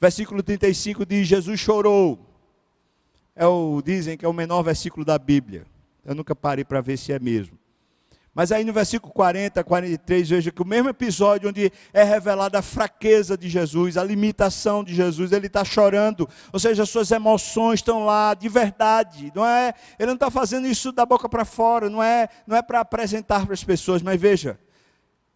Versículo 0.00 0.42
35 0.42 1.04
diz: 1.04 1.26
Jesus 1.26 1.60
chorou. 1.60 2.18
É 3.36 3.46
o, 3.46 3.82
dizem 3.82 4.16
que 4.16 4.24
é 4.24 4.28
o 4.28 4.32
menor 4.32 4.62
versículo 4.62 5.04
da 5.04 5.18
Bíblia. 5.18 5.66
Eu 6.04 6.14
nunca 6.14 6.36
parei 6.36 6.64
para 6.64 6.80
ver 6.80 6.96
se 6.96 7.12
é 7.12 7.18
mesmo. 7.18 7.58
Mas 8.34 8.50
aí 8.50 8.64
no 8.64 8.72
versículo 8.72 9.12
40, 9.12 9.62
43, 9.62 10.28
veja 10.28 10.50
que 10.50 10.60
o 10.60 10.66
mesmo 10.66 10.88
episódio 10.88 11.48
onde 11.48 11.70
é 11.92 12.02
revelada 12.02 12.58
a 12.58 12.62
fraqueza 12.62 13.38
de 13.38 13.48
Jesus, 13.48 13.96
a 13.96 14.02
limitação 14.02 14.82
de 14.82 14.92
Jesus, 14.92 15.30
ele 15.30 15.46
está 15.46 15.64
chorando, 15.64 16.28
ou 16.52 16.58
seja, 16.58 16.82
as 16.82 16.90
suas 16.90 17.12
emoções 17.12 17.78
estão 17.78 18.04
lá 18.04 18.34
de 18.34 18.48
verdade. 18.48 19.30
Não 19.36 19.46
é, 19.46 19.72
ele 20.00 20.08
não 20.08 20.14
está 20.14 20.32
fazendo 20.32 20.66
isso 20.66 20.90
da 20.90 21.06
boca 21.06 21.28
para 21.28 21.44
fora, 21.44 21.88
não 21.88 22.02
é, 22.02 22.28
não 22.44 22.56
é 22.56 22.62
para 22.62 22.80
apresentar 22.80 23.44
para 23.44 23.54
as 23.54 23.62
pessoas, 23.62 24.02
mas 24.02 24.20
veja, 24.20 24.58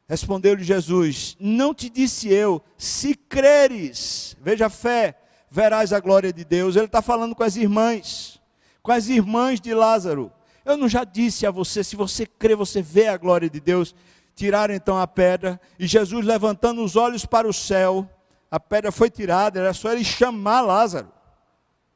respondeu-lhe 0.09 0.65
Jesus: 0.65 1.37
Não 1.39 1.73
te 1.73 1.89
disse 1.89 2.29
eu, 2.29 2.61
se 2.77 3.15
creres, 3.15 4.37
veja 4.43 4.67
a 4.67 4.71
fé, 4.71 5.17
verás 5.49 5.93
a 5.93 6.01
glória 6.01 6.33
de 6.33 6.45
Deus. 6.45 6.75
Ele 6.75 6.87
está 6.87 7.01
falando 7.01 7.37
com 7.37 7.45
as 7.45 7.55
irmãs, 7.55 8.41
com 8.83 8.91
as 8.91 9.09
irmãs 9.09 9.61
de 9.61 9.73
Lázaro. 9.73 10.33
Eu 10.69 10.77
não 10.77 10.89
já 10.89 11.03
disse 11.03 11.47
a 11.47 11.51
você, 11.51 11.83
se 11.83 11.97
você 11.97 12.27
crê, 12.27 12.55
você 12.55 12.83
vê 12.83 13.09
a 13.09 13.16
glória 13.16 13.49
de 13.49 13.59
Deus. 13.59 13.95
Tiraram 14.35 14.75
então 14.75 14.99
a 14.99 15.07
pedra, 15.07 15.59
e 15.79 15.87
Jesus 15.87 16.25
levantando 16.25 16.85
os 16.85 16.95
olhos 16.95 17.25
para 17.25 17.49
o 17.49 17.53
céu, 17.53 18.09
a 18.51 18.61
pedra 18.61 18.93
foi 18.93 19.11
tirada, 19.11 19.59
era 19.59 19.73
só 19.73 19.91
ele 19.91 20.05
chamar 20.05 20.61
Lázaro. 20.61 21.09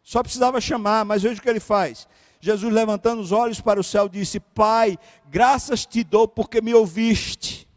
Só 0.02 0.22
precisava 0.22 0.60
chamar, 0.60 1.04
mas 1.04 1.22
veja 1.22 1.38
o 1.38 1.42
que 1.42 1.48
ele 1.48 1.60
faz. 1.60 2.08
Jesus 2.40 2.72
levantando 2.72 3.20
os 3.20 3.30
olhos 3.30 3.60
para 3.60 3.78
o 3.78 3.84
céu 3.84 4.08
disse: 4.08 4.40
Pai, 4.40 4.98
graças 5.30 5.86
te 5.86 6.02
dou 6.02 6.26
porque 6.26 6.60
me 6.60 6.74
ouviste. 6.74 7.68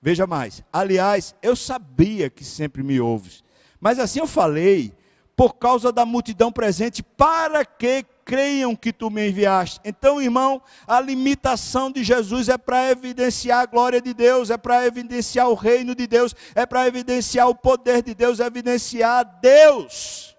Veja 0.00 0.26
mais, 0.26 0.62
aliás, 0.70 1.34
eu 1.42 1.56
sabia 1.56 2.28
que 2.28 2.44
sempre 2.44 2.82
me 2.82 3.00
ouves, 3.00 3.42
mas 3.80 3.98
assim 3.98 4.20
eu 4.20 4.26
falei, 4.26 4.92
por 5.34 5.54
causa 5.54 5.90
da 5.90 6.04
multidão 6.04 6.52
presente, 6.52 7.02
para 7.02 7.64
que 7.64 8.04
creiam 8.24 8.74
que 8.74 8.92
tu 8.92 9.10
me 9.10 9.28
enviaste. 9.28 9.80
Então, 9.84 10.20
irmão, 10.20 10.62
a 10.86 11.00
limitação 11.00 11.90
de 11.90 12.02
Jesus 12.02 12.48
é 12.48 12.56
para 12.56 12.90
evidenciar 12.90 13.60
a 13.60 13.66
glória 13.66 14.00
de 14.00 14.14
Deus, 14.14 14.50
é 14.50 14.56
para 14.56 14.86
evidenciar 14.86 15.48
o 15.48 15.54
reino 15.54 15.94
de 15.94 16.06
Deus, 16.06 16.34
é 16.54 16.64
para 16.64 16.86
evidenciar 16.86 17.48
o 17.48 17.54
poder 17.54 18.02
de 18.02 18.14
Deus, 18.14 18.40
é 18.40 18.46
evidenciar 18.46 19.24
Deus. 19.40 20.34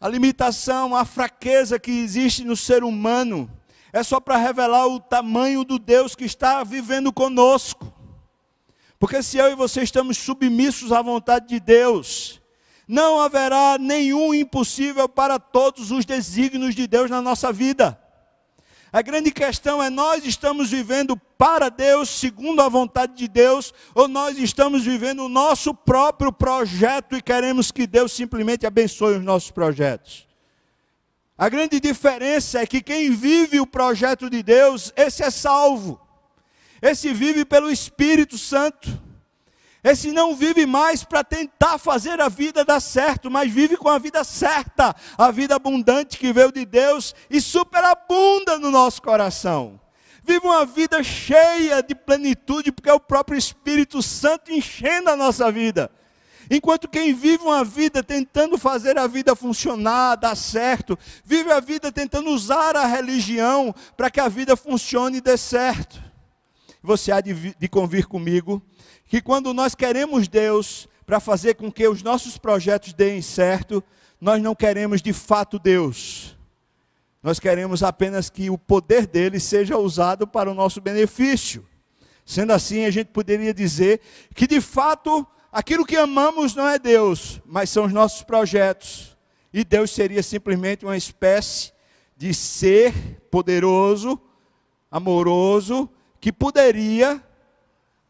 a 0.00 0.08
limitação, 0.08 0.96
a 0.96 1.04
fraqueza 1.04 1.78
que 1.78 1.92
existe 1.92 2.44
no 2.44 2.56
ser 2.56 2.82
humano, 2.82 3.48
é 3.92 4.02
só 4.02 4.18
para 4.18 4.36
revelar 4.36 4.88
o 4.88 4.98
tamanho 4.98 5.62
do 5.62 5.78
Deus 5.78 6.16
que 6.16 6.24
está 6.24 6.64
vivendo 6.64 7.12
conosco. 7.12 7.92
Porque 8.98 9.22
se 9.22 9.38
eu 9.38 9.52
e 9.52 9.54
você 9.54 9.82
estamos 9.82 10.18
submissos 10.18 10.90
à 10.90 11.00
vontade 11.00 11.46
de 11.46 11.60
Deus, 11.60 12.41
não 12.92 13.18
haverá 13.18 13.78
nenhum 13.80 14.34
impossível 14.34 15.08
para 15.08 15.38
todos 15.38 15.90
os 15.90 16.04
desígnios 16.04 16.74
de 16.74 16.86
Deus 16.86 17.10
na 17.10 17.22
nossa 17.22 17.50
vida. 17.50 17.98
A 18.92 19.00
grande 19.00 19.30
questão 19.30 19.82
é: 19.82 19.88
nós 19.88 20.26
estamos 20.26 20.68
vivendo 20.70 21.16
para 21.16 21.70
Deus, 21.70 22.10
segundo 22.10 22.60
a 22.60 22.68
vontade 22.68 23.14
de 23.14 23.26
Deus, 23.26 23.72
ou 23.94 24.06
nós 24.08 24.36
estamos 24.36 24.84
vivendo 24.84 25.24
o 25.24 25.28
nosso 25.30 25.72
próprio 25.72 26.30
projeto 26.30 27.16
e 27.16 27.22
queremos 27.22 27.70
que 27.70 27.86
Deus 27.86 28.12
simplesmente 28.12 28.66
abençoe 28.66 29.16
os 29.16 29.24
nossos 29.24 29.50
projetos? 29.50 30.28
A 31.38 31.48
grande 31.48 31.80
diferença 31.80 32.60
é 32.60 32.66
que 32.66 32.82
quem 32.82 33.10
vive 33.10 33.58
o 33.58 33.66
projeto 33.66 34.28
de 34.28 34.42
Deus, 34.42 34.92
esse 34.94 35.22
é 35.22 35.30
salvo, 35.30 35.98
esse 36.82 37.10
vive 37.14 37.46
pelo 37.46 37.70
Espírito 37.70 38.36
Santo. 38.36 39.11
Esse 39.84 40.12
não 40.12 40.36
vive 40.36 40.64
mais 40.64 41.02
para 41.02 41.24
tentar 41.24 41.76
fazer 41.76 42.20
a 42.20 42.28
vida 42.28 42.64
dar 42.64 42.78
certo, 42.78 43.28
mas 43.28 43.50
vive 43.50 43.76
com 43.76 43.88
a 43.88 43.98
vida 43.98 44.22
certa, 44.22 44.94
a 45.18 45.30
vida 45.32 45.56
abundante 45.56 46.18
que 46.18 46.32
veio 46.32 46.52
de 46.52 46.64
Deus 46.64 47.12
e 47.28 47.40
superabunda 47.40 48.58
no 48.58 48.70
nosso 48.70 49.02
coração. 49.02 49.80
Vive 50.22 50.46
uma 50.46 50.64
vida 50.64 51.02
cheia 51.02 51.82
de 51.82 51.96
plenitude, 51.96 52.70
porque 52.70 52.88
é 52.88 52.92
o 52.92 53.00
próprio 53.00 53.36
Espírito 53.36 54.00
Santo 54.00 54.52
enchendo 54.52 55.10
a 55.10 55.16
nossa 55.16 55.50
vida. 55.50 55.90
Enquanto 56.48 56.88
quem 56.88 57.12
vive 57.12 57.42
uma 57.42 57.64
vida 57.64 58.04
tentando 58.04 58.56
fazer 58.56 58.96
a 58.98 59.08
vida 59.08 59.34
funcionar, 59.34 60.14
dar 60.14 60.36
certo, 60.36 60.96
vive 61.24 61.50
a 61.50 61.58
vida 61.58 61.90
tentando 61.90 62.30
usar 62.30 62.76
a 62.76 62.86
religião 62.86 63.74
para 63.96 64.10
que 64.10 64.20
a 64.20 64.28
vida 64.28 64.54
funcione 64.54 65.18
e 65.18 65.20
dê 65.20 65.36
certo. 65.36 66.00
Você 66.82 67.10
há 67.10 67.20
de, 67.20 67.54
de 67.58 67.68
convir 67.68 68.06
comigo 68.06 68.62
que 69.12 69.20
quando 69.20 69.52
nós 69.52 69.74
queremos 69.74 70.26
Deus 70.26 70.88
para 71.04 71.20
fazer 71.20 71.52
com 71.56 71.70
que 71.70 71.86
os 71.86 72.02
nossos 72.02 72.38
projetos 72.38 72.94
deem 72.94 73.20
certo, 73.20 73.84
nós 74.18 74.42
não 74.42 74.54
queremos 74.54 75.02
de 75.02 75.12
fato 75.12 75.58
Deus. 75.58 76.34
Nós 77.22 77.38
queremos 77.38 77.82
apenas 77.82 78.30
que 78.30 78.48
o 78.48 78.56
poder 78.56 79.06
dele 79.06 79.38
seja 79.38 79.76
usado 79.76 80.26
para 80.26 80.50
o 80.50 80.54
nosso 80.54 80.80
benefício. 80.80 81.62
Sendo 82.24 82.54
assim, 82.54 82.86
a 82.86 82.90
gente 82.90 83.08
poderia 83.08 83.52
dizer 83.52 84.00
que 84.34 84.46
de 84.46 84.62
fato 84.62 85.26
aquilo 85.52 85.84
que 85.84 85.98
amamos 85.98 86.54
não 86.54 86.66
é 86.66 86.78
Deus, 86.78 87.38
mas 87.44 87.68
são 87.68 87.84
os 87.84 87.92
nossos 87.92 88.22
projetos. 88.22 89.14
E 89.52 89.62
Deus 89.62 89.90
seria 89.90 90.22
simplesmente 90.22 90.86
uma 90.86 90.96
espécie 90.96 91.70
de 92.16 92.32
ser 92.32 93.20
poderoso, 93.30 94.18
amoroso, 94.90 95.86
que 96.18 96.32
poderia 96.32 97.22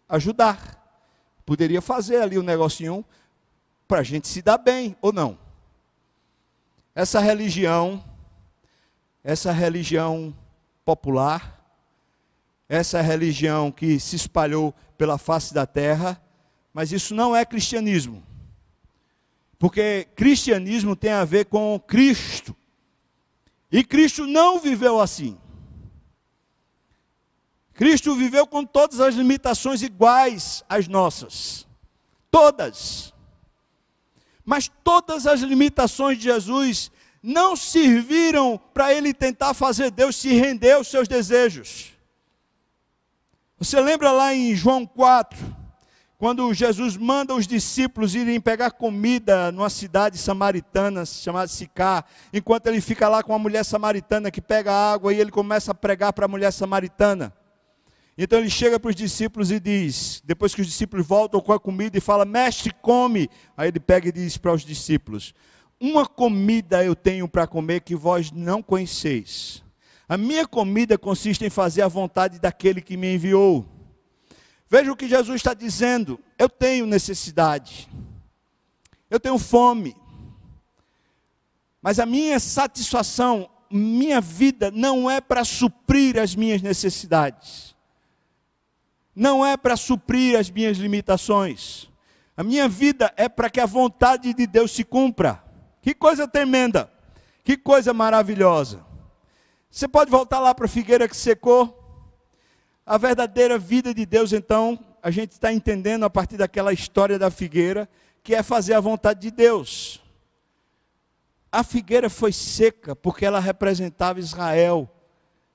ajudar 0.08 0.80
poderia 1.44 1.80
fazer 1.80 2.22
ali 2.22 2.38
um 2.38 2.42
negocinho 2.42 3.04
para 3.86 4.00
a 4.00 4.02
gente 4.02 4.28
se 4.28 4.40
dar 4.42 4.58
bem, 4.58 4.96
ou 5.00 5.12
não? 5.12 5.38
Essa 6.94 7.20
religião, 7.20 8.02
essa 9.22 9.52
religião 9.52 10.34
popular, 10.84 11.60
essa 12.68 13.00
religião 13.00 13.70
que 13.70 14.00
se 14.00 14.16
espalhou 14.16 14.74
pela 14.96 15.18
face 15.18 15.52
da 15.52 15.66
terra, 15.66 16.20
mas 16.72 16.90
isso 16.92 17.14
não 17.14 17.36
é 17.36 17.44
cristianismo. 17.44 18.22
Porque 19.58 20.08
cristianismo 20.16 20.96
tem 20.96 21.12
a 21.12 21.24
ver 21.24 21.44
com 21.44 21.78
Cristo. 21.86 22.56
E 23.70 23.84
Cristo 23.84 24.26
não 24.26 24.58
viveu 24.58 25.00
assim. 25.00 25.38
Cristo 27.74 28.14
viveu 28.14 28.46
com 28.46 28.64
todas 28.64 29.00
as 29.00 29.14
limitações 29.14 29.82
iguais 29.82 30.62
às 30.68 30.86
nossas. 30.88 31.66
Todas. 32.30 33.12
Mas 34.44 34.70
todas 34.82 35.26
as 35.26 35.40
limitações 35.40 36.18
de 36.18 36.24
Jesus 36.24 36.90
não 37.22 37.54
serviram 37.54 38.60
para 38.74 38.92
ele 38.92 39.14
tentar 39.14 39.54
fazer 39.54 39.90
Deus 39.90 40.16
se 40.16 40.30
render 40.30 40.72
aos 40.72 40.88
seus 40.88 41.06
desejos. 41.06 41.92
Você 43.58 43.80
lembra 43.80 44.10
lá 44.10 44.34
em 44.34 44.56
João 44.56 44.84
4, 44.84 45.38
quando 46.18 46.52
Jesus 46.52 46.96
manda 46.96 47.32
os 47.32 47.46
discípulos 47.46 48.14
irem 48.14 48.40
pegar 48.40 48.72
comida 48.72 49.52
numa 49.52 49.70
cidade 49.70 50.18
samaritana 50.18 51.06
chamada 51.06 51.46
Sicá, 51.46 52.04
enquanto 52.32 52.66
ele 52.66 52.80
fica 52.80 53.08
lá 53.08 53.22
com 53.22 53.32
a 53.32 53.38
mulher 53.38 53.64
samaritana 53.64 54.30
que 54.32 54.40
pega 54.40 54.72
água 54.72 55.14
e 55.14 55.20
ele 55.20 55.30
começa 55.30 55.70
a 55.70 55.74
pregar 55.74 56.12
para 56.12 56.24
a 56.24 56.28
mulher 56.28 56.52
samaritana. 56.52 57.32
Então 58.16 58.38
ele 58.38 58.50
chega 58.50 58.78
para 58.78 58.90
os 58.90 58.96
discípulos 58.96 59.50
e 59.50 59.58
diz, 59.58 60.22
depois 60.24 60.54
que 60.54 60.60
os 60.60 60.66
discípulos 60.66 61.06
voltam 61.06 61.40
com 61.40 61.52
a 61.52 61.60
comida 61.60 61.96
e 61.96 62.00
fala, 62.00 62.24
mestre, 62.24 62.72
come. 62.82 63.28
Aí 63.56 63.68
ele 63.68 63.80
pega 63.80 64.08
e 64.08 64.12
diz 64.12 64.36
para 64.36 64.52
os 64.52 64.64
discípulos: 64.64 65.34
Uma 65.80 66.06
comida 66.06 66.84
eu 66.84 66.94
tenho 66.94 67.26
para 67.26 67.46
comer 67.46 67.80
que 67.80 67.96
vós 67.96 68.30
não 68.30 68.62
conheceis. 68.62 69.62
A 70.06 70.18
minha 70.18 70.46
comida 70.46 70.98
consiste 70.98 71.44
em 71.44 71.50
fazer 71.50 71.80
a 71.80 71.88
vontade 71.88 72.38
daquele 72.38 72.82
que 72.82 72.98
me 72.98 73.14
enviou. 73.14 73.66
Veja 74.68 74.92
o 74.92 74.96
que 74.96 75.08
Jesus 75.08 75.36
está 75.36 75.54
dizendo: 75.54 76.20
eu 76.38 76.50
tenho 76.50 76.84
necessidade, 76.84 77.88
eu 79.08 79.18
tenho 79.18 79.38
fome, 79.38 79.96
mas 81.80 81.98
a 81.98 82.04
minha 82.04 82.38
satisfação, 82.38 83.48
minha 83.70 84.20
vida 84.20 84.70
não 84.70 85.10
é 85.10 85.18
para 85.18 85.44
suprir 85.44 86.18
as 86.18 86.34
minhas 86.34 86.60
necessidades 86.60 87.71
não 89.14 89.44
é 89.44 89.56
para 89.56 89.76
suprir 89.76 90.38
as 90.38 90.50
minhas 90.50 90.78
limitações. 90.78 91.90
A 92.36 92.42
minha 92.42 92.68
vida 92.68 93.12
é 93.16 93.28
para 93.28 93.50
que 93.50 93.60
a 93.60 93.66
vontade 93.66 94.32
de 94.32 94.46
Deus 94.46 94.72
se 94.72 94.84
cumpra. 94.84 95.42
Que 95.82 95.94
coisa 95.94 96.26
tremenda, 96.26 96.90
que 97.44 97.56
coisa 97.56 97.92
maravilhosa. 97.92 98.84
Você 99.70 99.86
pode 99.86 100.10
voltar 100.10 100.38
lá 100.38 100.54
para 100.54 100.66
a 100.66 100.68
figueira 100.68 101.08
que 101.08 101.16
secou. 101.16 101.78
A 102.84 102.98
verdadeira 102.98 103.58
vida 103.58 103.94
de 103.94 104.04
Deus, 104.04 104.32
então, 104.32 104.78
a 105.02 105.10
gente 105.10 105.32
está 105.32 105.52
entendendo 105.52 106.04
a 106.04 106.10
partir 106.10 106.36
daquela 106.36 106.72
história 106.72 107.18
da 107.18 107.30
figueira, 107.30 107.88
que 108.22 108.34
é 108.34 108.42
fazer 108.42 108.74
a 108.74 108.80
vontade 108.80 109.20
de 109.20 109.30
Deus. 109.30 110.02
A 111.50 111.62
figueira 111.62 112.08
foi 112.08 112.32
seca 112.32 112.96
porque 112.96 113.26
ela 113.26 113.38
representava 113.38 114.18
Israel, 114.18 114.88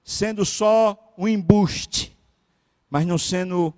sendo 0.04 0.46
só 0.46 1.14
um 1.18 1.28
embuste 1.28 2.17
mas 2.90 3.06
não 3.06 3.18
sendo 3.18 3.74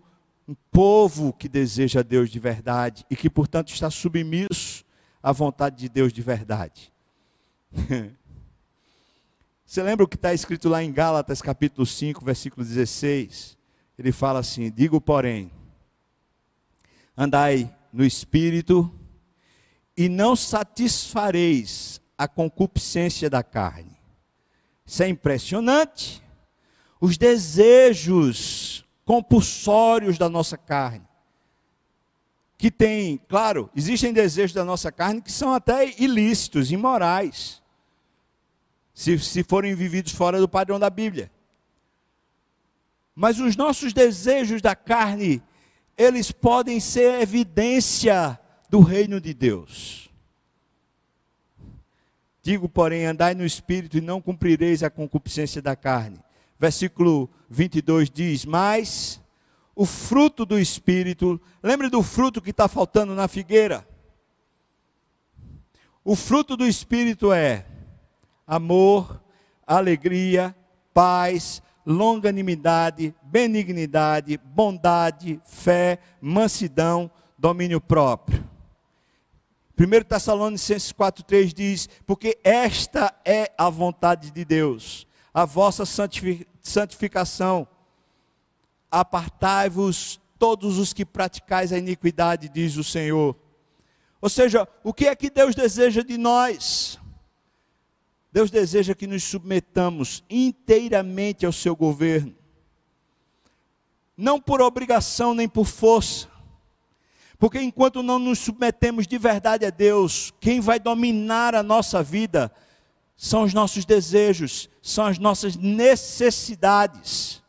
um 0.47 0.55
povo 0.72 1.34
que 1.34 1.47
deseja 1.47 2.01
Deus 2.01 2.30
de 2.30 2.39
verdade 2.39 3.05
e 3.10 3.16
que, 3.16 3.30
portanto, 3.30 3.70
está 3.70 3.89
submisso 3.89 4.84
à 5.22 5.32
vontade 5.32 5.76
de 5.78 5.89
Deus 5.89 6.12
de 6.12 6.22
verdade. 6.22 6.91
Você 9.66 9.84
lembra 9.84 10.03
o 10.03 10.07
que 10.07 10.16
está 10.16 10.34
escrito 10.34 10.68
lá 10.68 10.84
em 10.84 10.91
Gálatas, 10.91 11.41
capítulo 11.41 11.86
5, 11.86 12.26
versículo 12.26 12.66
16? 12.66 13.55
Ele 13.97 14.12
fala 14.12 14.39
assim: 14.39 14.72
Digo, 14.72 14.99
porém, 14.99 15.51
andai 17.16 17.72
no 17.93 18.03
espírito 18.03 18.91
e 19.95 20.10
não 20.10 20.36
satisfareis 20.36 22.01
a 22.18 22.28
concupiscência 22.28 23.30
da 23.30 23.43
carne. 23.43 23.95
Isso 24.84 25.03
é 25.03 25.07
impressionante. 25.07 26.24
Os 26.99 27.18
desejos 27.18 28.84
compulsórios 29.10 30.20
da 30.20 30.30
nossa 30.30 30.55
carne. 30.55 31.01
Que 32.55 32.70
tem, 32.70 33.18
claro, 33.28 33.68
existem 33.76 34.14
desejos 34.14 34.53
da 34.53 34.64
nossa 34.64 34.91
carne 34.91 35.20
que 35.20 35.32
são 35.32 35.51
até 35.51 35.99
ilícitos, 35.99 36.72
imorais, 36.72 37.60
se, 38.93 39.18
se 39.18 39.43
forem 39.43 39.74
vividos 39.74 40.12
fora 40.12 40.39
do 40.39 40.47
padrão 40.47 40.80
da 40.80 40.91
Bíblia. 40.91 41.32
Mas 43.16 43.39
os 43.39 43.55
nossos 43.55 43.93
desejos 43.93 44.62
da 44.62 44.76
carne, 44.76 45.41
eles 45.97 46.32
podem 46.32 46.80
ser 46.80 47.20
evidência 47.20 48.39
do 48.70 48.80
reino 48.80 49.20
de 49.20 49.34
Deus. 49.34 50.07
Digo, 52.43 52.70
porém, 52.70 53.07
andai 53.07 53.34
no 53.34 53.43
espírito 53.43 53.97
e 53.97 54.01
não 54.01 54.22
cumprireis 54.22 54.84
a 54.84 54.89
concupiscência 54.91 55.64
da 55.64 55.76
carne 55.76 56.24
versículo 56.60 57.30
22 57.49 58.12
diz: 58.12 58.45
Mas 58.45 59.22
o 59.74 59.86
fruto 59.86 60.45
do 60.45 60.60
Espírito, 60.60 61.39
lembre 61.64 61.89
do 61.89 62.03
fruto 62.03 62.41
que 62.41 62.49
está 62.49 62.68
faltando 62.68 63.16
na 63.16 63.28
figueira. 63.30 63.88
O 66.03 66.16
fruto 66.16 66.57
do 66.57 66.68
Espírito 66.68 67.32
é 67.32 67.66
amor, 68.45 69.24
alegria, 69.66 70.55
paz, 70.93 71.62
longanimidade, 71.86 73.16
benignidade, 73.24 74.38
bondade, 74.38 75.39
fé, 75.45 75.99
mansidão, 76.20 77.10
domínio 77.38 77.80
próprio. 77.80 78.47
1 79.80 80.03
Tessalonicenses 80.03 80.91
4,3 80.91 81.53
diz: 81.53 81.89
Porque 82.05 82.38
esta 82.43 83.14
é 83.24 83.49
a 83.57 83.70
vontade 83.70 84.30
de 84.30 84.43
Deus, 84.43 85.07
a 85.34 85.45
vossa 85.45 85.84
santificação. 86.61 87.67
Apartai-vos 88.91 90.19
todos 90.38 90.77
os 90.77 90.93
que 90.93 91.05
praticais 91.05 91.71
a 91.71 91.77
iniquidade, 91.77 92.49
diz 92.49 92.77
o 92.77 92.84
Senhor. 92.84 93.36
Ou 94.21 94.30
seja, 94.30 94.67
o 94.84 94.93
que 94.93 95.07
é 95.07 95.15
que 95.15 95.30
Deus 95.30 95.55
deseja 95.55 96.01
de 96.01 96.17
nós? 96.17 96.99
Deus 98.32 98.51
deseja 98.51 98.93
que 98.93 99.07
nos 99.07 99.23
submetamos 99.23 100.23
inteiramente 100.30 101.45
ao 101.45 101.51
seu 101.51 101.75
governo, 101.75 102.36
não 104.15 104.39
por 104.39 104.61
obrigação 104.61 105.34
nem 105.34 105.47
por 105.47 105.65
força, 105.65 106.27
porque 107.39 107.59
enquanto 107.59 108.03
não 108.03 108.19
nos 108.19 108.39
submetemos 108.39 109.07
de 109.07 109.17
verdade 109.17 109.65
a 109.65 109.69
Deus, 109.69 110.32
quem 110.39 110.59
vai 110.59 110.80
dominar 110.80 111.55
a 111.55 111.63
nossa 111.63 112.03
vida 112.03 112.51
são 113.15 113.43
os 113.43 113.53
nossos 113.53 113.86
desejos, 113.86 114.68
são 114.82 115.05
as 115.05 115.19
nossas 115.19 115.55
necessidades. 115.55 117.41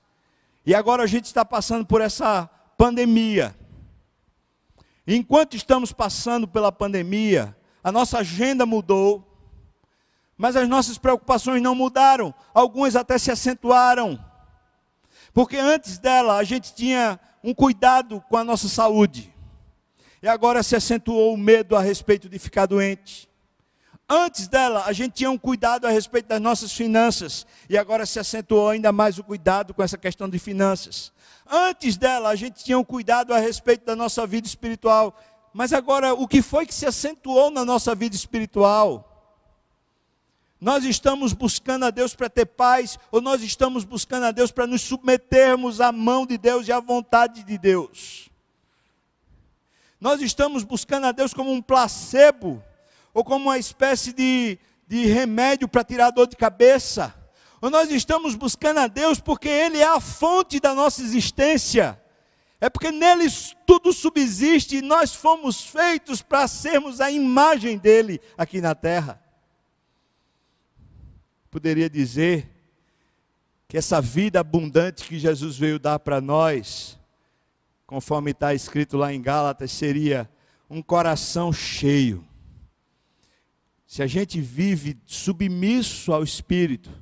E 0.64 0.74
agora 0.74 1.02
a 1.02 1.06
gente 1.06 1.24
está 1.24 1.44
passando 1.44 1.86
por 1.86 2.00
essa 2.00 2.48
pandemia. 2.76 3.56
Enquanto 5.06 5.56
estamos 5.56 5.92
passando 5.92 6.46
pela 6.46 6.70
pandemia, 6.70 7.56
a 7.82 7.90
nossa 7.90 8.18
agenda 8.18 8.66
mudou, 8.66 9.26
mas 10.36 10.56
as 10.56 10.68
nossas 10.68 10.98
preocupações 10.98 11.62
não 11.62 11.74
mudaram, 11.74 12.34
algumas 12.52 12.96
até 12.96 13.18
se 13.18 13.30
acentuaram. 13.30 14.22
Porque 15.32 15.56
antes 15.56 15.98
dela 15.98 16.36
a 16.36 16.44
gente 16.44 16.74
tinha 16.74 17.18
um 17.42 17.54
cuidado 17.54 18.20
com 18.28 18.36
a 18.36 18.44
nossa 18.44 18.68
saúde. 18.68 19.32
E 20.22 20.28
agora 20.28 20.62
se 20.62 20.76
acentuou 20.76 21.32
o 21.32 21.38
medo 21.38 21.74
a 21.74 21.80
respeito 21.80 22.28
de 22.28 22.38
ficar 22.38 22.66
doente. 22.66 23.29
Antes 24.12 24.48
dela, 24.48 24.86
a 24.86 24.92
gente 24.92 25.12
tinha 25.12 25.30
um 25.30 25.38
cuidado 25.38 25.86
a 25.86 25.90
respeito 25.90 26.26
das 26.26 26.40
nossas 26.40 26.72
finanças, 26.72 27.46
e 27.68 27.78
agora 27.78 28.04
se 28.04 28.18
acentuou 28.18 28.68
ainda 28.68 28.90
mais 28.90 29.16
o 29.18 29.22
cuidado 29.22 29.72
com 29.72 29.84
essa 29.84 29.96
questão 29.96 30.28
de 30.28 30.36
finanças. 30.36 31.12
Antes 31.48 31.96
dela, 31.96 32.28
a 32.28 32.34
gente 32.34 32.64
tinha 32.64 32.76
um 32.76 32.82
cuidado 32.82 33.32
a 33.32 33.38
respeito 33.38 33.86
da 33.86 33.94
nossa 33.94 34.26
vida 34.26 34.48
espiritual, 34.48 35.16
mas 35.54 35.72
agora, 35.72 36.12
o 36.12 36.26
que 36.26 36.42
foi 36.42 36.66
que 36.66 36.74
se 36.74 36.86
acentuou 36.86 37.52
na 37.52 37.64
nossa 37.64 37.94
vida 37.94 38.16
espiritual? 38.16 39.06
Nós 40.60 40.82
estamos 40.82 41.32
buscando 41.32 41.84
a 41.84 41.90
Deus 41.90 42.12
para 42.12 42.28
ter 42.28 42.46
paz, 42.46 42.98
ou 43.12 43.20
nós 43.20 43.44
estamos 43.44 43.84
buscando 43.84 44.26
a 44.26 44.32
Deus 44.32 44.50
para 44.50 44.66
nos 44.66 44.82
submetermos 44.82 45.80
à 45.80 45.92
mão 45.92 46.26
de 46.26 46.36
Deus 46.36 46.66
e 46.66 46.72
à 46.72 46.80
vontade 46.80 47.44
de 47.44 47.56
Deus? 47.56 48.28
Nós 50.00 50.20
estamos 50.20 50.64
buscando 50.64 51.06
a 51.06 51.12
Deus 51.12 51.32
como 51.32 51.52
um 51.52 51.62
placebo, 51.62 52.60
ou 53.12 53.24
como 53.24 53.46
uma 53.46 53.58
espécie 53.58 54.12
de, 54.12 54.58
de 54.86 55.06
remédio 55.06 55.68
para 55.68 55.84
tirar 55.84 56.10
dor 56.10 56.26
de 56.26 56.36
cabeça. 56.36 57.14
Ou 57.60 57.70
nós 57.70 57.90
estamos 57.90 58.34
buscando 58.34 58.78
a 58.78 58.86
Deus 58.86 59.20
porque 59.20 59.48
Ele 59.48 59.78
é 59.78 59.86
a 59.86 60.00
fonte 60.00 60.60
da 60.60 60.74
nossa 60.74 61.02
existência. 61.02 62.00
É 62.60 62.68
porque 62.68 62.90
nele 62.90 63.26
tudo 63.66 63.92
subsiste 63.92 64.76
e 64.76 64.82
nós 64.82 65.14
fomos 65.14 65.62
feitos 65.62 66.22
para 66.22 66.46
sermos 66.46 67.00
a 67.00 67.10
imagem 67.10 67.78
dele 67.78 68.20
aqui 68.36 68.60
na 68.60 68.74
terra. 68.74 69.22
Poderia 71.50 71.88
dizer 71.88 72.48
que 73.66 73.78
essa 73.78 74.00
vida 74.00 74.40
abundante 74.40 75.04
que 75.04 75.18
Jesus 75.18 75.56
veio 75.56 75.78
dar 75.78 75.98
para 75.98 76.20
nós 76.20 77.00
conforme 77.90 78.30
está 78.30 78.54
escrito 78.54 78.96
lá 78.96 79.12
em 79.12 79.20
Gálatas, 79.20 79.72
seria 79.72 80.30
um 80.70 80.80
coração 80.80 81.52
cheio. 81.52 82.24
Se 83.90 84.04
a 84.04 84.06
gente 84.06 84.40
vive 84.40 84.96
submisso 85.04 86.12
ao 86.12 86.22
Espírito 86.22 86.92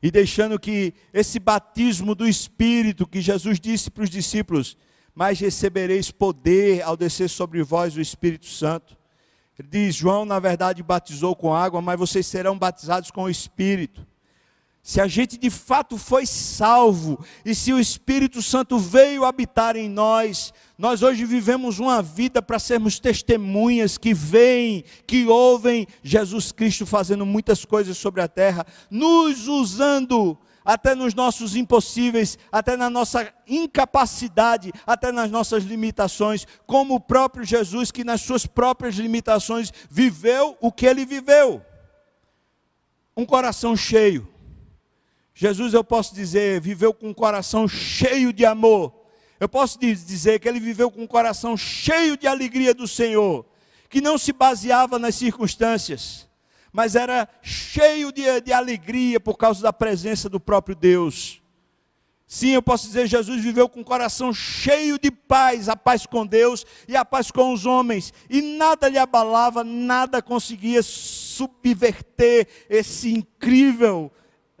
e 0.00 0.08
deixando 0.08 0.56
que 0.56 0.94
esse 1.12 1.40
batismo 1.40 2.14
do 2.14 2.28
Espírito 2.28 3.08
que 3.08 3.20
Jesus 3.20 3.58
disse 3.58 3.90
para 3.90 4.04
os 4.04 4.08
discípulos, 4.08 4.76
mas 5.12 5.40
recebereis 5.40 6.12
poder 6.12 6.80
ao 6.82 6.96
descer 6.96 7.28
sobre 7.28 7.60
vós 7.64 7.96
o 7.96 8.00
Espírito 8.00 8.46
Santo. 8.46 8.96
Ele 9.58 9.66
diz: 9.68 9.96
João, 9.96 10.24
na 10.24 10.38
verdade, 10.38 10.80
batizou 10.80 11.34
com 11.34 11.52
água, 11.52 11.82
mas 11.82 11.98
vocês 11.98 12.24
serão 12.24 12.56
batizados 12.56 13.10
com 13.10 13.24
o 13.24 13.28
Espírito 13.28 14.06
se 14.82 15.00
a 15.00 15.06
gente 15.06 15.38
de 15.38 15.48
fato 15.48 15.96
foi 15.96 16.26
salvo 16.26 17.24
e 17.44 17.54
se 17.54 17.72
o 17.72 17.78
Espírito 17.78 18.42
Santo 18.42 18.80
veio 18.80 19.24
habitar 19.24 19.76
em 19.76 19.88
nós, 19.88 20.52
nós 20.76 21.02
hoje 21.02 21.24
vivemos 21.24 21.78
uma 21.78 22.02
vida 22.02 22.42
para 22.42 22.58
sermos 22.58 22.98
testemunhas 22.98 23.96
que 23.96 24.12
veem, 24.12 24.82
que 25.06 25.28
ouvem 25.28 25.86
Jesus 26.02 26.50
Cristo 26.50 26.84
fazendo 26.84 27.24
muitas 27.24 27.64
coisas 27.64 27.96
sobre 27.96 28.22
a 28.22 28.26
terra, 28.26 28.66
nos 28.90 29.46
usando 29.46 30.36
até 30.64 30.96
nos 30.96 31.14
nossos 31.14 31.54
impossíveis, 31.54 32.36
até 32.50 32.76
na 32.76 32.90
nossa 32.90 33.32
incapacidade, 33.46 34.72
até 34.84 35.12
nas 35.12 35.30
nossas 35.30 35.62
limitações, 35.62 36.44
como 36.66 36.96
o 36.96 37.00
próprio 37.00 37.44
Jesus, 37.44 37.92
que 37.92 38.02
nas 38.02 38.20
suas 38.20 38.46
próprias 38.46 38.96
limitações 38.96 39.72
viveu 39.88 40.56
o 40.60 40.72
que 40.72 40.86
ele 40.86 41.06
viveu. 41.06 41.62
Um 43.16 43.24
coração 43.24 43.76
cheio 43.76 44.31
Jesus, 45.34 45.72
eu 45.72 45.82
posso 45.82 46.14
dizer, 46.14 46.60
viveu 46.60 46.92
com 46.92 47.08
um 47.08 47.14
coração 47.14 47.66
cheio 47.66 48.32
de 48.32 48.44
amor. 48.44 48.92
Eu 49.40 49.48
posso 49.48 49.78
dizer 49.78 50.38
que 50.38 50.48
ele 50.48 50.60
viveu 50.60 50.90
com 50.90 51.02
um 51.02 51.06
coração 51.06 51.56
cheio 51.56 52.16
de 52.16 52.26
alegria 52.26 52.74
do 52.74 52.86
Senhor, 52.86 53.44
que 53.88 54.00
não 54.00 54.16
se 54.16 54.32
baseava 54.32 54.98
nas 54.98 55.16
circunstâncias, 55.16 56.28
mas 56.72 56.94
era 56.94 57.28
cheio 57.42 58.12
de, 58.12 58.40
de 58.40 58.52
alegria 58.52 59.18
por 59.18 59.36
causa 59.36 59.62
da 59.62 59.72
presença 59.72 60.28
do 60.28 60.38
próprio 60.38 60.76
Deus. 60.76 61.42
Sim, 62.26 62.50
eu 62.50 62.62
posso 62.62 62.86
dizer, 62.86 63.06
Jesus 63.06 63.42
viveu 63.42 63.68
com 63.68 63.80
um 63.80 63.84
coração 63.84 64.32
cheio 64.32 64.98
de 64.98 65.10
paz, 65.10 65.68
a 65.68 65.76
paz 65.76 66.06
com 66.06 66.24
Deus 66.24 66.64
e 66.88 66.96
a 66.96 67.04
paz 67.04 67.30
com 67.30 67.52
os 67.52 67.66
homens, 67.66 68.12
e 68.30 68.40
nada 68.40 68.88
lhe 68.88 68.96
abalava, 68.96 69.64
nada 69.64 70.22
conseguia 70.22 70.82
subverter 70.82 72.48
esse 72.70 73.12
incrível 73.12 74.10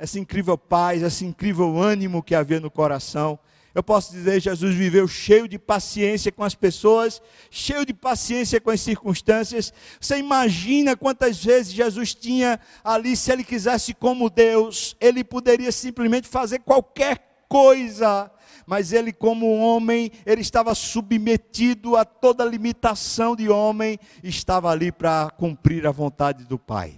essa 0.02 0.18
incrível 0.18 0.58
paz, 0.58 1.00
esse 1.00 1.24
incrível 1.24 1.80
ânimo 1.80 2.24
que 2.24 2.34
havia 2.34 2.58
no 2.58 2.68
coração. 2.68 3.38
Eu 3.72 3.84
posso 3.84 4.10
dizer, 4.10 4.40
Jesus 4.40 4.74
viveu 4.74 5.06
cheio 5.06 5.46
de 5.46 5.60
paciência 5.60 6.32
com 6.32 6.42
as 6.42 6.56
pessoas, 6.56 7.22
cheio 7.52 7.86
de 7.86 7.94
paciência 7.94 8.60
com 8.60 8.70
as 8.70 8.80
circunstâncias. 8.80 9.72
Você 10.00 10.18
imagina 10.18 10.96
quantas 10.96 11.44
vezes 11.44 11.72
Jesus 11.72 12.16
tinha 12.16 12.58
ali, 12.82 13.16
se 13.16 13.30
ele 13.30 13.44
quisesse 13.44 13.94
como 13.94 14.28
Deus, 14.28 14.96
ele 15.00 15.22
poderia 15.22 15.70
simplesmente 15.70 16.26
fazer 16.26 16.58
qualquer 16.58 17.44
coisa, 17.48 18.28
mas 18.66 18.92
ele 18.92 19.12
como 19.12 19.56
homem, 19.56 20.10
ele 20.26 20.40
estava 20.40 20.74
submetido 20.74 21.96
a 21.96 22.04
toda 22.04 22.44
limitação 22.44 23.36
de 23.36 23.48
homem, 23.48 24.00
estava 24.20 24.68
ali 24.68 24.90
para 24.90 25.30
cumprir 25.30 25.86
a 25.86 25.92
vontade 25.92 26.44
do 26.44 26.58
Pai. 26.58 26.92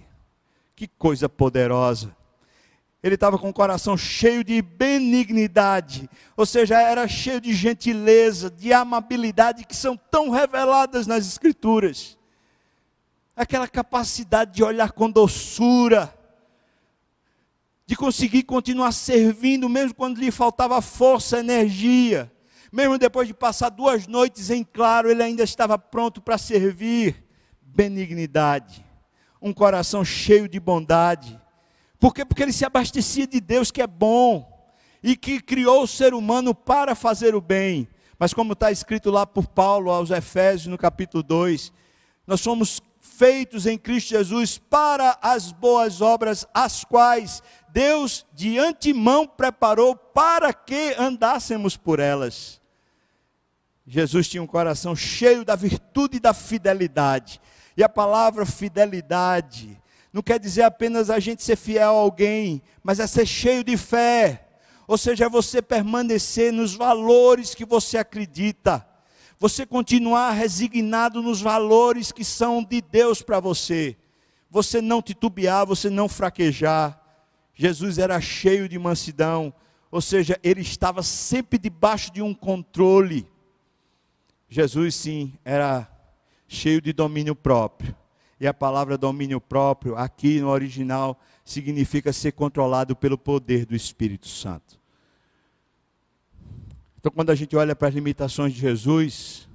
Que 0.75 0.87
coisa 0.87 1.29
poderosa 1.29 2.24
ele 3.05 3.13
estava 3.13 3.37
com 3.37 3.49
o 3.49 3.53
coração 3.53 3.95
cheio 3.95 4.43
de 4.43 4.59
benignidade, 4.63 6.09
ou 6.35 6.43
seja, 6.43 6.81
era 6.81 7.07
cheio 7.07 7.39
de 7.39 7.53
gentileza, 7.53 8.49
de 8.49 8.73
amabilidade 8.73 9.63
que 9.63 9.75
são 9.75 9.95
tão 9.95 10.31
reveladas 10.31 11.05
nas 11.05 11.27
Escrituras. 11.27 12.17
Aquela 13.35 13.67
capacidade 13.67 14.53
de 14.55 14.63
olhar 14.63 14.91
com 14.91 15.07
doçura, 15.07 16.17
de 17.85 17.95
conseguir 17.95 18.41
continuar 18.41 18.91
servindo, 18.91 19.69
mesmo 19.69 19.93
quando 19.93 20.17
lhe 20.17 20.31
faltava 20.31 20.81
força, 20.81 21.37
energia. 21.37 22.31
Mesmo 22.71 22.97
depois 22.97 23.27
de 23.27 23.35
passar 23.35 23.69
duas 23.69 24.07
noites 24.07 24.49
em 24.49 24.63
claro, 24.63 25.11
ele 25.11 25.21
ainda 25.21 25.43
estava 25.43 25.77
pronto 25.77 26.23
para 26.23 26.39
servir. 26.39 27.23
Benignidade, 27.61 28.83
um 29.39 29.53
coração 29.53 30.03
cheio 30.03 30.49
de 30.49 30.59
bondade 30.59 31.39
por 32.05 32.13
quê? 32.13 32.23
Porque 32.23 32.43
ele 32.43 32.53
se 32.53 32.63
abastecia 32.63 33.25
de 33.25 33.41
Deus 33.41 33.71
que 33.71 33.81
é 33.81 33.87
bom 33.87 34.47
e 35.01 35.17
que 35.17 35.41
criou 35.41 35.81
o 35.81 35.87
ser 35.87 36.13
humano 36.13 36.53
para 36.53 36.93
fazer 36.93 37.33
o 37.33 37.41
bem. 37.41 37.87
Mas 38.19 38.31
como 38.31 38.53
está 38.53 38.71
escrito 38.71 39.09
lá 39.09 39.25
por 39.25 39.47
Paulo 39.47 39.89
aos 39.89 40.11
Efésios 40.11 40.67
no 40.67 40.77
capítulo 40.77 41.23
2, 41.23 41.73
nós 42.27 42.41
somos 42.41 42.79
feitos 43.01 43.65
em 43.65 43.75
Cristo 43.75 44.09
Jesus 44.09 44.59
para 44.59 45.17
as 45.19 45.51
boas 45.51 45.99
obras, 45.99 46.45
as 46.53 46.83
quais 46.83 47.41
Deus 47.69 48.23
de 48.35 48.59
antemão 48.59 49.25
preparou 49.25 49.95
para 49.95 50.53
que 50.53 50.93
andássemos 50.99 51.75
por 51.75 51.99
elas. 51.99 52.61
Jesus 53.87 54.27
tinha 54.27 54.43
um 54.43 54.47
coração 54.47 54.95
cheio 54.95 55.43
da 55.43 55.55
virtude 55.55 56.17
e 56.17 56.19
da 56.19 56.35
fidelidade. 56.35 57.41
E 57.75 57.83
a 57.83 57.89
palavra 57.89 58.45
fidelidade 58.45 59.81
não 60.15 60.21
quer 60.21 60.39
dizer 60.39 60.61
apenas 60.61 61.09
a 61.09 61.19
gente 61.19 61.43
ser 61.43 61.57
fiel 61.57 61.89
a 61.89 61.99
alguém, 61.99 62.61
mas 62.81 63.01
é 63.01 63.05
ser 63.05 63.25
cheio 63.25 63.65
de 63.65 63.75
fé. 63.75 64.47
Ou 64.87 64.97
seja, 64.97 65.25
é 65.25 65.29
você 65.29 65.61
permanecer 65.61 66.53
nos 66.53 66.73
valores 66.73 67.53
que 67.53 67.65
você 67.65 67.97
acredita. 67.97 68.87
você 69.37 69.65
continuar 69.65 70.31
resignado 70.31 71.21
nos 71.21 71.41
valores 71.41 72.13
que 72.13 72.23
são 72.23 72.63
de 72.63 72.79
Deus 72.79 73.21
para 73.21 73.41
você, 73.41 73.97
você 74.49 74.81
não 74.81 75.01
titubear, 75.01 75.65
você 75.65 75.89
não 75.89 76.07
fraquejar. 76.07 76.97
Jesus 77.53 77.97
era 77.97 78.21
cheio 78.21 78.69
de 78.69 78.79
mansidão, 78.79 79.53
ou 79.91 79.99
seja, 79.99 80.39
ele 80.41 80.61
estava 80.61 81.03
sempre 81.03 81.59
debaixo 81.59 82.13
de 82.13 82.21
um 82.21 82.33
controle. 82.33 83.29
Jesus, 84.47 84.95
sim, 84.95 85.33
era 85.43 85.85
cheio 86.47 86.79
de 86.79 86.93
domínio 86.93 87.35
próprio. 87.35 87.93
E 88.39 88.47
a 88.47 88.53
palavra 88.53 88.97
domínio 88.97 89.39
próprio, 89.39 89.95
aqui 89.95 90.41
no 90.41 90.49
original, 90.49 91.19
significa 91.43 92.11
ser 92.11 92.33
controlado 92.33 92.95
pelo 92.95 93.17
poder 93.17 93.65
do 93.65 93.75
Espírito 93.75 94.27
Santo. 94.27 94.79
Então, 96.99 97.11
quando 97.11 97.29
a 97.29 97.35
gente 97.35 97.55
olha 97.55 97.75
para 97.75 97.87
as 97.87 97.93
limitações 97.93 98.53
de 98.53 98.59
Jesus, 98.59 99.47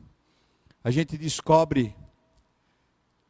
a 0.83 0.91
gente 0.91 1.19
descobre 1.19 1.95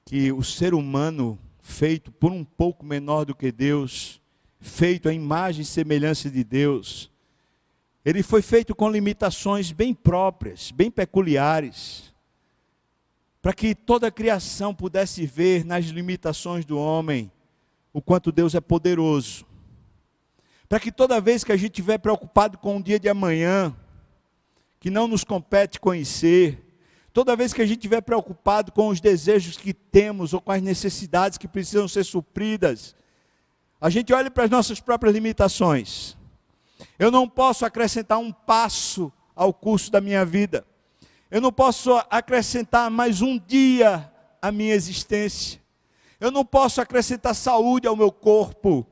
que 0.04 0.30
o 0.30 0.42
ser 0.42 0.74
humano, 0.74 1.38
feito 1.60 2.12
por 2.12 2.30
um 2.30 2.44
pouco 2.44 2.84
menor 2.84 3.24
do 3.24 3.34
que 3.34 3.50
Deus, 3.50 4.20
feito 4.60 5.08
à 5.08 5.12
imagem 5.12 5.62
e 5.62 5.64
semelhança 5.64 6.30
de 6.30 6.44
Deus, 6.44 7.10
ele 8.04 8.22
foi 8.22 8.42
feito 8.42 8.74
com 8.74 8.90
limitações 8.90 9.72
bem 9.72 9.94
próprias, 9.94 10.70
bem 10.70 10.90
peculiares, 10.90 12.14
para 13.42 13.52
que 13.52 13.74
toda 13.74 14.08
a 14.08 14.10
criação 14.10 14.74
pudesse 14.74 15.24
ver 15.24 15.64
nas 15.64 15.86
limitações 15.86 16.64
do 16.64 16.78
homem 16.78 17.30
o 17.92 18.02
quanto 18.02 18.30
Deus 18.30 18.54
é 18.54 18.60
poderoso. 18.60 19.46
Para 20.68 20.78
que 20.78 20.92
toda 20.92 21.20
vez 21.20 21.42
que 21.42 21.50
a 21.50 21.56
gente 21.56 21.72
estiver 21.72 21.98
preocupado 21.98 22.58
com 22.58 22.76
o 22.76 22.82
dia 22.82 23.00
de 23.00 23.08
amanhã, 23.08 23.74
que 24.78 24.90
não 24.90 25.08
nos 25.08 25.24
compete 25.24 25.80
conhecer, 25.80 26.78
toda 27.12 27.34
vez 27.34 27.52
que 27.52 27.62
a 27.62 27.66
gente 27.66 27.78
estiver 27.78 28.02
preocupado 28.02 28.70
com 28.72 28.88
os 28.88 29.00
desejos 29.00 29.56
que 29.56 29.74
temos 29.74 30.32
ou 30.32 30.40
com 30.40 30.52
as 30.52 30.62
necessidades 30.62 31.38
que 31.38 31.48
precisam 31.48 31.88
ser 31.88 32.04
supridas, 32.04 32.94
a 33.80 33.88
gente 33.88 34.12
olha 34.12 34.30
para 34.30 34.44
as 34.44 34.50
nossas 34.50 34.78
próprias 34.80 35.14
limitações. 35.14 36.16
Eu 36.98 37.10
não 37.10 37.28
posso 37.28 37.64
acrescentar 37.64 38.18
um 38.18 38.30
passo 38.30 39.10
ao 39.34 39.52
curso 39.52 39.90
da 39.90 40.00
minha 40.00 40.24
vida. 40.24 40.64
Eu 41.30 41.40
não 41.40 41.52
posso 41.52 41.92
acrescentar 42.10 42.90
mais 42.90 43.22
um 43.22 43.38
dia 43.38 44.10
à 44.42 44.50
minha 44.50 44.74
existência. 44.74 45.60
Eu 46.18 46.32
não 46.32 46.44
posso 46.44 46.80
acrescentar 46.80 47.36
saúde 47.36 47.86
ao 47.86 47.94
meu 47.94 48.10
corpo. 48.10 48.84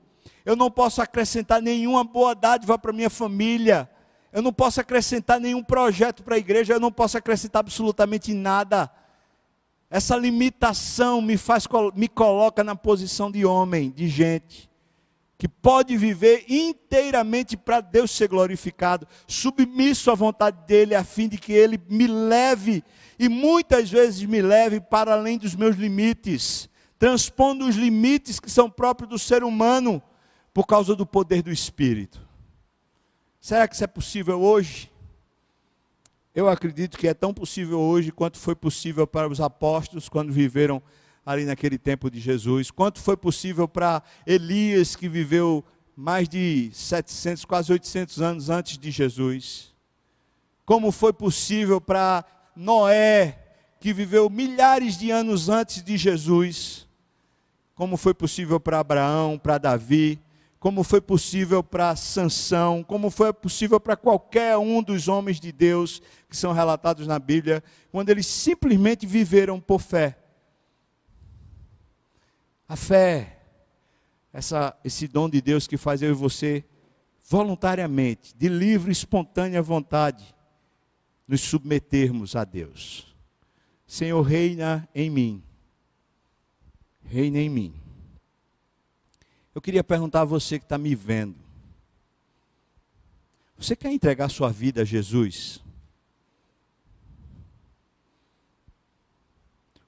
Eu 0.44 0.54
não 0.54 0.70
posso 0.70 1.02
acrescentar 1.02 1.60
nenhuma 1.60 2.04
boa 2.04 2.34
dádiva 2.34 2.78
para 2.78 2.92
minha 2.92 3.10
família. 3.10 3.90
Eu 4.32 4.40
não 4.40 4.52
posso 4.52 4.80
acrescentar 4.80 5.40
nenhum 5.40 5.64
projeto 5.64 6.22
para 6.22 6.36
a 6.36 6.38
igreja. 6.38 6.74
Eu 6.74 6.80
não 6.80 6.92
posso 6.92 7.18
acrescentar 7.18 7.60
absolutamente 7.60 8.32
nada. 8.32 8.88
Essa 9.90 10.16
limitação 10.16 11.20
me 11.20 11.36
faz 11.36 11.66
me 11.94 12.06
coloca 12.06 12.62
na 12.62 12.76
posição 12.76 13.32
de 13.32 13.44
homem, 13.44 13.90
de 13.90 14.06
gente 14.06 14.67
que 15.38 15.48
pode 15.48 15.96
viver 15.96 16.44
inteiramente 16.48 17.56
para 17.56 17.80
Deus 17.80 18.10
ser 18.10 18.28
glorificado, 18.28 19.06
submisso 19.26 20.10
à 20.10 20.14
vontade 20.14 20.66
dele, 20.66 20.94
a 20.94 21.04
fim 21.04 21.28
de 21.28 21.38
que 21.38 21.52
ele 21.52 21.80
me 21.88 22.06
leve 22.08 22.82
e 23.18 23.28
muitas 23.28 23.88
vezes 23.88 24.22
me 24.24 24.42
leve 24.42 24.80
para 24.80 25.12
além 25.12 25.38
dos 25.38 25.54
meus 25.54 25.76
limites 25.76 26.68
transpondo 26.98 27.66
os 27.66 27.76
limites 27.76 28.40
que 28.40 28.50
são 28.50 28.68
próprios 28.68 29.08
do 29.08 29.18
ser 29.18 29.44
humano 29.44 30.02
por 30.52 30.66
causa 30.66 30.96
do 30.96 31.06
poder 31.06 31.42
do 31.42 31.52
Espírito. 31.52 32.20
Será 33.40 33.68
que 33.68 33.74
isso 33.74 33.84
é 33.84 33.86
possível 33.86 34.40
hoje? 34.40 34.90
Eu 36.34 36.48
acredito 36.48 36.98
que 36.98 37.06
é 37.06 37.14
tão 37.14 37.32
possível 37.32 37.78
hoje 37.78 38.10
quanto 38.10 38.36
foi 38.36 38.54
possível 38.54 39.06
para 39.06 39.28
os 39.28 39.40
apóstolos 39.40 40.08
quando 40.08 40.32
viveram 40.32 40.82
ali 41.28 41.44
naquele 41.44 41.76
tempo 41.76 42.10
de 42.10 42.20
Jesus, 42.20 42.70
quanto 42.70 43.00
foi 43.00 43.16
possível 43.16 43.68
para 43.68 44.02
Elias 44.26 44.96
que 44.96 45.08
viveu 45.08 45.62
mais 45.94 46.28
de 46.28 46.70
700, 46.72 47.44
quase 47.44 47.72
800 47.72 48.22
anos 48.22 48.48
antes 48.48 48.78
de 48.78 48.90
Jesus. 48.90 49.74
Como 50.64 50.90
foi 50.90 51.12
possível 51.12 51.80
para 51.80 52.24
Noé, 52.56 53.38
que 53.78 53.92
viveu 53.92 54.30
milhares 54.30 54.96
de 54.96 55.10
anos 55.10 55.48
antes 55.48 55.82
de 55.82 55.96
Jesus 55.98 56.88
como 57.78 57.96
foi 57.96 58.12
possível 58.12 58.58
para 58.58 58.80
Abraão, 58.80 59.38
para 59.38 59.56
Davi, 59.56 60.20
como 60.58 60.82
foi 60.82 61.00
possível 61.00 61.62
para 61.62 61.94
Sansão, 61.94 62.82
como 62.82 63.08
foi 63.08 63.32
possível 63.32 63.78
para 63.78 63.94
qualquer 63.94 64.58
um 64.58 64.82
dos 64.82 65.06
homens 65.06 65.38
de 65.38 65.52
Deus 65.52 66.02
que 66.28 66.36
são 66.36 66.52
relatados 66.52 67.06
na 67.06 67.20
Bíblia, 67.20 67.62
quando 67.92 68.08
eles 68.08 68.26
simplesmente 68.26 69.06
viveram 69.06 69.60
por 69.60 69.80
fé. 69.80 70.18
A 72.68 72.76
fé, 72.76 73.40
essa, 74.32 74.76
esse 74.84 75.08
dom 75.08 75.28
de 75.28 75.40
Deus 75.40 75.66
que 75.66 75.76
faz 75.76 76.02
eu 76.02 76.10
e 76.10 76.14
você 76.14 76.64
voluntariamente, 77.28 78.34
de 78.36 78.48
livre 78.48 78.90
e 78.90 78.92
espontânea 78.92 79.60
vontade, 79.62 80.34
nos 81.26 81.40
submetermos 81.40 82.36
a 82.36 82.44
Deus. 82.44 83.14
Senhor, 83.86 84.20
reina 84.22 84.88
em 84.94 85.10
mim 85.10 85.42
reina 87.08 87.38
em 87.38 87.48
mim. 87.48 87.74
Eu 89.54 89.60
queria 89.60 89.82
perguntar 89.82 90.20
a 90.20 90.26
você 90.26 90.58
que 90.58 90.64
está 90.64 90.78
me 90.78 90.94
vendo: 90.94 91.36
você 93.56 93.74
quer 93.74 93.90
entregar 93.90 94.28
sua 94.28 94.50
vida 94.50 94.82
a 94.82 94.84
Jesus? 94.84 95.60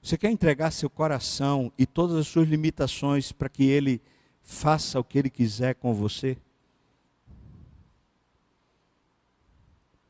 Você 0.01 0.17
quer 0.17 0.31
entregar 0.31 0.71
seu 0.71 0.89
coração 0.89 1.71
e 1.77 1.85
todas 1.85 2.17
as 2.17 2.27
suas 2.27 2.47
limitações 2.47 3.31
para 3.31 3.47
que 3.47 3.63
Ele 3.63 4.01
faça 4.41 4.99
o 4.99 5.03
que 5.03 5.19
Ele 5.19 5.29
quiser 5.29 5.75
com 5.75 5.93
você? 5.93 6.37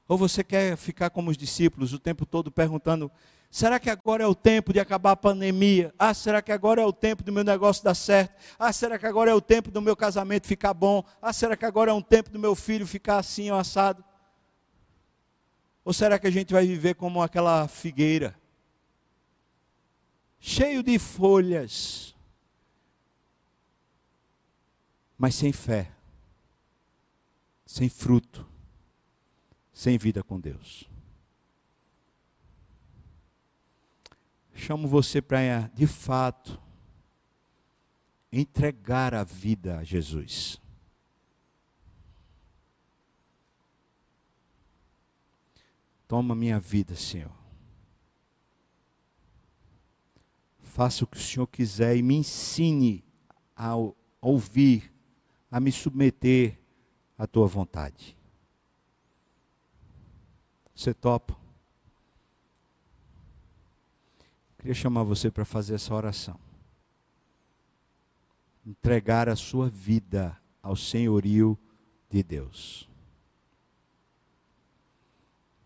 Ou 0.07 0.17
você 0.17 0.43
quer 0.43 0.77
ficar 0.77 1.09
como 1.09 1.29
os 1.29 1.37
discípulos 1.37 1.93
o 1.93 1.99
tempo 1.99 2.25
todo 2.25 2.49
perguntando: 2.49 3.11
Será 3.49 3.79
que 3.81 3.89
agora 3.89 4.23
é 4.23 4.27
o 4.27 4.33
tempo 4.33 4.71
de 4.71 4.79
acabar 4.79 5.11
a 5.11 5.15
pandemia? 5.15 5.93
Ah, 5.99 6.13
será 6.13 6.41
que 6.41 6.53
agora 6.53 6.81
é 6.81 6.85
o 6.85 6.93
tempo 6.93 7.21
do 7.21 7.33
meu 7.33 7.43
negócio 7.43 7.83
dar 7.83 7.93
certo? 7.93 8.33
Ah, 8.57 8.71
será 8.71 8.97
que 8.97 9.05
agora 9.05 9.31
é 9.31 9.33
o 9.33 9.41
tempo 9.41 9.69
do 9.69 9.81
meu 9.81 9.95
casamento 9.95 10.47
ficar 10.47 10.73
bom? 10.73 11.03
Ah, 11.21 11.33
será 11.33 11.57
que 11.57 11.65
agora 11.65 11.91
é 11.91 11.93
um 11.93 12.01
tempo 12.01 12.29
do 12.29 12.39
meu 12.39 12.55
filho 12.55 12.87
ficar 12.87 13.17
assim 13.17 13.51
ou 13.51 13.57
assado? 13.57 14.03
Ou 15.83 15.91
será 15.91 16.17
que 16.17 16.27
a 16.27 16.31
gente 16.31 16.53
vai 16.53 16.65
viver 16.65 16.95
como 16.95 17.21
aquela 17.21 17.67
figueira, 17.67 18.39
cheio 20.41 20.83
de 20.83 20.99
folhas, 20.99 22.13
mas 25.17 25.35
sem 25.35 25.53
fé, 25.53 25.89
sem 27.65 27.87
fruto, 27.87 28.45
sem 29.71 29.97
vida 29.97 30.21
com 30.21 30.37
Deus? 30.37 30.91
chamo 34.61 34.87
você 34.87 35.21
para, 35.21 35.69
de 35.73 35.87
fato, 35.87 36.61
entregar 38.31 39.13
a 39.13 39.23
vida 39.23 39.79
a 39.79 39.83
Jesus. 39.83 40.61
Toma 46.07 46.35
minha 46.35 46.59
vida, 46.59 46.95
Senhor. 46.95 47.40
Faça 50.71 51.03
o 51.03 51.07
que 51.07 51.17
o 51.17 51.19
Senhor 51.19 51.47
quiser 51.47 51.97
e 51.97 52.01
me 52.01 52.15
ensine 52.15 53.03
a 53.53 53.73
ouvir, 54.21 54.89
a 55.51 55.59
me 55.59 55.69
submeter 55.69 56.57
à 57.17 57.27
tua 57.27 57.45
vontade. 57.45 58.17
Você 60.73 60.93
topa? 60.93 61.35
Queria 64.57 64.73
chamar 64.73 65.03
você 65.03 65.29
para 65.29 65.43
fazer 65.43 65.75
essa 65.75 65.93
oração. 65.93 66.39
Entregar 68.65 69.27
a 69.27 69.35
sua 69.35 69.67
vida 69.67 70.39
ao 70.63 70.77
senhorio 70.77 71.59
de 72.09 72.23
Deus. 72.23 72.89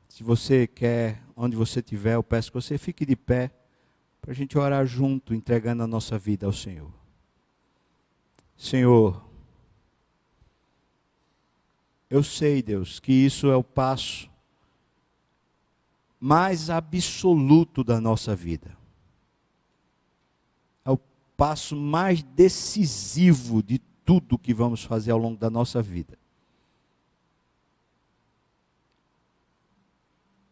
Se 0.10 0.24
você 0.24 0.66
quer, 0.66 1.22
onde 1.36 1.56
você 1.56 1.80
estiver, 1.80 2.16
eu 2.16 2.24
peço 2.24 2.52
que 2.52 2.60
você 2.60 2.76
fique 2.80 3.06
de 3.06 3.16
pé 3.16 3.52
para 4.26 4.32
a 4.32 4.36
gente 4.36 4.58
orar 4.58 4.86
junto, 4.86 5.34
entregando 5.34 5.84
a 5.84 5.88
nossa 5.88 6.18
vida 6.18 6.48
ao 6.48 6.52
Senhor. 6.52 6.92
Senhor, 8.58 9.24
eu 12.10 12.24
sei, 12.24 12.64
Deus, 12.64 13.00
que 13.00 13.14
isso 13.14 13.48
é 13.48 13.56
o 13.56 13.64
passo 13.64 14.28
mais 16.20 16.72
absoluto 16.72 17.84
da 17.84 18.02
nossa 18.02 18.36
vida 18.36 18.76
passo 21.36 21.76
mais 21.76 22.24
decisivo 22.24 23.62
de 23.62 23.80
tudo 24.06 24.38
que 24.38 24.54
vamos 24.54 24.84
fazer 24.84 25.12
ao 25.12 25.18
longo 25.18 25.38
da 25.38 25.50
nossa 25.50 25.82
vida. 25.82 26.18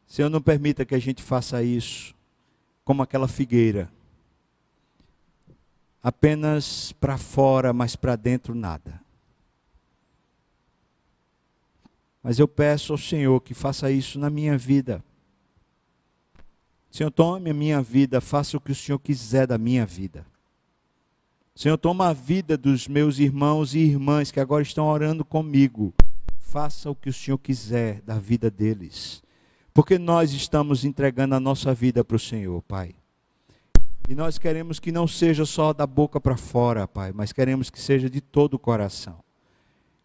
Senhor, 0.07 0.29
não 0.29 0.41
permita 0.41 0.85
que 0.85 0.93
a 0.93 0.99
gente 0.99 1.23
faça 1.23 1.63
isso 1.63 2.13
como 2.83 3.01
aquela 3.01 3.27
figueira. 3.27 3.91
Apenas 6.01 6.91
para 6.93 7.17
fora, 7.17 7.71
mas 7.71 7.95
para 7.95 8.15
dentro 8.15 8.53
nada. 8.53 9.01
Mas 12.21 12.39
eu 12.39 12.47
peço 12.47 12.93
ao 12.93 12.97
Senhor 12.97 13.39
que 13.41 13.53
faça 13.53 13.91
isso 13.91 14.17
na 14.17 14.29
minha 14.29 14.57
vida. 14.57 15.03
Senhor, 16.89 17.09
tome 17.09 17.49
a 17.49 17.53
minha 17.53 17.81
vida, 17.81 18.21
faça 18.21 18.55
o 18.55 18.61
que 18.61 18.71
o 18.71 18.75
Senhor 18.75 18.99
quiser 18.99 19.47
da 19.47 19.57
minha 19.57 19.85
vida. 19.85 20.25
Senhor, 21.55 21.77
toma 21.77 22.07
a 22.09 22.13
vida 22.13 22.57
dos 22.57 22.87
meus 22.87 23.19
irmãos 23.19 23.73
e 23.75 23.79
irmãs 23.79 24.31
que 24.31 24.39
agora 24.39 24.63
estão 24.63 24.87
orando 24.87 25.25
comigo. 25.25 25.93
Faça 26.39 26.89
o 26.89 26.95
que 26.95 27.09
o 27.09 27.13
Senhor 27.13 27.37
quiser 27.37 28.01
da 28.01 28.19
vida 28.19 28.49
deles. 28.49 29.23
Porque 29.73 29.97
nós 29.97 30.31
estamos 30.33 30.85
entregando 30.85 31.33
a 31.33 31.39
nossa 31.39 31.73
vida 31.73 32.03
para 32.03 32.15
o 32.15 32.19
Senhor, 32.19 32.61
Pai. 32.61 32.93
E 34.07 34.13
nós 34.13 34.37
queremos 34.37 34.79
que 34.79 34.91
não 34.91 35.07
seja 35.07 35.45
só 35.45 35.73
da 35.73 35.87
boca 35.87 36.19
para 36.19 36.37
fora, 36.37 36.87
Pai, 36.87 37.11
mas 37.13 37.31
queremos 37.31 37.69
que 37.69 37.81
seja 37.81 38.09
de 38.09 38.21
todo 38.21 38.55
o 38.55 38.59
coração. 38.59 39.23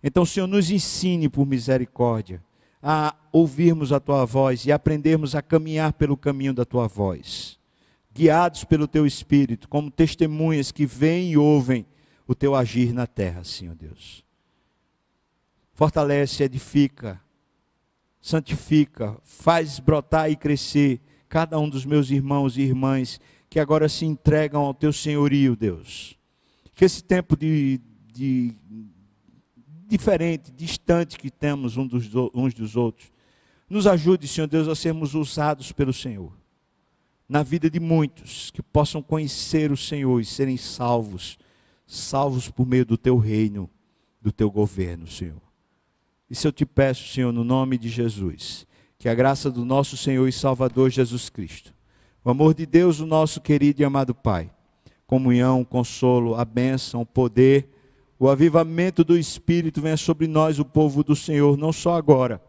Então, 0.02 0.24
Senhor, 0.24 0.46
nos 0.46 0.70
ensine 0.70 1.28
por 1.28 1.44
misericórdia 1.44 2.42
a 2.82 3.14
ouvirmos 3.32 3.92
a 3.92 3.98
tua 3.98 4.24
voz 4.24 4.64
e 4.64 4.72
aprendermos 4.72 5.34
a 5.34 5.42
caminhar 5.42 5.92
pelo 5.92 6.16
caminho 6.16 6.54
da 6.54 6.64
tua 6.64 6.86
voz, 6.86 7.58
guiados 8.14 8.64
pelo 8.64 8.86
teu 8.86 9.04
espírito, 9.04 9.68
como 9.68 9.90
testemunhas 9.90 10.70
que 10.70 10.86
veem 10.86 11.32
e 11.32 11.36
ouvem 11.36 11.84
o 12.26 12.34
teu 12.34 12.54
agir 12.54 12.92
na 12.92 13.06
terra, 13.06 13.42
Senhor 13.42 13.74
Deus. 13.74 14.24
Fortalece, 15.74 16.44
edifica, 16.44 17.20
santifica, 18.28 19.16
faz 19.24 19.78
brotar 19.78 20.30
e 20.30 20.36
crescer 20.36 21.00
cada 21.30 21.58
um 21.58 21.66
dos 21.66 21.86
meus 21.86 22.10
irmãos 22.10 22.58
e 22.58 22.60
irmãs 22.60 23.18
que 23.48 23.58
agora 23.58 23.88
se 23.88 24.04
entregam 24.04 24.60
ao 24.60 24.74
teu 24.74 24.92
senhorio, 24.92 25.56
Deus. 25.56 26.14
Que 26.74 26.84
esse 26.84 27.02
tempo 27.02 27.34
de, 27.34 27.80
de 28.12 28.54
diferente, 29.86 30.52
distante 30.52 31.16
que 31.16 31.30
temos 31.30 31.78
uns 31.78 31.88
dos, 31.88 32.30
uns 32.34 32.52
dos 32.52 32.76
outros, 32.76 33.10
nos 33.68 33.86
ajude, 33.86 34.28
Senhor 34.28 34.46
Deus, 34.46 34.68
a 34.68 34.74
sermos 34.74 35.14
usados 35.14 35.72
pelo 35.72 35.92
Senhor. 35.92 36.32
Na 37.26 37.42
vida 37.42 37.70
de 37.70 37.80
muitos 37.80 38.50
que 38.50 38.62
possam 38.62 39.02
conhecer 39.02 39.72
o 39.72 39.76
Senhor 39.76 40.20
e 40.20 40.24
serem 40.26 40.58
salvos, 40.58 41.38
salvos 41.86 42.50
por 42.50 42.66
meio 42.66 42.84
do 42.84 42.98
teu 42.98 43.16
reino, 43.16 43.70
do 44.20 44.30
teu 44.30 44.50
governo, 44.50 45.06
Senhor. 45.06 45.47
Isso 46.30 46.46
eu 46.46 46.52
te 46.52 46.66
peço, 46.66 47.08
Senhor, 47.08 47.32
no 47.32 47.42
nome 47.42 47.78
de 47.78 47.88
Jesus, 47.88 48.66
que 48.98 49.08
a 49.08 49.14
graça 49.14 49.50
do 49.50 49.64
nosso 49.64 49.96
Senhor 49.96 50.28
e 50.28 50.32
Salvador 50.32 50.90
Jesus 50.90 51.30
Cristo, 51.30 51.74
o 52.24 52.30
amor 52.30 52.54
de 52.54 52.66
Deus, 52.66 53.00
o 53.00 53.06
nosso 53.06 53.40
querido 53.40 53.80
e 53.80 53.84
amado 53.84 54.14
Pai, 54.14 54.50
comunhão, 55.06 55.64
consolo, 55.64 56.34
a 56.34 56.44
bênção, 56.44 57.00
o 57.00 57.06
poder, 57.06 57.68
o 58.18 58.28
avivamento 58.28 59.02
do 59.02 59.16
Espírito 59.16 59.80
venha 59.80 59.96
sobre 59.96 60.26
nós, 60.26 60.58
o 60.58 60.64
povo 60.64 61.02
do 61.02 61.16
Senhor, 61.16 61.56
não 61.56 61.72
só 61.72 61.96
agora, 61.96 62.42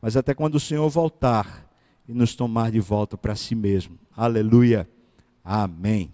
mas 0.00 0.16
até 0.16 0.32
quando 0.34 0.54
o 0.54 0.60
Senhor 0.60 0.88
voltar 0.88 1.68
e 2.06 2.12
nos 2.12 2.36
tomar 2.36 2.70
de 2.70 2.78
volta 2.78 3.16
para 3.16 3.34
si 3.34 3.54
mesmo. 3.54 3.98
Aleluia. 4.14 4.88
Amém. 5.42 6.13